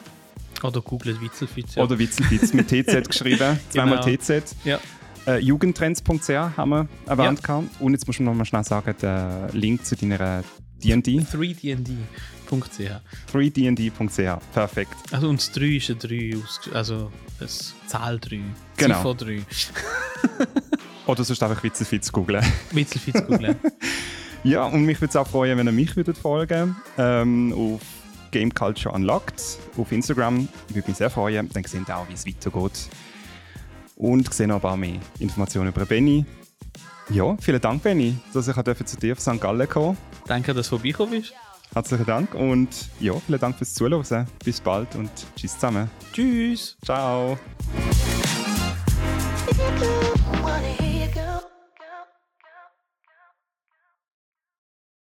Oder 0.64 0.80
googelt 0.80 1.20
Witzelfitz. 1.20 1.76
oder 1.76 1.98
witzelfitz 1.98 2.54
mit 2.54 2.68
TZ 2.68 3.04
geschrieben, 3.08 3.60
zweimal 3.68 4.00
Genau. 4.02 4.16
TZ. 4.16 4.56
Ja. 4.64 4.78
Äh, 5.26 5.40
Jugendtrends.ch 5.40 6.30
haben 6.56 6.70
wir 6.70 6.88
erwähnt. 7.06 7.42
gehabt. 7.42 7.66
Und 7.80 7.92
jetzt 7.92 8.06
musst 8.06 8.20
du 8.20 8.22
noch 8.22 8.32
mal 8.34 8.44
schnell 8.46 8.64
sagen, 8.64 8.94
der 9.02 9.48
Link 9.52 9.84
zu 9.84 9.94
deiner 9.96 10.42
D&D, 10.82 11.20
3dnd.ch. 11.20 13.00
3dnd.ch. 13.32 14.40
Perfekt. 14.52 14.94
Also 15.10 15.28
und 15.28 15.40
das 15.40 15.52
3 15.52 15.64
ist 15.76 15.90
ein 15.90 15.98
3, 15.98 16.08
ausgesch- 16.36 16.72
also 16.72 17.10
das 17.40 17.74
Zahl 17.86 18.18
3. 18.20 18.40
Genau. 18.76 18.96
Ziffer 18.96 19.14
3. 19.14 19.42
Oder 21.06 21.24
sonst 21.24 21.42
einfach 21.42 21.62
Witzelfitz 21.62 22.10
googeln. 22.12 22.44
Witzelfitz 22.72 23.24
googeln. 23.26 23.56
Ja, 24.44 24.64
und 24.66 24.84
mich 24.84 25.00
würde 25.00 25.10
es 25.10 25.16
auch 25.16 25.26
freuen, 25.26 25.58
wenn 25.58 25.66
ihr 25.66 25.72
mich 25.72 25.96
würdet 25.96 26.16
folgen 26.16 26.76
ähm, 26.98 27.52
auf 27.52 27.80
Game 28.30 28.54
Culture 28.54 28.94
Unlocked 28.94 29.42
auf 29.76 29.90
Instagram. 29.90 30.46
Ich 30.68 30.74
würde 30.76 30.86
mich 30.88 30.96
sehr 30.98 31.10
freuen. 31.10 31.48
Dann 31.52 31.64
sehen 31.64 31.84
ihr 31.88 31.96
auch, 31.96 32.08
wie 32.08 32.12
es 32.12 32.24
weitergeht. 32.24 32.88
Und 33.96 34.32
sehen 34.32 34.52
aber 34.52 34.70
auch 34.72 34.76
mehr 34.76 35.00
Informationen 35.18 35.70
über 35.70 35.84
Benny. 35.84 36.24
Ja, 37.10 37.36
vielen 37.40 37.60
Dank, 37.60 37.82
Benny, 37.82 38.16
dass 38.32 38.48
ich 38.48 38.84
zu 38.84 38.96
dir 38.96 39.12
auf 39.12 39.20
St. 39.20 39.40
Gallen 39.40 39.68
kommen 39.68 39.96
durfte. 39.96 40.28
Danke, 40.28 40.54
dass 40.54 40.68
du 40.68 40.76
vorbeikommen 40.76 41.12
bist. 41.12 41.34
Herzlichen 41.72 42.06
Dank 42.06 42.34
und 42.34 42.68
ja, 43.00 43.14
vielen 43.26 43.40
Dank 43.40 43.56
fürs 43.56 43.74
Zuhören. 43.74 44.26
Bis 44.44 44.60
bald 44.60 44.94
und 44.96 45.10
tschüss 45.36 45.54
zusammen. 45.54 45.90
Tschüss. 46.12 46.76
Ciao. 46.84 47.38